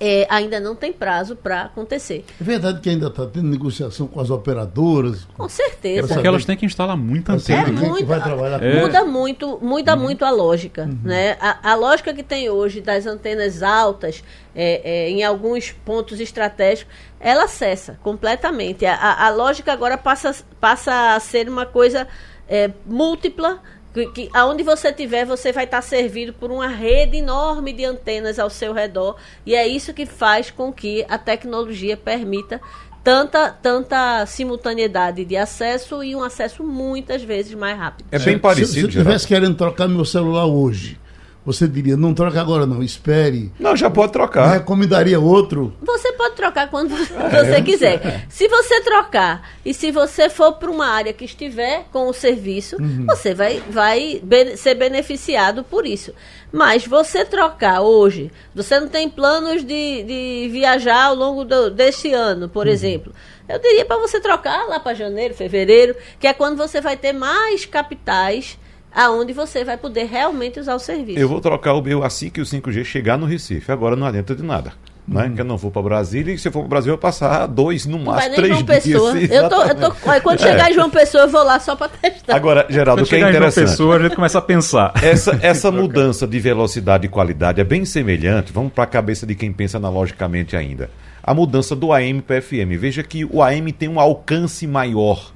É, 0.00 0.26
ainda 0.28 0.58
não 0.58 0.74
tem 0.74 0.92
prazo 0.92 1.36
para 1.36 1.62
acontecer. 1.62 2.24
É 2.40 2.42
verdade 2.42 2.80
que 2.80 2.90
ainda 2.90 3.06
está 3.06 3.24
tendo 3.24 3.48
negociação 3.48 4.08
com 4.08 4.20
as 4.20 4.30
operadoras? 4.30 5.28
Com 5.36 5.48
certeza. 5.48 6.08
Porque 6.08 6.26
elas 6.26 6.44
têm 6.44 6.56
que 6.56 6.66
instalar 6.66 6.96
muita 6.96 7.34
antena. 7.34 7.68
É 7.68 7.70
muito, 7.70 8.06
vai 8.06 8.20
trabalhar 8.20 8.62
é. 8.62 8.80
Muda 8.80 9.04
muito, 9.04 9.58
muda 9.62 9.94
uhum. 9.94 10.02
muito 10.02 10.24
a 10.24 10.30
lógica. 10.30 10.84
Uhum. 10.84 10.98
Né? 11.04 11.36
A, 11.40 11.70
a, 11.70 11.74
lógica 11.76 12.12
que 12.12 12.22
tem 12.22 12.50
hoje 12.50 12.80
das 12.80 13.06
antenas 13.06 13.62
altas 13.62 14.24
é, 14.54 14.80
é, 14.84 15.10
em 15.10 15.22
alguns 15.22 15.70
pontos 15.70 16.18
estratégicos, 16.18 16.92
ela 17.20 17.46
cessa 17.46 17.98
completamente. 18.02 18.84
A, 18.84 18.94
a, 18.94 19.26
a 19.26 19.30
lógica 19.30 19.72
agora 19.72 19.96
passa, 19.96 20.34
passa 20.60 21.14
a 21.14 21.20
ser 21.20 21.48
uma 21.48 21.64
coisa 21.64 22.08
é, 22.48 22.70
múltipla 22.84 23.60
que, 23.92 24.06
que 24.06 24.30
aonde 24.32 24.62
você 24.62 24.88
estiver, 24.88 25.24
você 25.24 25.52
vai 25.52 25.64
estar 25.64 25.82
servido 25.82 26.32
por 26.32 26.50
uma 26.50 26.66
rede 26.66 27.18
enorme 27.18 27.72
de 27.72 27.84
antenas 27.84 28.38
ao 28.38 28.48
seu 28.48 28.72
redor. 28.72 29.16
E 29.44 29.54
é 29.54 29.66
isso 29.66 29.92
que 29.92 30.06
faz 30.06 30.50
com 30.50 30.72
que 30.72 31.04
a 31.08 31.18
tecnologia 31.18 31.96
permita 31.96 32.60
tanta, 33.02 33.50
tanta 33.50 34.24
simultaneidade 34.26 35.24
de 35.24 35.36
acesso 35.36 36.02
e 36.02 36.14
um 36.14 36.22
acesso 36.22 36.62
muitas 36.64 37.22
vezes 37.22 37.54
mais 37.54 37.76
rápido. 37.76 38.06
É 38.10 38.18
bem 38.18 38.38
parecido. 38.38 38.68
Se, 38.68 38.74
se 38.74 38.80
eu 38.80 38.88
estivesse 38.88 39.26
querendo 39.26 39.56
trocar 39.56 39.88
meu 39.88 40.04
celular 40.04 40.46
hoje, 40.46 40.98
você 41.44 41.66
diria, 41.66 41.96
não 41.96 42.14
troca 42.14 42.40
agora 42.40 42.66
não, 42.66 42.82
espere. 42.82 43.52
Não, 43.58 43.76
já 43.76 43.90
pode 43.90 44.12
trocar. 44.12 44.52
recomendaria 44.52 45.18
outro? 45.18 45.74
Você 45.82 46.12
pode 46.12 46.36
trocar 46.36 46.70
quando 46.70 46.94
é, 46.94 47.44
você 47.44 47.62
quiser. 47.62 48.26
Se 48.28 48.46
você 48.46 48.80
trocar 48.82 49.50
e 49.64 49.74
se 49.74 49.90
você 49.90 50.30
for 50.30 50.52
para 50.52 50.70
uma 50.70 50.86
área 50.86 51.12
que 51.12 51.24
estiver 51.24 51.86
com 51.92 52.08
o 52.08 52.12
serviço, 52.12 52.76
uhum. 52.80 53.06
você 53.06 53.34
vai, 53.34 53.60
vai 53.68 54.22
ser 54.56 54.74
beneficiado 54.74 55.64
por 55.64 55.84
isso. 55.84 56.14
Mas 56.52 56.86
você 56.86 57.24
trocar 57.24 57.80
hoje, 57.80 58.30
você 58.54 58.78
não 58.78 58.88
tem 58.88 59.08
planos 59.08 59.64
de, 59.64 60.02
de 60.04 60.48
viajar 60.52 61.06
ao 61.06 61.14
longo 61.16 61.44
do, 61.44 61.70
deste 61.70 62.12
ano, 62.12 62.48
por 62.48 62.66
uhum. 62.66 62.72
exemplo. 62.72 63.12
Eu 63.48 63.58
diria 63.58 63.84
para 63.84 63.98
você 63.98 64.20
trocar 64.20 64.68
lá 64.68 64.78
para 64.78 64.94
janeiro, 64.94 65.34
fevereiro, 65.34 65.96
que 66.20 66.26
é 66.26 66.32
quando 66.32 66.56
você 66.56 66.80
vai 66.80 66.96
ter 66.96 67.12
mais 67.12 67.66
capitais 67.66 68.56
aonde 68.94 69.32
você 69.32 69.64
vai 69.64 69.76
poder 69.76 70.04
realmente 70.04 70.60
usar 70.60 70.74
o 70.74 70.78
serviço. 70.78 71.18
Eu 71.18 71.28
vou 71.28 71.40
trocar 71.40 71.74
o 71.74 71.82
meu 71.82 72.02
assim 72.04 72.28
que 72.30 72.40
o 72.40 72.44
5G 72.44 72.84
chegar 72.84 73.16
no 73.18 73.26
Recife. 73.26 73.70
Agora 73.72 73.96
não 73.96 74.06
adianta 74.06 74.34
de 74.34 74.42
nada. 74.42 74.72
né? 75.08 75.32
Que 75.34 75.40
eu 75.40 75.44
não 75.44 75.56
vou 75.56 75.70
para 75.70 75.82
Brasília 75.82 76.32
e 76.34 76.38
se 76.38 76.46
eu 76.48 76.52
for 76.52 76.60
para 76.60 76.68
Brasil 76.68 76.92
eu 76.92 76.96
vou 76.96 77.00
passar 77.02 77.46
dois, 77.46 77.86
no 77.86 77.98
máximo 77.98 78.36
três 78.36 78.48
João 78.50 78.62
dias. 78.62 78.84
Pessoa. 78.84 79.18
Eu 79.18 79.48
tô, 79.48 79.62
eu 79.62 79.74
tô, 79.74 79.92
quando 80.22 80.40
chegar 80.40 80.70
em 80.70 80.74
João 80.74 80.90
Pessoa, 80.90 81.24
eu 81.24 81.28
vou 81.28 81.42
lá 81.42 81.58
só 81.58 81.74
para 81.74 81.88
testar. 81.88 82.36
Agora, 82.36 82.66
Geraldo, 82.68 83.02
o 83.02 83.06
que 83.06 83.14
é 83.14 83.18
Chegar 83.18 83.30
em 83.30 83.32
João 83.32 83.48
interessante. 83.48 83.70
Pessoa, 83.70 83.96
a 83.96 84.02
gente 84.02 84.14
começa 84.14 84.38
a 84.38 84.42
pensar. 84.42 84.92
Essa, 85.02 85.38
essa 85.42 85.70
mudança 85.72 86.26
de 86.26 86.38
velocidade 86.38 87.06
e 87.06 87.08
qualidade 87.08 87.60
é 87.60 87.64
bem 87.64 87.84
semelhante, 87.84 88.52
vamos 88.52 88.72
para 88.72 88.84
a 88.84 88.86
cabeça 88.86 89.26
de 89.26 89.34
quem 89.34 89.52
pensa 89.52 89.78
analogicamente 89.78 90.54
ainda. 90.56 90.88
A 91.22 91.32
mudança 91.34 91.74
do 91.74 91.92
AM 91.92 92.20
para 92.20 92.40
FM. 92.42 92.76
Veja 92.78 93.02
que 93.02 93.24
o 93.24 93.42
AM 93.42 93.72
tem 93.72 93.88
um 93.88 93.98
alcance 94.00 94.66
maior, 94.66 95.32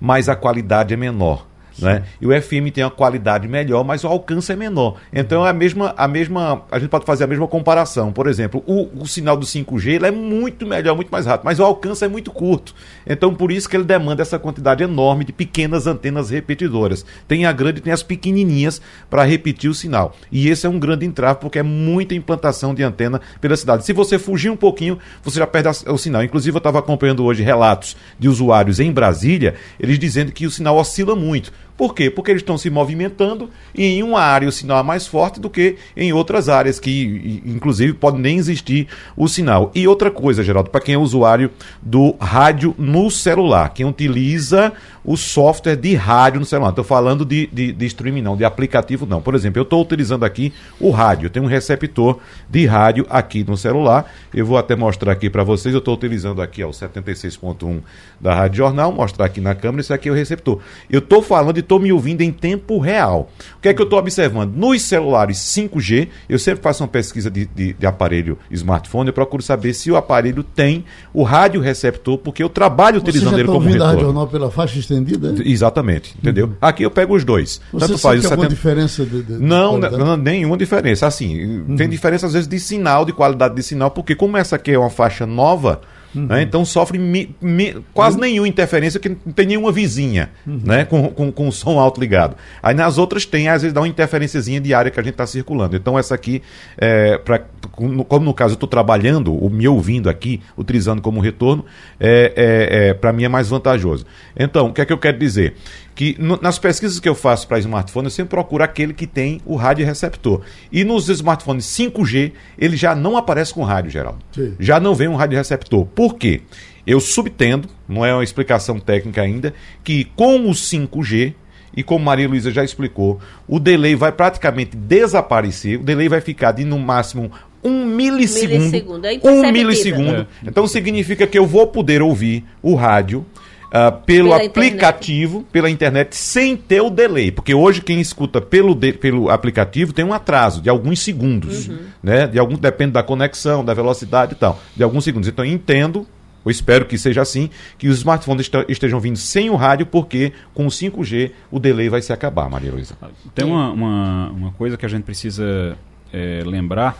mas 0.00 0.28
a 0.28 0.36
qualidade 0.36 0.92
é 0.92 0.96
menor. 0.96 1.46
Né? 1.78 2.04
E 2.20 2.26
o 2.26 2.30
FM 2.30 2.72
tem 2.72 2.82
uma 2.84 2.90
qualidade 2.90 3.46
melhor, 3.46 3.84
mas 3.84 4.04
o 4.04 4.08
alcance 4.08 4.50
é 4.52 4.56
menor. 4.56 4.96
Então 5.12 5.46
é 5.46 5.50
a 5.50 5.52
mesma, 5.52 5.94
a 5.96 6.08
mesma, 6.08 6.62
a 6.70 6.78
gente 6.78 6.88
pode 6.88 7.04
fazer 7.04 7.24
a 7.24 7.26
mesma 7.26 7.46
comparação. 7.46 8.12
Por 8.12 8.26
exemplo, 8.26 8.62
o, 8.66 9.02
o 9.02 9.06
sinal 9.06 9.36
do 9.36 9.44
5G 9.44 9.94
ele 9.94 10.06
é 10.06 10.10
muito 10.10 10.66
melhor, 10.66 10.94
muito 10.94 11.10
mais 11.10 11.26
rápido, 11.26 11.44
mas 11.44 11.58
o 11.58 11.64
alcance 11.64 12.04
é 12.04 12.08
muito 12.08 12.30
curto. 12.30 12.74
Então 13.06 13.34
por 13.34 13.52
isso 13.52 13.68
que 13.68 13.76
ele 13.76 13.84
demanda 13.84 14.22
essa 14.22 14.38
quantidade 14.38 14.82
enorme 14.82 15.24
de 15.24 15.32
pequenas 15.32 15.86
antenas 15.86 16.30
repetidoras. 16.30 17.04
Tem 17.28 17.46
a 17.46 17.52
grande, 17.52 17.80
tem 17.80 17.92
as 17.92 18.02
pequenininhas 18.02 18.80
para 19.10 19.24
repetir 19.24 19.70
o 19.70 19.74
sinal. 19.74 20.14
E 20.32 20.48
esse 20.48 20.66
é 20.66 20.70
um 20.70 20.78
grande 20.78 21.04
entrave 21.04 21.40
porque 21.40 21.58
é 21.58 21.62
muita 21.62 22.14
implantação 22.14 22.74
de 22.74 22.82
antena 22.82 23.20
pela 23.40 23.56
cidade. 23.56 23.84
Se 23.84 23.92
você 23.92 24.18
fugir 24.18 24.50
um 24.50 24.56
pouquinho, 24.56 24.98
você 25.22 25.38
já 25.38 25.46
perde 25.46 25.68
o 25.86 25.98
sinal. 25.98 26.22
Inclusive 26.22 26.56
eu 26.56 26.58
estava 26.58 26.78
acompanhando 26.78 27.24
hoje 27.24 27.42
relatos 27.42 27.96
de 28.18 28.28
usuários 28.28 28.80
em 28.80 28.92
Brasília, 28.92 29.54
eles 29.78 29.98
dizendo 29.98 30.32
que 30.32 30.46
o 30.46 30.50
sinal 30.50 30.76
oscila 30.76 31.14
muito. 31.14 31.52
Por 31.76 31.94
quê? 31.94 32.10
Porque 32.10 32.30
eles 32.30 32.42
estão 32.42 32.56
se 32.56 32.70
movimentando 32.70 33.50
e 33.74 33.84
em 33.84 34.02
uma 34.02 34.20
área 34.20 34.48
o 34.48 34.52
sinal 34.52 34.78
é 34.78 34.82
mais 34.82 35.06
forte 35.06 35.38
do 35.38 35.50
que 35.50 35.76
em 35.96 36.12
outras 36.12 36.48
áreas, 36.48 36.80
que 36.80 37.42
inclusive 37.44 37.92
pode 37.92 38.18
nem 38.18 38.38
existir 38.38 38.88
o 39.16 39.28
sinal. 39.28 39.70
E 39.74 39.86
outra 39.86 40.10
coisa, 40.10 40.42
Geraldo, 40.42 40.70
para 40.70 40.80
quem 40.80 40.94
é 40.94 40.98
usuário 40.98 41.50
do 41.82 42.16
rádio 42.18 42.74
no 42.78 43.10
celular, 43.10 43.74
quem 43.74 43.84
utiliza 43.84 44.72
o 45.06 45.16
software 45.16 45.76
de 45.76 45.94
rádio 45.94 46.40
no 46.40 46.46
celular. 46.46 46.70
Estou 46.70 46.84
falando 46.84 47.24
de, 47.24 47.46
de, 47.52 47.72
de 47.72 47.86
streaming, 47.86 48.22
não, 48.22 48.36
de 48.36 48.44
aplicativo, 48.44 49.06
não. 49.06 49.22
Por 49.22 49.36
exemplo, 49.36 49.60
eu 49.60 49.62
estou 49.62 49.80
utilizando 49.80 50.24
aqui 50.24 50.52
o 50.80 50.90
rádio. 50.90 51.26
Eu 51.26 51.30
tenho 51.30 51.44
um 51.44 51.48
receptor 51.48 52.18
de 52.50 52.66
rádio 52.66 53.06
aqui 53.08 53.44
no 53.44 53.56
celular. 53.56 54.12
Eu 54.34 54.44
vou 54.44 54.58
até 54.58 54.74
mostrar 54.74 55.12
aqui 55.12 55.30
para 55.30 55.44
vocês. 55.44 55.72
Eu 55.72 55.78
estou 55.78 55.94
utilizando 55.94 56.42
aqui 56.42 56.64
ó, 56.64 56.68
o 56.68 56.72
76.1 56.72 57.80
da 58.20 58.34
Rádio 58.34 58.56
Jornal. 58.56 58.90
Mostrar 58.90 59.26
aqui 59.26 59.40
na 59.40 59.54
câmera. 59.54 59.80
Isso 59.80 59.94
aqui 59.94 60.08
é 60.08 60.12
o 60.12 60.14
receptor. 60.14 60.58
Eu 60.90 60.98
estou 60.98 61.22
falando 61.22 61.58
e 61.58 61.62
estou 61.66 61.80
me 61.80 61.92
ouvindo 61.92 62.22
em 62.22 62.30
tempo 62.32 62.78
real. 62.78 63.28
O 63.58 63.60
que 63.60 63.68
é 63.68 63.74
que 63.74 63.80
eu 63.82 63.84
estou 63.84 63.98
observando? 63.98 64.54
Nos 64.54 64.82
celulares 64.82 65.38
5G, 65.38 66.08
eu 66.28 66.38
sempre 66.38 66.62
faço 66.62 66.82
uma 66.84 66.88
pesquisa 66.88 67.28
de, 67.30 67.44
de, 67.46 67.72
de 67.74 67.86
aparelho 67.86 68.38
smartphone. 68.50 69.08
Eu 69.08 69.12
procuro 69.12 69.42
saber 69.42 69.74
se 69.74 69.90
o 69.90 69.96
aparelho 69.96 70.42
tem 70.42 70.84
o 71.12 71.22
rádio 71.22 71.60
receptor, 71.60 72.16
porque 72.18 72.42
eu 72.42 72.48
trabalho 72.48 73.00
Você 73.00 73.08
utilizando 73.08 73.34
ele 73.34 73.42
está 73.42 73.52
como 73.52 73.68
retorno. 73.68 74.00
Jornal 74.00 74.26
pela 74.28 74.50
faixa 74.50 74.78
estendida? 74.78 75.34
é? 75.38 75.48
Exatamente, 75.48 76.14
entendeu? 76.18 76.52
Aqui 76.60 76.82
eu 76.84 76.90
pego 76.90 77.14
os 77.16 77.24
dois. 77.24 77.60
Você 77.72 77.86
Tanto 77.88 77.98
faz 77.98 78.20
que 78.20 78.26
o 78.26 78.30
alguma 78.30 78.48
70... 78.48 78.54
diferença 78.54 79.04
de, 79.04 79.22
de- 79.22 79.32
Não, 79.34 79.78
qualidade? 79.80 79.98
não, 79.98 80.16
nenhuma 80.16 80.56
diferença. 80.56 81.06
Assim, 81.06 81.64
tem 81.76 81.88
diferença 81.88 82.26
às 82.26 82.32
vezes 82.32 82.48
de 82.48 82.58
sinal, 82.60 83.04
de 83.04 83.12
qualidade 83.12 83.54
de 83.54 83.62
sinal, 83.62 83.90
porque 83.90 84.14
como 84.14 84.36
essa 84.36 84.56
aqui 84.56 84.70
é 84.72 84.78
uma 84.78 84.90
faixa 84.90 85.26
nova, 85.26 85.80
né, 86.16 86.42
então 86.42 86.64
sofre 86.64 86.98
mi- 86.98 87.34
mi- 87.40 87.76
quase 87.92 88.18
nenhuma 88.18 88.48
interferência, 88.48 88.98
que 88.98 89.08
não 89.08 89.32
tem 89.34 89.46
nenhuma 89.46 89.70
vizinha, 89.70 90.30
né, 90.46 90.84
com, 90.84 91.08
com, 91.10 91.30
com 91.30 91.48
o 91.48 91.52
som 91.52 91.78
alto 91.78 92.00
ligado. 92.00 92.36
Aí 92.62 92.74
nas 92.74 92.98
outras 92.98 93.24
tem, 93.26 93.48
às 93.48 93.62
vezes 93.62 93.72
dá 93.74 93.80
uma 93.80 93.88
interferenciazinha 93.88 94.60
de 94.60 94.72
área 94.74 94.90
que 94.90 94.98
a 94.98 95.02
gente 95.02 95.12
está 95.12 95.26
circulando. 95.26 95.76
Então 95.76 95.98
essa 95.98 96.14
aqui, 96.14 96.42
é, 96.78 97.18
pra, 97.18 97.40
como 97.76 98.24
no 98.24 98.34
caso 98.34 98.52
eu 98.52 98.56
estou 98.56 98.68
trabalhando, 98.68 99.34
ou 99.34 99.50
me 99.50 99.68
ouvindo 99.68 100.08
aqui, 100.08 100.40
utilizando 100.56 101.02
como 101.02 101.20
retorno, 101.20 101.64
é, 102.00 102.32
é, 102.34 102.88
é, 102.88 102.94
para 102.94 103.12
mim 103.12 103.24
é 103.24 103.28
mais 103.28 103.48
vantajoso. 103.48 104.06
Então, 104.36 104.68
o 104.68 104.72
que 104.72 104.80
é 104.80 104.86
que 104.86 104.92
eu 104.92 104.98
quero 104.98 105.18
dizer? 105.18 105.54
que 105.96 106.14
nas 106.42 106.58
pesquisas 106.58 107.00
que 107.00 107.08
eu 107.08 107.14
faço 107.14 107.48
para 107.48 107.58
smartphone, 107.58 108.06
eu 108.06 108.10
sempre 108.10 108.28
procuro 108.28 108.62
aquele 108.62 108.92
que 108.92 109.06
tem 109.06 109.40
o 109.46 109.56
rádio 109.56 109.86
receptor. 109.86 110.42
E 110.70 110.84
nos 110.84 111.08
smartphones 111.08 111.64
5G, 111.64 112.32
ele 112.58 112.76
já 112.76 112.94
não 112.94 113.16
aparece 113.16 113.54
com 113.54 113.64
rádio, 113.64 113.90
Geraldo. 113.90 114.18
Sim. 114.30 114.54
Já 114.60 114.78
não 114.78 114.94
vem 114.94 115.08
um 115.08 115.16
rádio 115.16 115.38
receptor. 115.38 115.86
Por 115.86 116.16
quê? 116.16 116.42
Eu 116.86 117.00
subtendo, 117.00 117.68
não 117.88 118.04
é 118.04 118.12
uma 118.12 118.22
explicação 118.22 118.78
técnica 118.78 119.22
ainda, 119.22 119.54
que 119.82 120.04
com 120.14 120.48
o 120.48 120.50
5G, 120.50 121.32
e 121.74 121.82
como 121.82 122.04
Maria 122.04 122.28
Luísa 122.28 122.50
já 122.50 122.62
explicou, 122.62 123.18
o 123.48 123.58
delay 123.58 123.96
vai 123.96 124.12
praticamente 124.12 124.76
desaparecer, 124.76 125.80
o 125.80 125.82
delay 125.82 126.08
vai 126.08 126.20
ficar 126.20 126.52
de 126.52 126.64
no 126.64 126.78
máximo 126.78 127.32
um 127.66 127.86
milissegundo. 127.86 128.58
Milissegundo, 128.58 129.06
é 129.06 129.18
um 129.30 129.52
milissegundo. 129.52 130.26
Então 130.44 130.66
significa 130.66 131.26
que 131.26 131.38
eu 131.38 131.46
vou 131.46 131.66
poder 131.66 132.02
ouvir 132.02 132.44
o 132.62 132.74
rádio 132.74 133.24
ah, 133.72 133.90
pelo 133.90 134.30
Pela 134.30 134.44
aplicativo, 134.44 135.44
pela 135.52 135.68
internet, 135.68 136.16
sem 136.16 136.56
ter 136.56 136.80
o 136.80 136.88
delay. 136.88 137.30
Porque 137.30 137.52
hoje 137.52 137.80
quem 137.82 138.00
escuta 138.00 138.40
pelo, 138.40 138.74
de- 138.74 138.92
pelo 138.92 139.28
aplicativo 139.28 139.92
tem 139.92 140.04
um 140.04 140.12
atraso 140.12 140.62
de 140.62 140.70
alguns 140.70 141.00
segundos. 141.00 141.68
Né? 142.02 142.26
De 142.26 142.38
algum, 142.38 142.56
depende 142.56 142.92
da 142.92 143.02
conexão, 143.02 143.64
da 143.64 143.74
velocidade 143.74 144.32
e 144.32 144.36
tal. 144.36 144.60
De 144.74 144.82
alguns 144.82 145.04
segundos. 145.04 145.28
Então 145.28 145.44
eu 145.44 145.52
entendo. 145.52 146.06
Eu 146.44 146.50
espero 146.50 146.84
que 146.86 146.96
seja 146.96 147.22
assim, 147.22 147.50
que 147.76 147.88
os 147.88 147.98
smartphones 147.98 148.48
estejam 148.68 149.00
vindo 149.00 149.18
sem 149.18 149.50
o 149.50 149.56
rádio, 149.56 149.84
porque 149.84 150.32
com 150.54 150.64
o 150.64 150.70
5G 150.70 151.32
o 151.50 151.58
delay 151.58 151.88
vai 151.88 152.00
se 152.00 152.12
acabar, 152.12 152.48
Maria 152.48 152.70
Luísa. 152.70 152.96
Tem 153.34 153.44
uma, 153.44 153.72
uma, 153.72 154.30
uma 154.30 154.52
coisa 154.52 154.76
que 154.76 154.86
a 154.86 154.88
gente 154.88 155.02
precisa 155.02 155.76
é, 156.12 156.42
lembrar, 156.46 156.96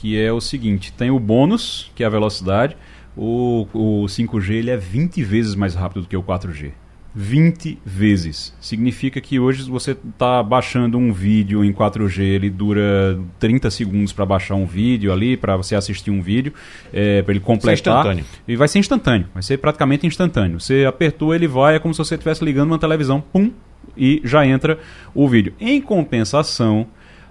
que 0.00 0.16
é 0.16 0.32
o 0.32 0.40
seguinte, 0.40 0.92
tem 0.92 1.10
o 1.10 1.18
bônus, 1.18 1.90
que 1.94 2.04
é 2.04 2.06
a 2.06 2.10
velocidade, 2.10 2.76
o, 3.16 3.66
o 3.74 4.04
5G 4.06 4.52
ele 4.52 4.70
é 4.70 4.76
20 4.76 5.24
vezes 5.24 5.56
mais 5.56 5.74
rápido 5.74 6.02
do 6.02 6.08
que 6.08 6.16
o 6.16 6.22
4G. 6.22 6.70
20 7.12 7.80
vezes. 7.84 8.54
Significa 8.60 9.20
que 9.20 9.40
hoje 9.40 9.68
você 9.68 9.90
está 9.90 10.40
baixando 10.40 10.96
um 10.96 11.12
vídeo 11.12 11.64
em 11.64 11.72
4G, 11.72 12.20
ele 12.20 12.48
dura 12.48 13.18
30 13.40 13.70
segundos 13.72 14.12
para 14.12 14.24
baixar 14.24 14.54
um 14.54 14.66
vídeo 14.66 15.12
ali, 15.12 15.36
para 15.36 15.56
você 15.56 15.74
assistir 15.74 16.12
um 16.12 16.22
vídeo, 16.22 16.52
é, 16.92 17.20
para 17.22 17.32
ele 17.32 17.40
completar. 17.40 17.74
instantâneo. 17.74 18.24
E 18.46 18.54
vai 18.54 18.68
ser 18.68 18.78
instantâneo, 18.78 19.26
vai 19.34 19.42
ser 19.42 19.58
praticamente 19.58 20.06
instantâneo. 20.06 20.60
Você 20.60 20.84
apertou, 20.84 21.34
ele 21.34 21.48
vai, 21.48 21.74
é 21.74 21.78
como 21.80 21.92
se 21.92 21.98
você 21.98 22.14
estivesse 22.14 22.44
ligando 22.44 22.68
uma 22.68 22.78
televisão, 22.78 23.20
pum, 23.20 23.50
e 23.96 24.20
já 24.22 24.46
entra 24.46 24.78
o 25.12 25.28
vídeo. 25.28 25.54
Em 25.58 25.80
compensação, 25.80 26.86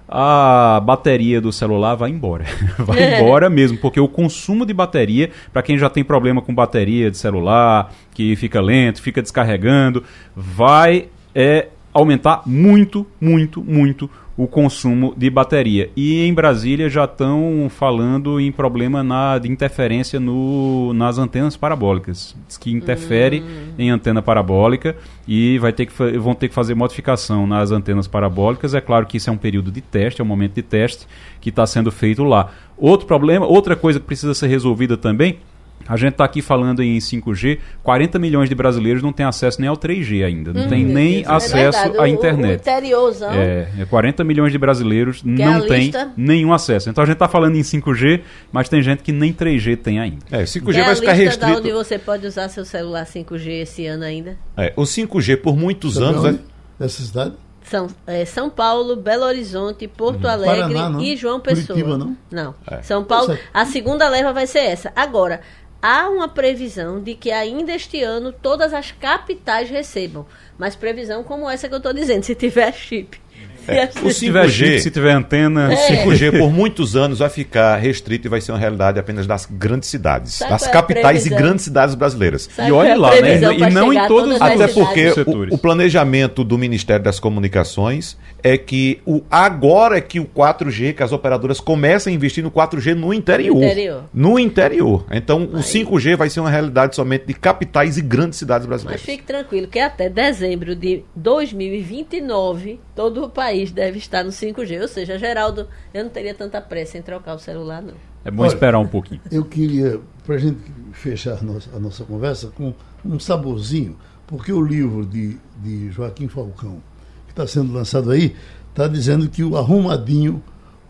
a 0.07 0.81
bateria 0.83 1.41
do 1.41 1.51
celular 1.51 1.95
vai 1.95 2.09
embora. 2.09 2.45
vai 2.79 3.19
embora 3.19 3.49
mesmo, 3.49 3.77
porque 3.77 3.99
o 3.99 4.07
consumo 4.07 4.65
de 4.65 4.73
bateria, 4.73 5.31
para 5.51 5.61
quem 5.61 5.77
já 5.77 5.89
tem 5.89 6.03
problema 6.03 6.41
com 6.41 6.53
bateria 6.53 7.11
de 7.11 7.17
celular, 7.17 7.93
que 8.13 8.35
fica 8.35 8.61
lento, 8.61 9.01
fica 9.01 9.21
descarregando, 9.21 10.03
vai 10.35 11.09
é, 11.35 11.67
aumentar 11.93 12.43
muito, 12.45 13.05
muito, 13.19 13.63
muito 13.63 14.09
o 14.37 14.47
consumo 14.47 15.15
de 15.17 15.31
bateria. 15.31 15.89
E 15.95 16.23
em 16.23 16.31
Brasília 16.31 16.87
já 16.89 17.05
estão 17.05 17.67
falando 17.71 18.39
em 18.39 18.51
problema 18.51 19.03
na, 19.03 19.39
de 19.39 19.51
interferência 19.51 20.19
no, 20.19 20.93
nas 20.93 21.17
antenas 21.17 21.57
parabólicas. 21.57 22.35
Diz 22.47 22.55
que 22.55 22.71
interfere 22.71 23.43
em 23.79 23.89
antena 23.89 24.21
parabólica 24.21 24.95
e 25.27 25.57
vai 25.57 25.73
ter 25.73 25.87
que, 25.87 26.17
vão 26.19 26.35
ter 26.35 26.49
que 26.49 26.53
fazer 26.53 26.75
modificação 26.75 27.47
nas 27.47 27.71
antenas 27.71 28.07
parabólicas. 28.07 28.75
É 28.75 28.81
claro 28.81 29.07
que 29.07 29.17
isso 29.17 29.29
é 29.29 29.33
um 29.33 29.37
período 29.37 29.71
de 29.71 29.81
teste, 29.81 30.21
é 30.21 30.23
um 30.23 30.27
momento 30.27 30.53
de 30.53 30.61
teste 30.61 31.07
que 31.41 31.49
está 31.49 31.65
sendo 31.65 31.91
feito 31.91 32.23
lá. 32.23 32.51
Outro 32.77 33.07
problema, 33.07 33.47
outra 33.47 33.75
coisa 33.75 33.99
que 33.99 34.05
precisa 34.05 34.35
ser 34.35 34.47
resolvida 34.47 34.95
também 34.95 35.39
a 35.87 35.95
gente 35.97 36.11
está 36.13 36.25
aqui 36.25 36.41
falando 36.41 36.81
em 36.83 36.97
5G, 36.97 37.59
40 37.83 38.19
milhões 38.19 38.49
de 38.49 38.55
brasileiros 38.55 39.01
não 39.01 39.11
têm 39.13 39.25
acesso 39.25 39.59
nem 39.61 39.69
ao 39.69 39.77
3G 39.77 40.23
ainda, 40.25 40.53
não 40.53 40.67
tem 40.67 40.83
nem 40.83 41.23
É 41.23 41.27
acesso 41.31 41.55
verdade, 41.55 41.97
à 41.97 42.01
o- 42.01 42.03
O 42.03 42.07
internet. 42.07 42.59
interiorzão. 42.61 43.31
É, 43.33 43.67
é 43.79 43.85
40 43.85 44.23
milhões 44.23 44.51
de 44.51 44.57
brasileiros 44.57 45.21
Que 45.21 45.29
é 45.41 45.45
não 45.45 45.67
têm 45.67 45.85
lista. 45.85 46.11
nenhum 46.17 46.53
acesso. 46.53 46.89
Então 46.89 47.03
a 47.03 47.05
gente 47.07 47.13
está 47.15 47.27
falando 47.27 47.55
em 47.55 47.63
5G, 47.63 48.21
mas 48.51 48.67
tem 48.69 48.81
gente 48.81 49.03
que 49.03 49.11
nem 49.11 49.31
3G 49.33 49.75
tem 49.77 49.99
ainda. 49.99 50.17
É, 50.31 50.45
5G 50.45 50.73
Tem 50.73 50.81
a 50.81 50.85
vai 50.87 50.95
ficar 50.95 51.13
lista 51.13 51.39
da 51.39 51.47
onde 51.47 51.55
restrito. 51.55 51.77
você 51.77 51.99
pode 51.99 52.25
usar 52.27 52.49
seu 52.49 52.65
celular 52.65 53.05
5G 53.05 53.61
esse 53.61 53.85
ano 53.85 54.03
ainda? 54.03 54.37
É, 54.55 54.73
o 54.75 54.83
5G 54.85 55.37
por 55.37 55.55
muitos 55.57 55.93
Sabe 55.95 56.05
anos. 56.07 56.23
onde? 56.25 56.33
né? 56.37 56.39
Essa 56.79 57.01
cidade? 57.03 57.33
São 57.63 57.87
é, 58.05 58.23
São 58.23 58.49
Paulo, 58.49 58.95
Belo 58.95 59.25
Horizonte, 59.25 59.87
Porto 59.89 60.25
Alegre 60.25 60.61
Uhum. 60.61 60.67
Paraná, 60.69 60.89
não? 60.89 61.01
e 61.01 61.17
João 61.17 61.37
Pessoa. 61.39 61.67
Curitiba, 61.77 61.97
não? 61.97 62.15
Não. 62.31 62.55
É. 62.69 62.81
São 62.81 63.03
Paulo, 63.03 63.37
a 63.53 63.65
segunda 63.65 64.07
leva 64.07 64.31
vai 64.31 64.47
ser 64.47 64.59
essa. 64.59 64.89
Agora, 64.95 65.41
há 65.81 66.09
uma 66.09 66.27
previsão 66.27 67.01
de 67.01 67.15
que 67.15 67.31
ainda 67.31 67.73
este 67.73 68.01
ano 68.01 68.31
todas 68.31 68.73
as 68.73 68.91
capitais 68.91 69.69
recebam. 69.69 70.25
Mas 70.57 70.75
previsão 70.75 71.23
como 71.23 71.49
essa 71.49 71.67
que 71.67 71.73
eu 71.73 71.77
estou 71.77 71.93
dizendo, 71.93 72.23
se 72.23 72.35
tiver 72.35 72.73
chip. 72.73 73.19
É, 73.77 73.89
o 74.03 74.09
Se 74.11 74.25
tiver 74.25 74.45
5G, 74.45 74.49
chip, 74.49 74.79
se 74.81 74.91
tiver 74.91 75.11
antena. 75.11 75.69
o 75.69 75.71
5G 75.75 76.37
por 76.39 76.49
muitos 76.51 76.95
anos 76.95 77.19
vai 77.19 77.29
ficar 77.29 77.75
restrito 77.77 78.27
e 78.27 78.29
vai 78.29 78.39
ser 78.39 78.51
uma 78.53 78.57
realidade 78.57 78.97
apenas 78.99 79.27
das 79.27 79.45
grandes 79.45 79.89
cidades, 79.89 80.35
Sabe 80.35 80.51
das 80.51 80.67
é 80.67 80.71
capitais 80.71 81.25
e 81.25 81.29
previsão? 81.29 81.37
grandes 81.37 81.65
cidades 81.65 81.95
brasileiras. 81.95 82.49
Sabe 82.55 82.69
E 82.69 82.73
é 82.73 82.91
a 82.91 82.95
lá, 82.95 83.09
né? 83.21 83.35
E 83.37 83.69
não 83.73 83.91
em 83.93 84.07
todas 84.07 84.41
as 84.41 84.51
Até 84.53 84.67
porque 84.67 85.11
setores. 85.11 85.51
o, 85.51 85.55
o 85.55 85.57
planejamento 85.57 86.43
do 86.43 86.57
Ministério 86.57 87.03
das 87.03 87.19
Comunicações 87.19 88.17
é 88.41 88.57
que 88.57 88.99
o, 89.05 89.21
agora 89.29 89.97
é 89.97 90.01
que 90.01 90.19
o 90.19 90.25
4G, 90.25 90.93
que 90.93 91.03
as 91.03 91.11
operadoras 91.11 91.59
começam 91.59 92.11
a 92.11 92.15
investir 92.15 92.43
no 92.43 92.51
4G 92.51 92.93
no 92.93 93.13
interior. 93.13 93.55
No 93.57 93.63
interior. 93.65 94.03
No 94.13 94.39
interior. 94.39 95.05
Então 95.11 95.43
o 95.43 95.57
5G 95.57 96.15
vai 96.15 96.29
ser 96.29 96.39
uma 96.39 96.49
realidade 96.49 96.95
somente 96.95 97.25
de 97.25 97.33
capitais 97.33 97.97
e 97.97 98.01
grandes 98.01 98.39
cidades 98.39 98.65
Mas 98.65 98.69
brasileiras. 98.69 99.01
fique 99.01 99.23
tranquilo 99.23 99.67
que 99.67 99.79
até 99.79 100.09
dezembro 100.09 100.75
de 100.75 101.03
2029 101.15 102.79
todo 102.97 103.25
o 103.25 103.29
país 103.29 103.71
deve 103.71 103.99
estar 103.99 104.23
no 104.23 104.31
5G. 104.31 104.81
Ou 104.81 104.87
seja, 104.87 105.19
Geraldo, 105.19 105.67
eu 105.93 106.03
não 106.03 106.09
teria 106.09 106.33
tanta 106.33 106.59
pressa 106.59 106.97
em 106.97 107.01
trocar 107.03 107.35
o 107.35 107.39
celular, 107.39 107.79
não. 107.79 107.93
É 108.25 108.31
bom 108.31 108.41
Olha, 108.41 108.47
esperar 108.47 108.79
um 108.79 108.87
pouquinho. 108.87 109.21
Eu 109.31 109.45
queria, 109.45 110.01
para 110.25 110.33
a 110.33 110.37
gente 110.39 110.59
fechar 110.93 111.37
a 111.37 111.41
nossa, 111.43 111.69
a 111.75 111.79
nossa 111.79 112.03
conversa, 112.03 112.47
com 112.47 112.73
um 113.05 113.19
saborzinho, 113.19 113.95
porque 114.25 114.51
o 114.51 114.59
livro 114.59 115.05
de, 115.05 115.37
de 115.61 115.91
Joaquim 115.91 116.27
Falcão, 116.27 116.81
que 117.27 117.33
está 117.33 117.45
sendo 117.45 117.71
lançado 117.71 118.09
aí, 118.09 118.35
está 118.69 118.87
dizendo 118.87 119.29
que 119.29 119.43
o 119.43 119.55
arrumadinho 119.55 120.41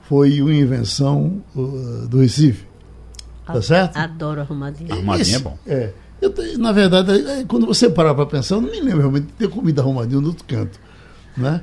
foi 0.03 0.41
uma 0.41 0.53
invenção 0.53 1.43
uh, 1.53 2.07
do 2.07 2.21
Recife. 2.21 2.65
Tá 3.45 3.61
certo? 3.61 3.97
Adoro 3.97 4.39
arrumadinho. 4.39 4.93
Arrumadinho 4.93 5.21
Esse- 5.23 5.35
é 5.35 5.39
bom. 5.39 5.57
É. 5.67 5.91
Eu 6.21 6.33
na 6.57 6.71
verdade, 6.71 7.11
é, 7.11 7.43
quando 7.43 7.67
você 7.67 7.89
parar 7.89 8.15
para 8.15 8.25
pensar, 8.25 8.55
eu 8.55 8.61
não 8.61 8.71
me 8.71 8.79
lembro 8.79 8.99
realmente 8.99 9.25
de 9.25 9.33
ter 9.33 9.49
comido 9.49 9.81
arrumadinho 9.81 10.21
no 10.21 10.29
outro 10.29 10.45
canto. 10.45 10.79
Né? 11.35 11.61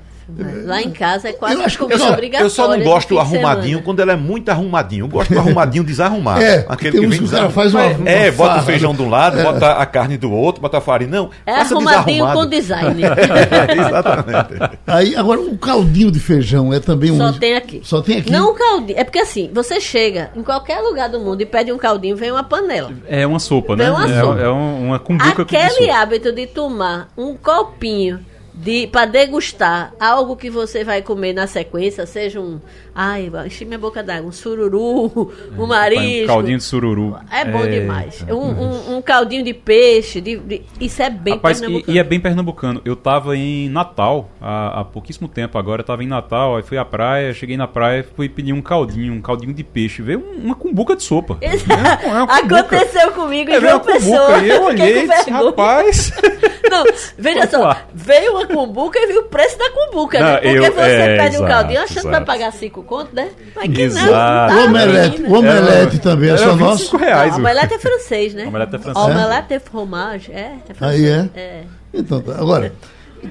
Lá 0.64 0.80
em 0.82 0.90
casa 0.90 1.28
é 1.28 1.32
quase 1.32 1.54
Eu 1.54 1.62
acho 1.62 1.76
que 1.78 1.84
eu 1.92 1.98
só- 1.98 2.06
Eu 2.08 2.12
obrigatória. 2.12 2.50
só 2.50 2.68
não 2.68 2.80
gosto 2.82 3.18
arrumadinho 3.18 3.82
quando 3.82 4.00
ele 4.00 4.10
é 4.12 4.16
muito 4.16 4.48
arrumadinho. 4.48 5.04
Eu 5.04 5.08
gosto 5.08 5.32
do 5.32 5.38
arrumadinho 5.40 5.84
desarrumado. 5.84 6.42
É, 6.42 6.64
Aquele 6.68 6.92
tem 6.92 7.00
que 7.02 7.06
vem 7.18 7.18
que 7.28 7.28
cara 7.30 7.50
faz 7.50 7.74
uma- 7.74 7.84
uma 7.86 8.08
É, 8.08 8.30
bota 8.30 8.50
farra. 8.52 8.62
o 8.62 8.66
feijão 8.66 8.94
de 8.94 9.02
um 9.02 9.08
lado, 9.10 9.42
bota 9.42 9.72
a 9.72 9.86
carne 9.86 10.16
do 10.16 10.32
outro, 10.32 10.62
bota 10.62 10.78
a 10.78 10.80
farinha. 10.80 11.10
Não, 11.10 11.30
É 11.46 11.52
arrumadinho 11.54 12.26
com 12.32 12.46
design. 12.46 13.02
Exatamente. 13.76 14.78
Aí, 14.86 15.16
agora, 15.16 15.40
o 15.40 15.56
caldinho 15.58 16.10
de 16.10 16.20
feijão 16.20 16.72
é 16.72 16.80
também 16.80 17.10
um. 17.10 17.18
Só 17.18 17.32
tem 17.32 17.54
aqui. 17.56 17.80
Só 17.84 18.00
tem 18.02 18.18
aqui. 18.18 18.30
Não 18.30 18.50
o 18.50 18.54
caldinho. 18.54 18.98
É 18.98 19.04
porque 19.04 19.18
assim, 19.18 19.50
você 19.52 19.80
chega 19.80 20.30
em 20.34 20.42
qualquer 20.42 20.80
lugar 20.80 21.08
do 21.08 21.20
mundo 21.20 21.40
e 21.40 21.46
pede 21.46 21.72
um 21.72 21.78
caldinho, 21.78 22.16
vem 22.16 22.30
uma 22.30 22.42
panela. 22.44 22.90
É 23.08 23.26
uma 23.26 23.38
sopa, 23.38 23.76
né? 23.76 23.84
É 23.84 23.90
uma 23.90 24.10
é, 24.10 24.20
sopa. 24.20 24.40
é 24.40 24.48
um- 24.48 24.86
uma 24.86 24.98
cumbuca 24.98 25.44
com 25.44 25.54
Aquele 25.56 25.90
hábito 25.90 26.32
de 26.32 26.46
tomar 26.46 27.08
um 27.16 27.36
copinho 27.36 28.20
de 28.54 28.86
para 28.86 29.04
degustar 29.06 29.92
algo 29.98 30.36
que 30.36 30.48
você 30.48 30.84
vai 30.84 31.02
comer 31.02 31.32
na 31.32 31.46
sequência, 31.46 32.06
seja 32.06 32.40
um, 32.40 32.60
ai, 32.94 33.28
enchi 33.46 33.64
minha 33.64 33.78
boca 33.78 34.00
d'água, 34.02 34.28
um 34.28 34.32
sururu, 34.32 35.32
um 35.58 35.66
marisco. 35.66 36.24
Um 36.24 36.26
caldinho 36.26 36.58
de 36.58 36.64
sururu. 36.64 37.16
É 37.32 37.44
bom 37.44 37.66
demais. 37.66 38.24
Um, 38.28 38.34
um- 38.36 38.96
um 38.96 39.02
caldinho 39.02 39.42
de 39.42 39.52
peixe, 39.52 40.20
de- 40.20 40.36
de- 40.38 40.62
isso 40.80 41.02
é 41.02 41.10
bem 41.10 41.34
Rapaz, 41.34 41.58
e, 41.58 41.62
pernambucano. 41.62 41.96
e 41.96 41.98
é 41.98 42.04
bem 42.04 42.20
pernambucano. 42.20 42.80
Eu 42.84 42.94
tava 42.94 43.36
em 43.36 43.68
Natal 43.68 44.30
há, 44.40 44.80
há 44.80 44.84
pouquíssimo 44.84 45.26
tempo 45.26 45.58
agora. 45.58 45.82
Eu 45.82 45.86
tava 45.86 46.04
em 46.04 46.08
Natal, 46.08 46.56
aí 46.56 46.62
fui 46.62 46.78
à 46.78 46.84
praia, 46.84 47.34
cheguei 47.34 47.56
na 47.56 47.66
praia, 47.66 48.06
fui 48.14 48.28
pedir 48.28 48.52
um 48.52 48.62
caldinho, 48.62 49.12
um 49.14 49.20
caldinho 49.20 49.52
de 49.52 49.64
peixe. 49.64 50.00
Veio 50.00 50.20
um- 50.20 50.44
uma 50.46 50.54
cumbuca 50.54 50.94
de 50.94 51.02
sopa. 51.02 51.36
É. 51.40 51.50
Aconteceu 52.30 53.10
comigo 53.12 53.50
em 53.50 53.54
É, 53.54 53.60
João 53.60 53.80
Pessoa. 53.80 54.18
cumbuca 54.26 54.42
e 54.46 54.48
eu 54.48 54.62
olhei, 54.64 55.06
rapaz. 55.06 56.12
Não, 56.70 56.84
veja 57.18 57.40
Vamos 57.40 57.50
só, 57.50 57.58
lá. 57.60 57.82
veio 57.94 58.32
uma 58.32 58.43
cumbuca 58.46 58.98
e 58.98 59.06
viu 59.06 59.20
o 59.20 59.24
preço 59.24 59.58
da 59.58 59.70
cumbuca, 59.70 60.18
Não, 60.20 60.26
né? 60.26 60.36
Porque 60.38 60.58
eu- 60.58 60.72
você 60.72 60.80
é, 60.80 61.16
pede 61.16 61.36
um 61.36 61.38
exato, 61.40 61.46
caldinho 61.46 61.80
achando 61.82 62.02
que 62.04 62.10
vai 62.10 62.24
pagar 62.24 62.52
cinco 62.52 62.82
contos, 62.82 63.12
né? 63.14 63.30
Mas 63.56 63.72
que 63.74 63.82
Exato. 63.82 64.06
não, 64.06 64.12
O 64.12 64.14
não 64.14 64.64
tá, 64.64 64.64
omelete, 64.70 65.22
o 65.22 65.34
omelete 65.38 65.96
É, 65.96 65.98
também 66.00 66.30
é 66.30 66.36
só 66.36 66.44
25 66.52 66.64
nosso. 66.64 66.96
reais. 66.96 67.30
Não, 67.32 67.36
o- 67.36 67.40
omelete 67.40 67.74
é 67.74 67.78
francês, 67.78 68.34
né? 68.34 68.46
Omelete 68.46 68.76
é 68.76 68.78
francês. 68.78 69.04
Omelete 69.06 69.54
é 69.54 69.60
fromage, 69.60 70.32
é, 70.32 70.52
é 70.68 70.74
francês. 70.74 71.04
Aí 71.04 71.08
é? 71.10 71.28
É. 71.40 71.62
Então, 71.92 72.20
tá. 72.20 72.32
agora, 72.32 72.72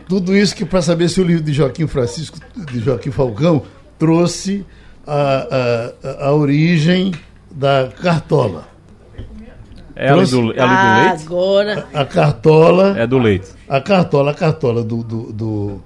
tudo 0.08 0.36
isso 0.36 0.56
que 0.56 0.66
para 0.66 0.82
saber 0.82 1.10
se 1.10 1.20
o 1.22 1.24
livro 1.24 1.44
de 1.44 1.54
Joaquim 1.54 1.88
Francisco, 1.88 2.38
de 2.72 2.80
Joaquim 2.80 3.12
Falcão, 3.12 3.64
trouxe 4.00 4.66
a, 5.06 5.92
a, 6.04 6.26
a 6.28 6.34
origem 6.34 7.14
da 7.52 7.90
cartola. 8.02 8.68
É 9.96 10.10
ali 10.10 10.26
do, 10.26 10.52
é 10.54 10.60
ali 10.60 10.76
do 10.76 11.08
leite? 11.10 11.24
Agora, 11.26 11.88
A 11.94 12.06
cartola, 12.06 12.98
É 13.00 13.06
do 13.08 13.18
leite. 13.18 13.50
a 13.70 13.80
cartola, 13.82 14.32
a 14.32 14.34
cartola 14.34 14.84
do, 14.84 15.04
do, 15.04 15.32
do- 15.34 15.82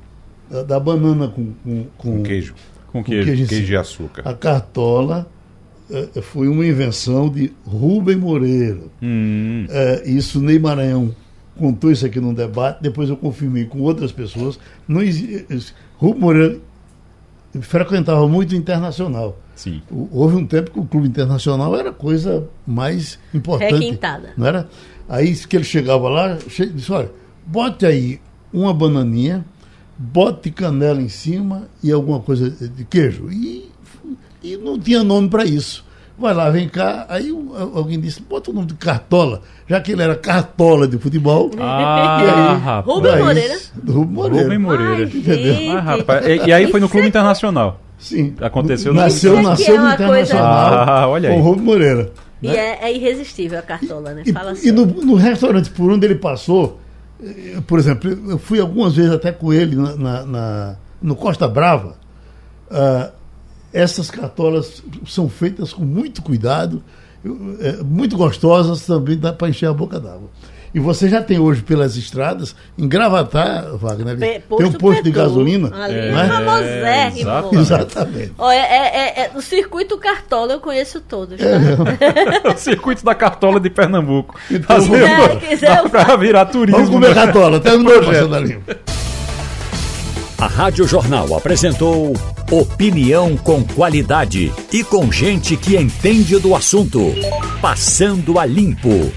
da, 0.49 0.64
da 0.64 0.80
banana 0.80 1.28
com, 1.28 1.51
com, 1.64 1.84
com 1.97 2.12
Com 2.18 2.24
queijo. 2.24 2.53
Com 2.91 3.03
queijo 3.03 3.26
queijo. 3.26 3.47
Queijo 3.47 3.66
de 3.66 3.76
açúcar. 3.76 4.22
A 4.26 4.34
cartola 4.34 5.28
eh, 5.91 6.22
foi 6.22 6.47
uma 6.47 6.66
invenção 6.66 7.30
de 7.30 7.51
Rubem 7.66 8.16
Moreira. 8.16 8.80
Hum, 9.01 9.66
É, 9.70 10.03
isso 10.10 10.39
Ney 10.41 10.58
Maranhão 10.58 11.14
contou 11.60 11.91
isso 11.91 12.05
aqui 12.05 12.20
num 12.22 12.34
debate, 12.34 12.82
depois 12.82 13.10
eu 13.10 13.18
confirmei 13.18 13.66
com 13.66 13.80
outras 13.82 14.12
pessoas. 14.14 14.58
Não 14.88 15.01
Rubem 15.97 16.22
Moreira 16.22 16.58
frequentava 17.62 18.28
muito 18.28 18.53
o 18.53 18.55
internacional. 18.55 19.38
Sim. 19.58 19.82
Houve 20.12 20.36
um 20.38 20.45
tempo 20.45 20.72
que 20.72 20.80
o 20.80 20.86
clube 20.86 21.08
internacional 21.08 21.76
era 21.78 21.89
a 21.89 21.93
coisa 21.93 22.47
mais 22.66 23.20
importante. 23.34 23.74
Requintada. 23.74 24.30
Não 24.38 24.45
era? 24.47 24.70
Aí 25.10 25.36
que 25.36 25.55
ele 25.58 25.64
chegava 25.66 26.08
lá, 26.10 26.38
che- 26.49 26.66
disse, 26.68 26.91
olha, 26.91 27.12
bote 27.45 27.86
aí 27.86 28.20
uma 28.53 28.74
bananinha, 28.74 29.43
bote 29.97 30.51
canela 30.51 31.01
em 31.01 31.10
cima 31.10 31.68
e 31.84 31.91
alguma 31.91 32.20
coisa 32.20 32.49
de 32.49 32.86
queijo. 32.86 33.30
E, 33.32 33.70
e 34.43 34.55
não 34.58 34.78
tinha 34.80 35.03
nome 35.03 35.30
para 35.30 35.43
isso. 35.45 35.86
Vai 36.20 36.34
lá, 36.34 36.49
vem 36.49 36.68
cá. 36.68 37.05
Aí 37.10 37.30
alguém 37.76 37.99
disse, 37.99 38.20
bota 38.22 38.49
o 38.49 38.53
nome 38.53 38.66
de 38.68 38.74
Cartola, 38.74 39.41
já 39.68 39.80
que 39.80 39.91
ele 39.91 40.01
era 40.01 40.16
cartola 40.16 40.88
de 40.88 40.97
futebol. 40.97 41.51
Ah, 41.60 42.53
rapaz. 42.58 42.86
Rubem 42.95 43.20
Moreira. 43.24 43.58
Rubem 43.88 44.14
Moreira. 44.14 44.43
Rubem 44.43 44.58
Moreira. 44.60 45.03
Ai, 45.03 45.08
gente. 45.08 45.70
Ah, 45.70 45.80
rapaz. 45.80 46.26
E, 46.26 46.47
e 46.47 46.53
aí 46.53 46.68
foi 46.72 46.80
no 46.80 46.89
Clube 46.89 47.08
Internacional. 47.08 47.80
Sim. 47.98 48.36
Aconteceu 48.41 48.93
no- 48.93 49.00
Nasceu, 49.02 49.32
Isso 49.39 49.39
aqui 49.39 49.50
nasceu 49.50 49.76
é 49.76 49.78
no 49.78 49.84
uma 49.86 49.98
coisa- 49.98 50.34
Internacional. 50.36 50.74
Ah, 50.88 51.08
olha 51.10 51.30
aí. 51.30 51.36
Com 51.36 51.41
o 51.41 51.43
Rubem 51.43 51.64
Moreira. 51.66 52.12
E 52.41 52.48
é, 52.50 52.80
é 52.84 52.93
irresistível 52.95 53.58
a 53.58 53.62
cartola, 53.64 54.14
né? 54.14 54.24
E, 54.26 54.32
Fala 54.32 54.50
e 54.50 54.54
assim. 54.54 54.72
no, 54.72 54.86
no 54.86 55.16
restaurante 55.16 55.70
por 55.72 55.89
onde 55.91 56.06
ele 56.06 56.16
passou, 56.16 56.80
eh, 57.24 57.60
por 57.66 57.80
exemplo, 57.80 58.10
eu 58.30 58.38
fui 58.38 58.60
algumas 58.60 58.95
vezes 58.95 59.12
até 59.12 59.32
com 59.32 59.52
ele 59.52 59.76
na, 59.76 59.95
na- 59.95 60.26
na- 60.26 60.76
no 61.02 61.16
Costa 61.16 61.48
Brava. 61.48 61.95
ah, 62.70 63.12
essas 63.74 64.10
cartolas 64.12 64.84
são 65.06 65.28
feitas 65.28 65.74
com 65.74 65.84
muito 65.84 66.22
cuidado, 66.22 66.84
eh, 67.60 67.78
muito 67.84 68.16
gostosas 68.16 68.86
também, 68.86 69.18
dá 69.18 69.34
para 69.34 69.50
encher 69.50 69.68
a 69.68 69.74
boca 69.74 70.00
d'água. 70.00 70.30
E 70.74 70.80
você 70.80 71.07
já 71.09 71.22
tem 71.22 71.39
hoje 71.39 71.61
pelas 71.61 71.95
estradas, 71.95 72.55
em 72.78 72.88
Gravatar, 72.88 73.76
Wagner, 73.78 74.18
Pe- 74.18 74.43
tem 74.57 74.65
um 74.68 74.72
posto 74.74 75.01
de 75.03 75.11
gasolina. 75.11 75.72
Ali 75.74 75.95
É, 75.95 76.07
é, 76.09 76.11
né? 76.11 76.28
famosérrimo. 76.28 77.20
exato. 77.22 77.55
Exatamente. 77.55 78.32
Ó, 78.38 78.51
é, 78.51 78.57
é- 78.57 78.97
é- 78.97 79.20
é- 79.26 79.32
o 79.36 79.41
circuito 79.41 79.97
Cartola 79.97 80.53
eu 80.53 80.59
conheço 80.59 80.99
todos. 81.01 81.39
Tá? 81.39 81.45
É. 81.45 82.49
o 82.53 82.57
circuito 82.57 83.03
da 83.03 83.15
cartola 83.15 83.59
de 83.59 83.70
Pernambuco. 83.70 84.36
Então, 84.51 84.82
vamos- 84.82 84.99
É, 84.99 85.36
quiser, 85.38 85.78
eu 85.80 85.89
pra 85.89 86.15
virar 86.15 86.45
turismo. 86.45 86.78
Vamos 86.78 86.89
comer 86.93 87.09
né? 87.09 87.13
cartola, 87.15 87.57
até 87.57 87.72
no 87.76 87.84
meu 87.84 88.03
passando 88.05 88.36
ali. 88.36 88.59
A 90.38 90.45
Rádio 90.45 90.88
Jornal 90.88 91.36
apresentou 91.36 92.13
opinião 92.51 93.36
com 93.36 93.63
qualidade 93.63 94.53
e 94.72 94.84
com 94.84 95.11
gente 95.11 95.57
que 95.57 95.76
entende 95.76 96.38
do 96.38 96.53
assunto. 96.55 96.99
Passando 97.59 98.38
a 98.39 98.45
limpo. 98.45 99.11